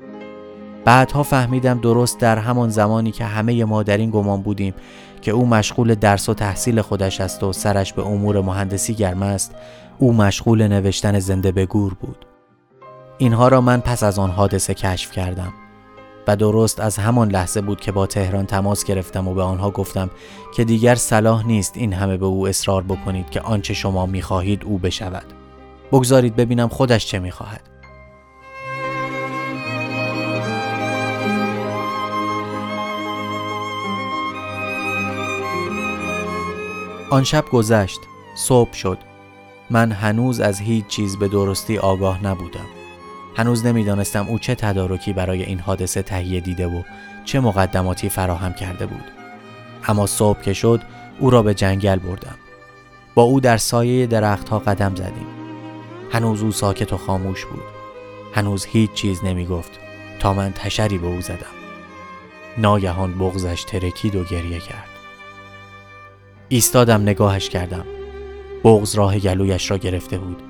بعدها 0.85 1.23
فهمیدم 1.23 1.81
درست 1.81 2.19
در 2.19 2.39
همان 2.39 2.69
زمانی 2.69 3.11
که 3.11 3.25
همه 3.25 3.65
ما 3.65 3.83
در 3.83 3.97
این 3.97 4.11
گمان 4.11 4.43
بودیم 4.43 4.75
که 5.23 5.31
او 5.31 5.47
مشغول 5.47 5.95
درس 5.95 6.29
و 6.29 6.35
تحصیل 6.35 6.81
خودش 6.81 7.21
است 7.21 7.43
و 7.43 7.53
سرش 7.53 7.93
به 7.93 8.07
امور 8.07 8.41
مهندسی 8.41 8.95
گرم 8.95 9.23
است 9.23 9.55
او 9.99 10.13
مشغول 10.13 10.69
نوشتن 10.69 11.19
زنده 11.19 11.53
به 11.53 11.67
گور 11.67 11.95
بود. 11.95 12.27
اینها 13.19 13.49
را 13.49 13.61
من 13.61 13.81
پس 13.81 14.03
از 14.03 14.19
آن 14.19 14.31
حادثه 14.31 14.75
کشف 14.75 15.13
کردم. 15.13 15.53
و 16.29 16.37
درست 16.37 16.81
از 16.81 16.97
همان 16.99 17.31
لحظه 17.31 17.61
بود 17.61 17.81
که 17.81 17.93
با 17.93 18.07
تهران 18.07 18.47
تماس 18.47 18.85
گرفتم 18.85 19.29
و 19.29 19.35
به 19.35 19.43
آنها 19.43 19.71
گفتم 19.71 20.11
که 20.55 20.65
دیگر 20.65 20.95
صلاح 20.95 21.47
نیست 21.47 21.77
این 21.77 21.93
همه 21.93 22.17
به 22.17 22.27
او 22.27 22.49
اصرار 22.49 22.83
بکنید 22.83 23.31
که 23.31 23.41
آنچه 23.41 23.75
شما 23.75 24.07
می‌خواهید 24.07 24.65
او 24.65 24.79
بشود. 24.79 25.25
بگذارید 25.93 26.37
ببینم 26.37 26.69
خودش 26.69 27.07
چه 27.07 27.19
می‌خواهد. 27.19 27.61
آن 37.11 37.25
شب 37.25 37.45
گذشت. 37.53 38.01
صبح 38.37 38.73
شد. 38.73 38.99
من 39.71 39.93
هنوز 39.93 40.41
از 40.41 40.61
هیچ 40.61 40.87
چیز 40.87 41.17
به 41.17 41.29
درستی 41.29 41.79
آگاه 41.79 42.25
نبودم. 42.25 42.78
هنوز 43.39 43.67
نمی‌دانستم 43.67 44.27
او 44.29 44.39
چه 44.39 44.55
تدارکی 44.55 45.13
برای 45.13 45.43
این 45.43 45.61
حادثه 45.61 46.03
تهیه 46.03 46.41
دیده 46.41 46.67
و 46.67 46.83
چه 47.25 47.41
مقدماتی 47.41 48.09
فراهم 48.09 48.53
کرده 48.53 48.87
بود. 48.87 49.05
اما 49.89 50.07
صبح 50.07 50.41
که 50.41 50.53
شد 50.53 50.81
او 51.19 51.31
را 51.31 51.43
به 51.43 51.55
جنگل 51.55 51.97
بردم. 51.99 52.35
با 53.15 53.23
او 53.23 53.41
در 53.41 53.57
سایه 53.57 54.07
درختها 54.07 54.59
قدم 54.59 54.95
زدیم. 54.95 55.27
هنوز 56.13 56.43
او 56.43 56.53
ساکت 56.53 56.93
و 56.93 56.97
خاموش 56.97 57.45
بود. 57.45 57.63
هنوز 58.35 58.65
هیچ 58.65 58.93
چیز 58.93 59.25
نمی 59.25 59.47
گفت 59.47 59.73
تا 60.21 60.35
من 60.35 60.53
تشری 60.53 60.99
به 60.99 61.07
او 61.07 61.21
زدم. 61.21 61.57
ناگهان 62.59 63.19
بغزش 63.19 63.65
ترکید 63.65 64.17
و 64.17 64.25
گریه 64.25 64.59
کرد. 64.59 64.89
ایستادم 66.49 67.03
نگاهش 67.03 67.49
کردم. 67.49 67.85
بغز 68.65 68.95
راه 68.95 69.19
گلویش 69.19 69.71
را 69.71 69.79
گرفته 69.79 70.19
بود. 70.19 70.43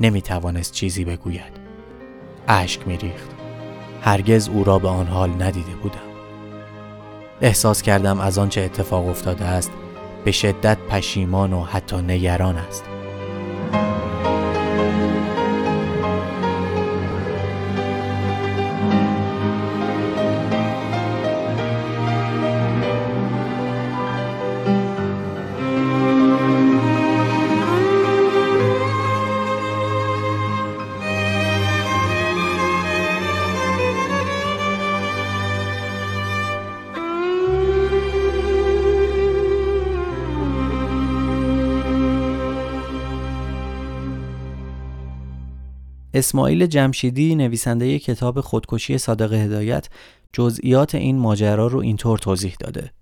نمی 0.00 0.22
توانست 0.22 0.72
چیزی 0.72 1.04
بگوید. 1.04 1.61
اشک 2.48 2.88
می 2.88 2.96
ریخت 2.96 3.30
هرگز 4.02 4.48
او 4.48 4.64
را 4.64 4.78
به 4.78 4.88
آن 4.88 5.06
حال 5.06 5.30
ندیده 5.30 5.72
بودم. 5.82 6.12
احساس 7.40 7.82
کردم 7.82 8.20
از 8.20 8.38
آنچه 8.38 8.60
اتفاق 8.60 9.08
افتاده 9.08 9.44
است 9.44 9.72
به 10.24 10.32
شدت 10.32 10.78
پشیمان 10.78 11.52
و 11.52 11.64
حتی 11.64 11.96
نگران 11.96 12.56
است. 12.56 12.84
اسماعیل 46.22 46.66
جمشیدی 46.66 47.34
نویسنده 47.34 47.98
کتاب 47.98 48.40
خودکشی 48.40 48.98
صادق 48.98 49.32
هدایت 49.32 49.88
جزئیات 50.32 50.94
این 50.94 51.18
ماجرا 51.18 51.66
رو 51.66 51.78
اینطور 51.78 52.18
توضیح 52.18 52.56
داده. 52.60 52.92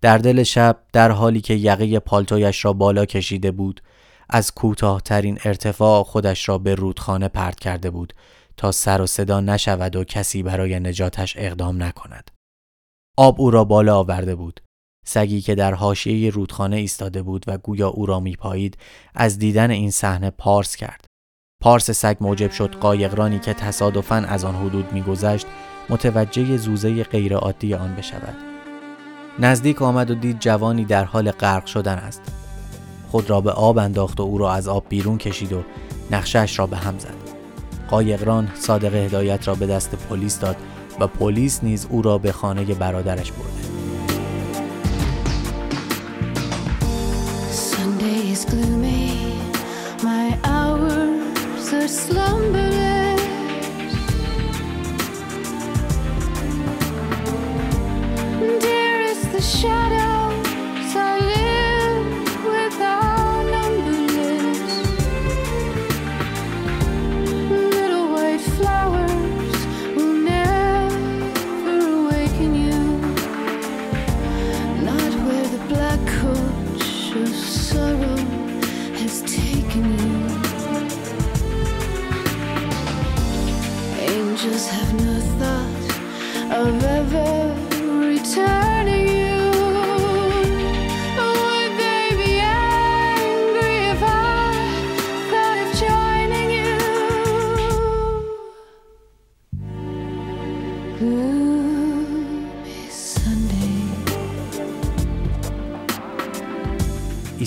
در 0.00 0.18
دل 0.18 0.42
شب 0.42 0.82
در 0.92 1.10
حالی 1.10 1.40
که 1.40 1.54
یقه 1.54 1.98
پالتویش 1.98 2.64
را 2.64 2.72
بالا 2.72 3.04
کشیده 3.04 3.50
بود 3.50 3.82
از 4.28 4.54
کوتاهترین 4.54 5.38
ارتفاع 5.44 6.02
خودش 6.02 6.48
را 6.48 6.58
به 6.58 6.74
رودخانه 6.74 7.28
پرت 7.28 7.60
کرده 7.60 7.90
بود 7.90 8.12
تا 8.56 8.72
سر 8.72 9.00
و 9.02 9.06
صدا 9.06 9.40
نشود 9.40 9.96
و 9.96 10.04
کسی 10.04 10.42
برای 10.42 10.80
نجاتش 10.80 11.34
اقدام 11.38 11.82
نکند. 11.82 12.30
آب 13.16 13.40
او 13.40 13.50
را 13.50 13.64
بالا 13.64 13.98
آورده 13.98 14.34
بود 14.34 14.60
سگی 15.04 15.40
که 15.40 15.54
در 15.54 15.74
حاشیه 15.74 16.30
رودخانه 16.30 16.76
ایستاده 16.76 17.22
بود 17.22 17.44
و 17.46 17.58
گویا 17.58 17.88
او 17.88 18.06
را 18.06 18.20
میپایید 18.20 18.78
از 19.14 19.38
دیدن 19.38 19.70
این 19.70 19.90
صحنه 19.90 20.30
پارس 20.30 20.76
کرد. 20.76 21.04
پارس 21.62 21.90
سگ 21.90 22.16
موجب 22.20 22.50
شد 22.50 22.74
قایقرانی 22.74 23.38
که 23.38 23.54
تصادفاً 23.54 24.14
از 24.14 24.44
آن 24.44 24.54
حدود 24.54 24.92
میگذشت 24.92 25.46
متوجه 25.88 26.56
زوزه 26.56 27.04
غیرعادی 27.04 27.74
آن 27.74 27.94
بشود. 27.96 28.34
نزدیک 29.38 29.82
آمد 29.82 30.10
و 30.10 30.14
دید 30.14 30.38
جوانی 30.38 30.84
در 30.84 31.04
حال 31.04 31.30
غرق 31.30 31.66
شدن 31.66 31.98
است. 31.98 32.22
خود 33.10 33.30
را 33.30 33.40
به 33.40 33.50
آب 33.50 33.78
انداخت 33.78 34.20
و 34.20 34.22
او 34.22 34.38
را 34.38 34.52
از 34.52 34.68
آب 34.68 34.84
بیرون 34.88 35.18
کشید 35.18 35.52
و 35.52 35.62
نقشش 36.10 36.58
را 36.58 36.66
به 36.66 36.76
هم 36.76 36.98
زد. 36.98 37.14
قایقران 37.90 38.48
صادق 38.54 38.94
هدایت 38.94 39.48
را 39.48 39.54
به 39.54 39.66
دست 39.66 39.90
پلیس 39.94 40.38
داد 40.38 40.56
و 41.00 41.06
پلیس 41.06 41.64
نیز 41.64 41.86
او 41.90 42.02
را 42.02 42.18
به 42.18 42.32
خانه 42.32 42.64
برادرش 42.64 43.32
برده 43.32 44.01
is 48.32 48.46
gloomy, 48.46 49.38
my 50.02 50.38
hours 50.44 51.72
are 51.74 51.86
slow. 51.88 52.21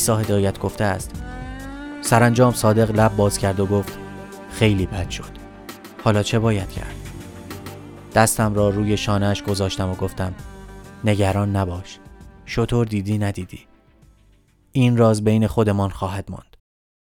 عیسی 0.10 0.24
هدایت 0.24 0.60
گفته 0.60 0.84
است. 0.84 1.12
سرانجام 2.01 2.53
صادق 2.53 2.91
لب 2.91 3.16
باز 3.16 3.38
کرد 3.38 3.60
و 3.60 3.66
گفت 3.66 3.97
خیلی 4.51 4.86
بد 4.86 5.10
شد. 5.10 5.32
حالا 6.03 6.24
چه 6.24 6.39
باید 6.39 6.70
کرد؟ 6.70 6.95
دستم 8.16 8.53
را 8.53 8.70
روی 8.70 8.97
شانهش 8.97 9.43
گذاشتم 9.43 9.89
و 9.89 9.95
گفتم 9.95 10.34
نگران 11.03 11.56
نباش. 11.56 11.99
شطور 12.45 12.86
دیدی 12.86 13.18
ندیدی. 13.18 13.60
این 14.72 14.97
راز 14.97 15.24
بین 15.24 15.47
خودمان 15.47 15.89
خواهد 15.89 16.32
ماند. 16.32 16.58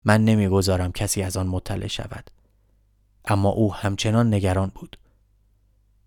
من 0.04 0.24
نمی‌گذارم 0.24 0.92
کسی 0.92 1.22
از 1.22 1.36
آن 1.36 1.46
مطلع 1.46 1.86
شود. 1.86 2.30
اما 3.24 3.48
او 3.48 3.74
همچنان 3.74 4.34
نگران 4.34 4.72
بود. 4.74 4.98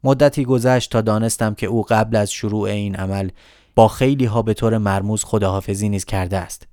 مدتی 0.04 0.46
گذشت 0.46 0.92
تا 0.92 1.02
دانستم 1.02 1.54
که 1.54 1.68
او 1.68 1.84
قبل 1.84 2.16
از 2.16 2.32
شروع 2.32 2.70
این 2.70 2.96
عمل 2.96 3.30
با 3.76 3.88
خیلی 3.88 4.26
ها 4.26 4.42
به 4.42 4.54
طور 4.54 4.78
مرموز 4.78 5.24
خداحافظی 5.24 5.90
نیز 5.90 6.06
کرده 6.06 6.38
است. 6.38 6.68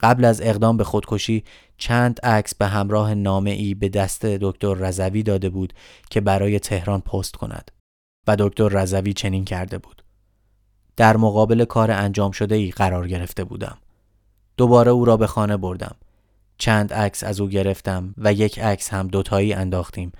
قبل 0.00 0.24
از 0.24 0.40
اقدام 0.40 0.76
به 0.76 0.84
خودکشی 0.84 1.44
چند 1.78 2.20
عکس 2.22 2.54
به 2.54 2.66
همراه 2.66 3.14
نامه 3.14 3.50
ای 3.50 3.74
به 3.74 3.88
دست 3.88 4.26
دکتر 4.26 4.74
رضوی 4.74 5.22
داده 5.22 5.50
بود 5.50 5.72
که 6.10 6.20
برای 6.20 6.58
تهران 6.58 7.00
پست 7.00 7.36
کند 7.36 7.70
و 8.26 8.36
دکتر 8.38 8.68
رضوی 8.68 9.12
چنین 9.12 9.44
کرده 9.44 9.78
بود. 9.78 10.02
در 10.96 11.16
مقابل 11.16 11.64
کار 11.64 11.90
انجام 11.90 12.30
شده 12.30 12.54
ای 12.54 12.70
قرار 12.70 13.08
گرفته 13.08 13.44
بودم. 13.44 13.78
دوباره 14.56 14.90
او 14.90 15.04
را 15.04 15.16
به 15.16 15.26
خانه 15.26 15.56
بردم. 15.56 15.94
چند 16.58 16.92
عکس 16.92 17.24
از 17.24 17.40
او 17.40 17.48
گرفتم 17.48 18.14
و 18.18 18.32
یک 18.32 18.58
عکس 18.58 18.92
هم 18.92 19.08
دوتایی 19.08 19.52
انداختیم 19.52 20.12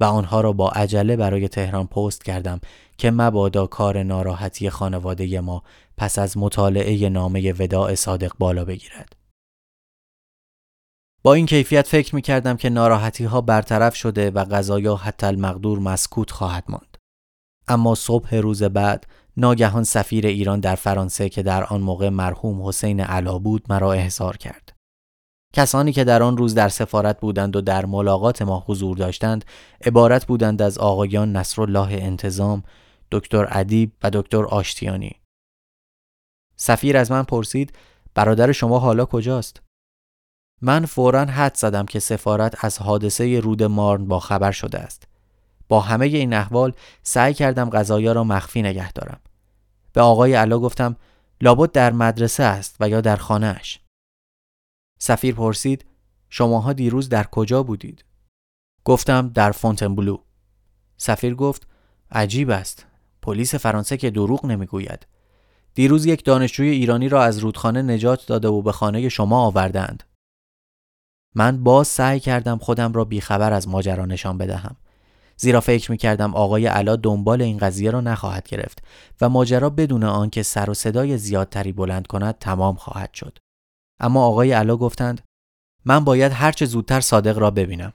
و 0.00 0.04
آنها 0.04 0.40
را 0.40 0.52
با 0.52 0.68
عجله 0.68 1.16
برای 1.16 1.48
تهران 1.48 1.86
پست 1.86 2.24
کردم 2.24 2.60
که 2.98 3.10
مبادا 3.10 3.66
کار 3.66 4.02
ناراحتی 4.02 4.70
خانواده 4.70 5.40
ما 5.40 5.62
پس 5.96 6.18
از 6.18 6.38
مطالعه 6.38 7.08
نامه 7.08 7.52
وداع 7.52 7.94
صادق 7.94 8.32
بالا 8.38 8.64
بگیرد. 8.64 9.16
با 11.26 11.34
این 11.34 11.46
کیفیت 11.46 11.86
فکر 11.86 12.14
می 12.14 12.22
کردم 12.22 12.56
که 12.56 12.70
ناراحتی 12.70 13.24
ها 13.24 13.40
برطرف 13.40 13.94
شده 13.94 14.30
و 14.30 14.44
غذایا 14.44 14.96
حتی 14.96 15.26
المقدور 15.26 15.78
مسکوت 15.78 16.30
خواهد 16.30 16.64
ماند. 16.68 16.96
اما 17.68 17.94
صبح 17.94 18.34
روز 18.34 18.62
بعد 18.62 19.06
ناگهان 19.36 19.84
سفیر 19.84 20.26
ایران 20.26 20.60
در 20.60 20.74
فرانسه 20.74 21.28
که 21.28 21.42
در 21.42 21.64
آن 21.64 21.80
موقع 21.80 22.08
مرحوم 22.08 22.68
حسین 22.68 23.00
علا 23.00 23.38
بود 23.38 23.64
مرا 23.68 23.92
احضار 23.92 24.36
کرد. 24.36 24.72
کسانی 25.54 25.92
که 25.92 26.04
در 26.04 26.22
آن 26.22 26.36
روز 26.36 26.54
در 26.54 26.68
سفارت 26.68 27.20
بودند 27.20 27.56
و 27.56 27.60
در 27.60 27.86
ملاقات 27.86 28.42
ما 28.42 28.64
حضور 28.66 28.96
داشتند 28.96 29.44
عبارت 29.86 30.26
بودند 30.26 30.62
از 30.62 30.78
آقایان 30.78 31.36
نصرالله 31.36 31.88
انتظام، 31.90 32.62
دکتر 33.12 33.48
ادیب 33.50 33.92
و 34.02 34.10
دکتر 34.10 34.44
آشتیانی. 34.44 35.16
سفیر 36.56 36.96
از 36.96 37.10
من 37.10 37.22
پرسید 37.22 37.72
برادر 38.14 38.52
شما 38.52 38.78
حالا 38.78 39.04
کجاست؟ 39.04 39.65
من 40.62 40.84
فورا 40.84 41.24
حد 41.24 41.56
زدم 41.56 41.86
که 41.86 41.98
سفارت 41.98 42.64
از 42.64 42.78
حادثه 42.78 43.40
رود 43.40 43.62
مارن 43.62 44.04
با 44.04 44.20
خبر 44.20 44.52
شده 44.52 44.78
است. 44.78 45.08
با 45.68 45.80
همه 45.80 46.06
این 46.06 46.32
احوال 46.32 46.72
سعی 47.02 47.34
کردم 47.34 47.70
غذایا 47.70 48.12
را 48.12 48.24
مخفی 48.24 48.62
نگه 48.62 48.92
دارم. 48.92 49.20
به 49.92 50.00
آقای 50.00 50.34
علا 50.34 50.58
گفتم 50.58 50.96
لابد 51.40 51.72
در 51.72 51.92
مدرسه 51.92 52.42
است 52.42 52.76
و 52.80 52.88
یا 52.88 53.00
در 53.00 53.16
خانهش. 53.16 53.80
سفیر 54.98 55.34
پرسید 55.34 55.84
شماها 56.30 56.72
دیروز 56.72 57.08
در 57.08 57.24
کجا 57.24 57.62
بودید؟ 57.62 58.04
گفتم 58.84 59.28
در 59.28 59.52
فونتنبلو. 59.52 60.18
سفیر 60.96 61.34
گفت 61.34 61.66
عجیب 62.10 62.50
است. 62.50 62.86
پلیس 63.22 63.54
فرانسه 63.54 63.96
که 63.96 64.10
دروغ 64.10 64.46
نمی‌گوید. 64.46 65.06
دیروز 65.74 66.06
یک 66.06 66.24
دانشجوی 66.24 66.68
ایرانی 66.68 67.08
را 67.08 67.22
از 67.22 67.38
رودخانه 67.38 67.82
نجات 67.82 68.26
داده 68.26 68.48
و 68.48 68.62
به 68.62 68.72
خانه 68.72 69.08
شما 69.08 69.46
آوردند. 69.46 70.02
من 71.36 71.64
باز 71.64 71.88
سعی 71.88 72.20
کردم 72.20 72.58
خودم 72.58 72.92
را 72.92 73.04
بیخبر 73.04 73.52
از 73.52 73.68
ماجرا 73.68 74.06
نشان 74.06 74.38
بدهم. 74.38 74.76
زیرا 75.36 75.60
فکر 75.60 75.90
می 75.90 75.96
کردم 75.96 76.34
آقای 76.34 76.66
علا 76.66 76.96
دنبال 76.96 77.42
این 77.42 77.58
قضیه 77.58 77.90
را 77.90 78.00
نخواهد 78.00 78.48
گرفت 78.48 78.82
و 79.20 79.28
ماجرا 79.28 79.70
بدون 79.70 80.04
آنکه 80.04 80.42
سر 80.42 80.70
و 80.70 80.74
صدای 80.74 81.18
زیادتری 81.18 81.72
بلند 81.72 82.06
کند 82.06 82.38
تمام 82.38 82.74
خواهد 82.74 83.14
شد. 83.14 83.38
اما 84.00 84.26
آقای 84.26 84.52
علا 84.52 84.76
گفتند 84.76 85.20
من 85.84 86.04
باید 86.04 86.32
هرچه 86.32 86.66
زودتر 86.66 87.00
صادق 87.00 87.38
را 87.38 87.50
ببینم. 87.50 87.92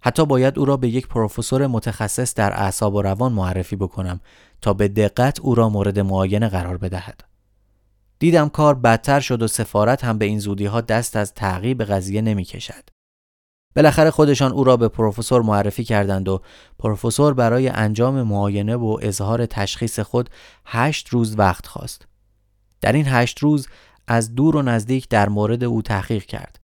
حتی 0.00 0.26
باید 0.26 0.58
او 0.58 0.64
را 0.64 0.76
به 0.76 0.88
یک 0.88 1.08
پروفسور 1.08 1.66
متخصص 1.66 2.34
در 2.34 2.52
اعصاب 2.52 2.94
و 2.94 3.02
روان 3.02 3.32
معرفی 3.32 3.76
بکنم 3.76 4.20
تا 4.60 4.72
به 4.72 4.88
دقت 4.88 5.40
او 5.40 5.54
را 5.54 5.68
مورد 5.68 5.98
معاینه 5.98 6.48
قرار 6.48 6.76
بدهد. 6.76 7.24
دیدم 8.18 8.48
کار 8.48 8.74
بدتر 8.74 9.20
شد 9.20 9.42
و 9.42 9.48
سفارت 9.48 10.04
هم 10.04 10.18
به 10.18 10.24
این 10.24 10.38
زودی 10.38 10.66
ها 10.66 10.80
دست 10.80 11.16
از 11.16 11.34
تعقیب 11.34 11.82
قضیه 11.82 12.22
نمی 12.22 12.44
کشد. 12.44 12.90
بالاخره 13.76 14.10
خودشان 14.10 14.52
او 14.52 14.64
را 14.64 14.76
به 14.76 14.88
پروفسور 14.88 15.42
معرفی 15.42 15.84
کردند 15.84 16.28
و 16.28 16.42
پروفسور 16.78 17.34
برای 17.34 17.68
انجام 17.68 18.22
معاینه 18.22 18.76
و 18.76 18.98
اظهار 19.02 19.46
تشخیص 19.46 20.00
خود 20.00 20.30
هشت 20.66 21.08
روز 21.08 21.38
وقت 21.38 21.66
خواست. 21.66 22.06
در 22.80 22.92
این 22.92 23.04
هشت 23.08 23.38
روز 23.38 23.68
از 24.06 24.34
دور 24.34 24.56
و 24.56 24.62
نزدیک 24.62 25.08
در 25.08 25.28
مورد 25.28 25.64
او 25.64 25.82
تحقیق 25.82 26.24
کرد. 26.24 26.58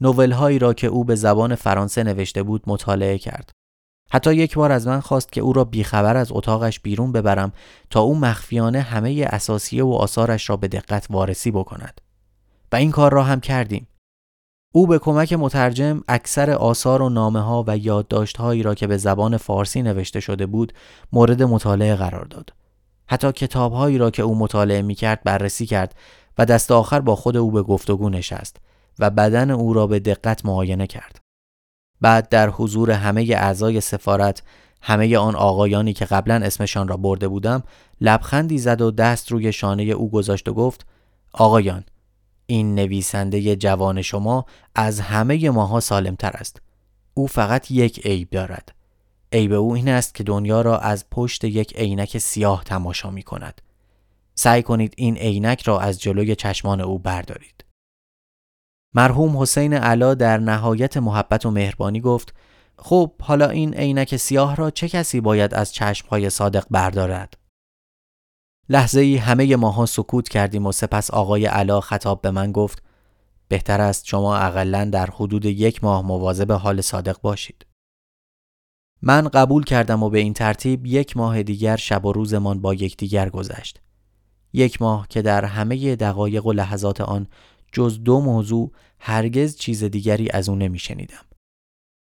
نوول 0.00 0.32
هایی 0.32 0.58
را 0.58 0.74
که 0.74 0.86
او 0.86 1.04
به 1.04 1.14
زبان 1.14 1.54
فرانسه 1.54 2.02
نوشته 2.02 2.42
بود 2.42 2.62
مطالعه 2.66 3.18
کرد. 3.18 3.50
حتی 4.14 4.34
یک 4.34 4.54
بار 4.54 4.72
از 4.72 4.86
من 4.86 5.00
خواست 5.00 5.32
که 5.32 5.40
او 5.40 5.52
را 5.52 5.64
بیخبر 5.64 6.16
از 6.16 6.32
اتاقش 6.32 6.80
بیرون 6.80 7.12
ببرم 7.12 7.52
تا 7.90 8.00
او 8.00 8.18
مخفیانه 8.18 8.80
همه 8.80 9.26
اساسیه 9.30 9.84
و 9.84 9.92
آثارش 9.92 10.50
را 10.50 10.56
به 10.56 10.68
دقت 10.68 11.06
وارسی 11.10 11.50
بکند. 11.50 12.00
و 12.72 12.76
این 12.76 12.90
کار 12.90 13.12
را 13.12 13.22
هم 13.22 13.40
کردیم. 13.40 13.86
او 14.74 14.86
به 14.86 14.98
کمک 14.98 15.32
مترجم 15.32 16.02
اکثر 16.08 16.50
آثار 16.50 17.02
و 17.02 17.08
نامه 17.08 17.40
ها 17.40 17.64
و 17.66 17.76
یادداشت 17.76 18.36
هایی 18.36 18.62
را 18.62 18.74
که 18.74 18.86
به 18.86 18.96
زبان 18.96 19.36
فارسی 19.36 19.82
نوشته 19.82 20.20
شده 20.20 20.46
بود 20.46 20.72
مورد 21.12 21.42
مطالعه 21.42 21.96
قرار 21.96 22.24
داد. 22.24 22.52
حتی 23.06 23.32
کتاب 23.32 23.72
هایی 23.72 23.98
را 23.98 24.10
که 24.10 24.22
او 24.22 24.38
مطالعه 24.38 24.82
می 24.82 24.94
کرد 24.94 25.22
بررسی 25.24 25.66
کرد 25.66 25.94
و 26.38 26.44
دست 26.44 26.70
آخر 26.70 27.00
با 27.00 27.16
خود 27.16 27.36
او 27.36 27.50
به 27.50 27.62
گفتگو 27.62 28.10
نشست 28.10 28.56
و 28.98 29.10
بدن 29.10 29.50
او 29.50 29.72
را 29.72 29.86
به 29.86 29.98
دقت 30.00 30.44
معاینه 30.44 30.86
کرد. 30.86 31.21
بعد 32.02 32.28
در 32.28 32.50
حضور 32.50 32.90
همه 32.90 33.22
اعضای 33.22 33.80
سفارت 33.80 34.42
همه 34.82 35.18
آن 35.18 35.34
آقایانی 35.34 35.92
که 35.92 36.04
قبلا 36.04 36.34
اسمشان 36.34 36.88
را 36.88 36.96
برده 36.96 37.28
بودم 37.28 37.62
لبخندی 38.00 38.58
زد 38.58 38.80
و 38.80 38.90
دست 38.90 39.32
روی 39.32 39.52
شانه 39.52 39.82
او 39.82 40.10
گذاشت 40.10 40.48
و 40.48 40.54
گفت 40.54 40.86
آقایان 41.32 41.84
این 42.46 42.74
نویسنده 42.74 43.56
جوان 43.56 44.02
شما 44.02 44.46
از 44.74 45.00
همه 45.00 45.50
ماها 45.50 45.80
سالمتر 45.80 46.30
است. 46.34 46.62
او 47.14 47.26
فقط 47.26 47.70
یک 47.70 48.06
عیب 48.06 48.30
دارد. 48.30 48.74
عیب 49.32 49.52
او 49.52 49.74
این 49.74 49.88
است 49.88 50.14
که 50.14 50.24
دنیا 50.24 50.60
را 50.60 50.78
از 50.78 51.10
پشت 51.10 51.44
یک 51.44 51.76
عینک 51.76 52.18
سیاه 52.18 52.64
تماشا 52.64 53.10
می 53.10 53.22
کند 53.22 53.60
سعی 54.34 54.62
کنید 54.62 54.94
این 54.96 55.16
عینک 55.16 55.62
را 55.62 55.80
از 55.80 56.00
جلوی 56.00 56.36
چشمان 56.36 56.80
او 56.80 56.98
بردارید. 56.98 57.61
مرحوم 58.94 59.42
حسین 59.42 59.74
علا 59.74 60.14
در 60.14 60.38
نهایت 60.38 60.96
محبت 60.96 61.46
و 61.46 61.50
مهربانی 61.50 62.00
گفت 62.00 62.34
خب 62.78 63.12
حالا 63.22 63.48
این 63.48 63.74
عینک 63.74 64.16
سیاه 64.16 64.56
را 64.56 64.70
چه 64.70 64.88
کسی 64.88 65.20
باید 65.20 65.54
از 65.54 65.72
چشمهای 65.72 66.30
صادق 66.30 66.64
بردارد؟ 66.70 67.34
لحظه 68.68 69.00
ای 69.00 69.16
همه 69.16 69.56
ماها 69.56 69.86
سکوت 69.86 70.28
کردیم 70.28 70.66
و 70.66 70.72
سپس 70.72 71.10
آقای 71.10 71.46
علا 71.46 71.80
خطاب 71.80 72.22
به 72.22 72.30
من 72.30 72.52
گفت 72.52 72.82
بهتر 73.48 73.80
است 73.80 74.06
شما 74.06 74.36
اقلا 74.36 74.84
در 74.84 75.06
حدود 75.06 75.44
یک 75.44 75.84
ماه 75.84 76.06
مواظب 76.06 76.52
حال 76.52 76.80
صادق 76.80 77.20
باشید. 77.20 77.66
من 79.02 79.28
قبول 79.28 79.64
کردم 79.64 80.02
و 80.02 80.10
به 80.10 80.18
این 80.18 80.32
ترتیب 80.32 80.86
یک 80.86 81.16
ماه 81.16 81.42
دیگر 81.42 81.76
شب 81.76 82.06
و 82.06 82.12
روزمان 82.12 82.60
با 82.60 82.74
یکدیگر 82.74 83.28
گذشت. 83.28 83.80
یک 84.52 84.82
ماه 84.82 85.06
که 85.08 85.22
در 85.22 85.44
همه 85.44 85.96
دقایق 85.96 86.46
و 86.46 86.52
لحظات 86.52 87.00
آن 87.00 87.26
جز 87.72 88.02
دو 88.04 88.20
موضوع 88.20 88.72
هرگز 88.98 89.56
چیز 89.56 89.84
دیگری 89.84 90.30
از 90.30 90.48
او 90.48 90.56
نمی 90.56 90.78
شنیدم. 90.78 91.24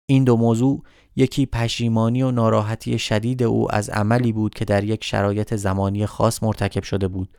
این 0.10 0.24
دو 0.24 0.38
موضوع 0.38 0.84
یکی 1.16 1.46
پشیمانی 1.46 2.24
و 2.24 2.32
ناراحتی 2.32 3.00
شدید 3.00 3.44
او 3.44 3.76
از 3.76 3.90
عملی 3.90 4.32
بود 4.32 4.54
که 4.54 4.66
در 4.66 4.84
یک 4.84 5.04
شرایط 5.04 5.56
زمانی 5.56 6.06
خاص 6.06 6.44
مرتکب 6.44 6.84
شده 6.84 7.08
بود 7.08 7.30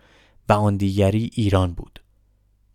و 0.48 0.52
آن 0.52 0.76
دیگری 0.76 1.30
ایران 1.34 1.72
بود 1.72 2.00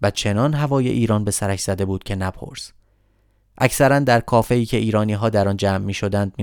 و 0.02 0.12
چنان 0.12 0.54
هوای 0.54 0.90
ایران 0.90 1.24
به 1.24 1.32
سرش 1.32 1.62
زده 1.62 1.86
بود 1.86 2.04
که 2.04 2.16
نپرس 2.16 2.72
اکثرا 3.58 4.00
در 4.00 4.20
کافه 4.20 4.56
ای 4.56 4.66
که 4.66 4.78
ایرانی 4.78 5.14
ها 5.14 5.30
در 5.30 5.48
آن 5.48 5.58
جمع 5.58 5.86
می 5.86 5.94
شدند 5.94 6.34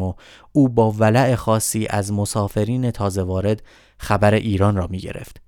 و 0.00 0.12
او 0.52 0.68
با 0.68 0.90
ولع 0.90 1.34
خاصی 1.34 1.86
از 1.90 2.12
مسافرین 2.12 2.90
تازه 2.90 3.22
وارد 3.22 3.62
خبر 3.98 4.34
ایران 4.34 4.76
را 4.76 4.86
می 4.86 4.98
گرفت 4.98 5.40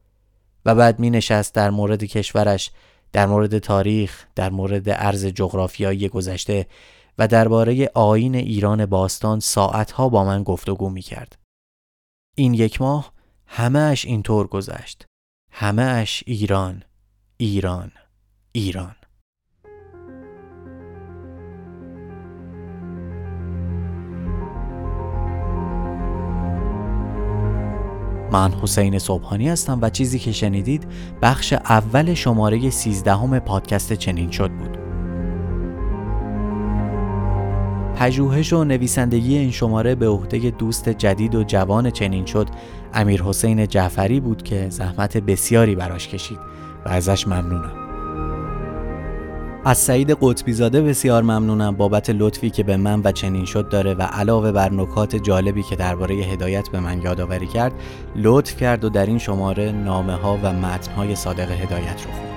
و 0.66 0.74
بعد 0.74 0.98
می 0.98 1.10
نشست 1.10 1.54
در 1.54 1.70
مورد 1.70 2.04
کشورش 2.04 2.70
در 3.16 3.26
مورد 3.26 3.58
تاریخ 3.58 4.26
در 4.34 4.50
مورد 4.50 4.90
عرض 4.90 5.26
جغرافیایی 5.26 6.08
گذشته 6.08 6.66
و 7.18 7.28
درباره 7.28 7.90
آین 7.94 8.34
ایران 8.34 8.86
باستان 8.86 9.40
ساعتها 9.40 10.08
با 10.08 10.24
من 10.24 10.42
گفتگو 10.42 10.90
می 10.90 11.02
کرد. 11.02 11.38
این 12.34 12.54
یک 12.54 12.80
ماه 12.80 13.12
همه 13.46 13.78
اش 13.78 14.04
اینطور 14.04 14.46
گذشت. 14.46 15.04
همه 15.52 15.82
اش 15.82 16.24
ایران، 16.26 16.82
ایران، 17.36 17.92
ایران. 18.52 18.96
من 28.32 28.52
حسین 28.62 28.98
صبحانی 28.98 29.48
هستم 29.48 29.78
و 29.82 29.90
چیزی 29.90 30.18
که 30.18 30.32
شنیدید 30.32 30.86
بخش 31.22 31.52
اول 31.52 32.14
شماره 32.14 32.70
13 32.70 33.40
پادکست 33.40 33.92
چنین 33.92 34.30
شد 34.30 34.50
بود. 34.50 34.78
پژوهش 37.96 38.52
و 38.52 38.64
نویسندگی 38.64 39.38
این 39.38 39.50
شماره 39.50 39.94
به 39.94 40.08
عهده 40.08 40.50
دوست 40.50 40.88
جدید 40.88 41.34
و 41.34 41.44
جوان 41.44 41.90
چنین 41.90 42.26
شد 42.26 42.48
امیر 42.94 43.22
حسین 43.22 43.66
جعفری 43.66 44.20
بود 44.20 44.42
که 44.42 44.66
زحمت 44.70 45.16
بسیاری 45.16 45.74
براش 45.74 46.08
کشید 46.08 46.38
و 46.86 46.88
ازش 46.88 47.28
ممنونم 47.28 47.85
از 49.66 49.78
سعید 49.78 50.18
قطبی 50.20 50.52
زاده 50.52 50.82
بسیار 50.82 51.22
ممنونم 51.22 51.76
بابت 51.76 52.10
لطفی 52.10 52.50
که 52.50 52.62
به 52.62 52.76
من 52.76 53.00
و 53.04 53.12
چنین 53.12 53.44
شد 53.44 53.68
داره 53.68 53.94
و 53.94 54.02
علاوه 54.02 54.52
بر 54.52 54.72
نکات 54.72 55.16
جالبی 55.16 55.62
که 55.62 55.76
درباره 55.76 56.14
هدایت 56.14 56.68
به 56.68 56.80
من 56.80 57.02
یادآوری 57.02 57.46
کرد 57.46 57.72
لطف 58.16 58.56
کرد 58.56 58.84
و 58.84 58.88
در 58.88 59.06
این 59.06 59.18
شماره 59.18 59.72
نامه 59.72 60.14
ها 60.14 60.38
و 60.42 60.52
متن 60.52 60.92
های 60.92 61.16
صادق 61.16 61.50
هدایت 61.50 62.04
رو 62.04 62.12
خوند 62.12 62.36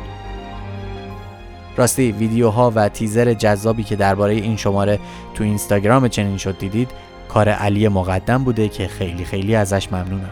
راستی 1.78 2.12
ویدیوها 2.12 2.72
و 2.76 2.90
تیزر 2.90 3.34
جذابی 3.34 3.84
که 3.84 3.96
درباره 3.96 4.34
این 4.34 4.58
شماره 4.58 5.00
تو 5.34 5.44
اینستاگرام 5.44 6.08
چنین 6.08 6.38
شد 6.38 6.58
دیدید 6.58 6.92
کار 7.28 7.50
علی 7.50 7.88
مقدم 7.88 8.44
بوده 8.44 8.70
که 8.70 8.88
خیلی 8.88 9.26
خیلی 9.26 9.56
ازش 9.56 9.92
ممنونم. 9.92 10.30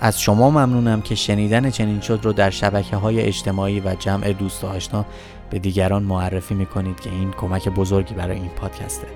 از 0.00 0.20
شما 0.20 0.50
ممنونم 0.50 1.00
که 1.00 1.14
شنیدن 1.14 1.70
چنین 1.70 2.00
شد 2.00 2.20
رو 2.22 2.32
در 2.32 2.50
شبکه 2.50 2.96
های 2.96 3.20
اجتماعی 3.20 3.80
و 3.80 3.94
جمع 3.94 4.32
دوست 4.32 4.64
و 4.64 4.66
آشنا 4.66 5.04
به 5.50 5.58
دیگران 5.58 6.02
معرفی 6.02 6.54
می‌کنید 6.54 7.00
که 7.00 7.10
این 7.10 7.30
کمک 7.30 7.68
بزرگی 7.68 8.14
برای 8.14 8.36
این 8.36 8.48
پادکسته. 8.48 9.06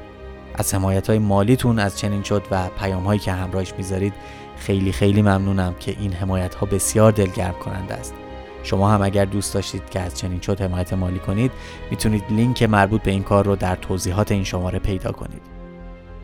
از 0.54 0.74
حمایت 0.74 1.06
های 1.06 1.18
مالیتون 1.18 1.78
از 1.78 1.98
چنین 1.98 2.22
شد 2.22 2.42
و 2.50 2.68
پیام 2.68 3.04
هایی 3.04 3.20
که 3.20 3.32
همراهش 3.32 3.74
می‌ذارید 3.78 4.12
خیلی 4.56 4.92
خیلی 4.92 5.22
ممنونم 5.22 5.74
که 5.80 5.96
این 6.00 6.12
حمایت 6.12 6.54
ها 6.54 6.66
بسیار 6.66 7.12
دلگرم 7.12 7.54
کننده 7.54 7.94
است. 7.94 8.14
شما 8.62 8.90
هم 8.90 9.02
اگر 9.02 9.24
دوست 9.24 9.54
داشتید 9.54 9.90
که 9.90 10.00
از 10.00 10.18
چنین 10.18 10.40
شد 10.40 10.60
حمایت 10.60 10.92
مالی 10.92 11.18
کنید 11.18 11.52
می‌تونید 11.90 12.24
لینک 12.30 12.62
مربوط 12.62 13.02
به 13.02 13.10
این 13.10 13.22
کار 13.22 13.44
رو 13.44 13.56
در 13.56 13.76
توضیحات 13.76 14.32
این 14.32 14.44
شماره 14.44 14.78
پیدا 14.78 15.12
کنید. 15.12 15.42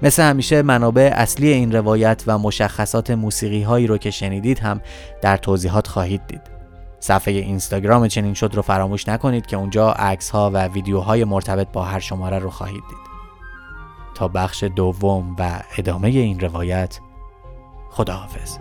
مثل 0.02 0.22
همیشه 0.22 0.62
منابع 0.62 1.10
اصلی 1.14 1.52
این 1.52 1.72
روایت 1.72 2.24
و 2.26 2.38
مشخصات 2.38 3.10
موسیقی 3.10 3.62
هایی 3.62 3.86
رو 3.86 3.98
که 3.98 4.10
شنیدید 4.10 4.58
هم 4.58 4.80
در 5.22 5.36
توضیحات 5.36 5.86
خواهید 5.86 6.26
دید. 6.26 6.55
صفحه 7.00 7.34
اینستاگرام 7.34 8.08
چنین 8.08 8.34
شد 8.34 8.54
رو 8.54 8.62
فراموش 8.62 9.08
نکنید 9.08 9.46
که 9.46 9.56
اونجا 9.56 9.92
عکس 9.92 10.30
ها 10.30 10.50
و 10.54 10.68
ویدیوهای 10.68 11.24
مرتبط 11.24 11.68
با 11.72 11.82
هر 11.82 12.00
شماره 12.00 12.38
رو 12.38 12.50
خواهید 12.50 12.82
دید. 12.88 13.06
تا 14.14 14.28
بخش 14.28 14.64
دوم 14.64 15.36
و 15.38 15.60
ادامه 15.78 16.08
این 16.08 16.40
روایت 16.40 17.00
خداحافظ. 17.90 18.58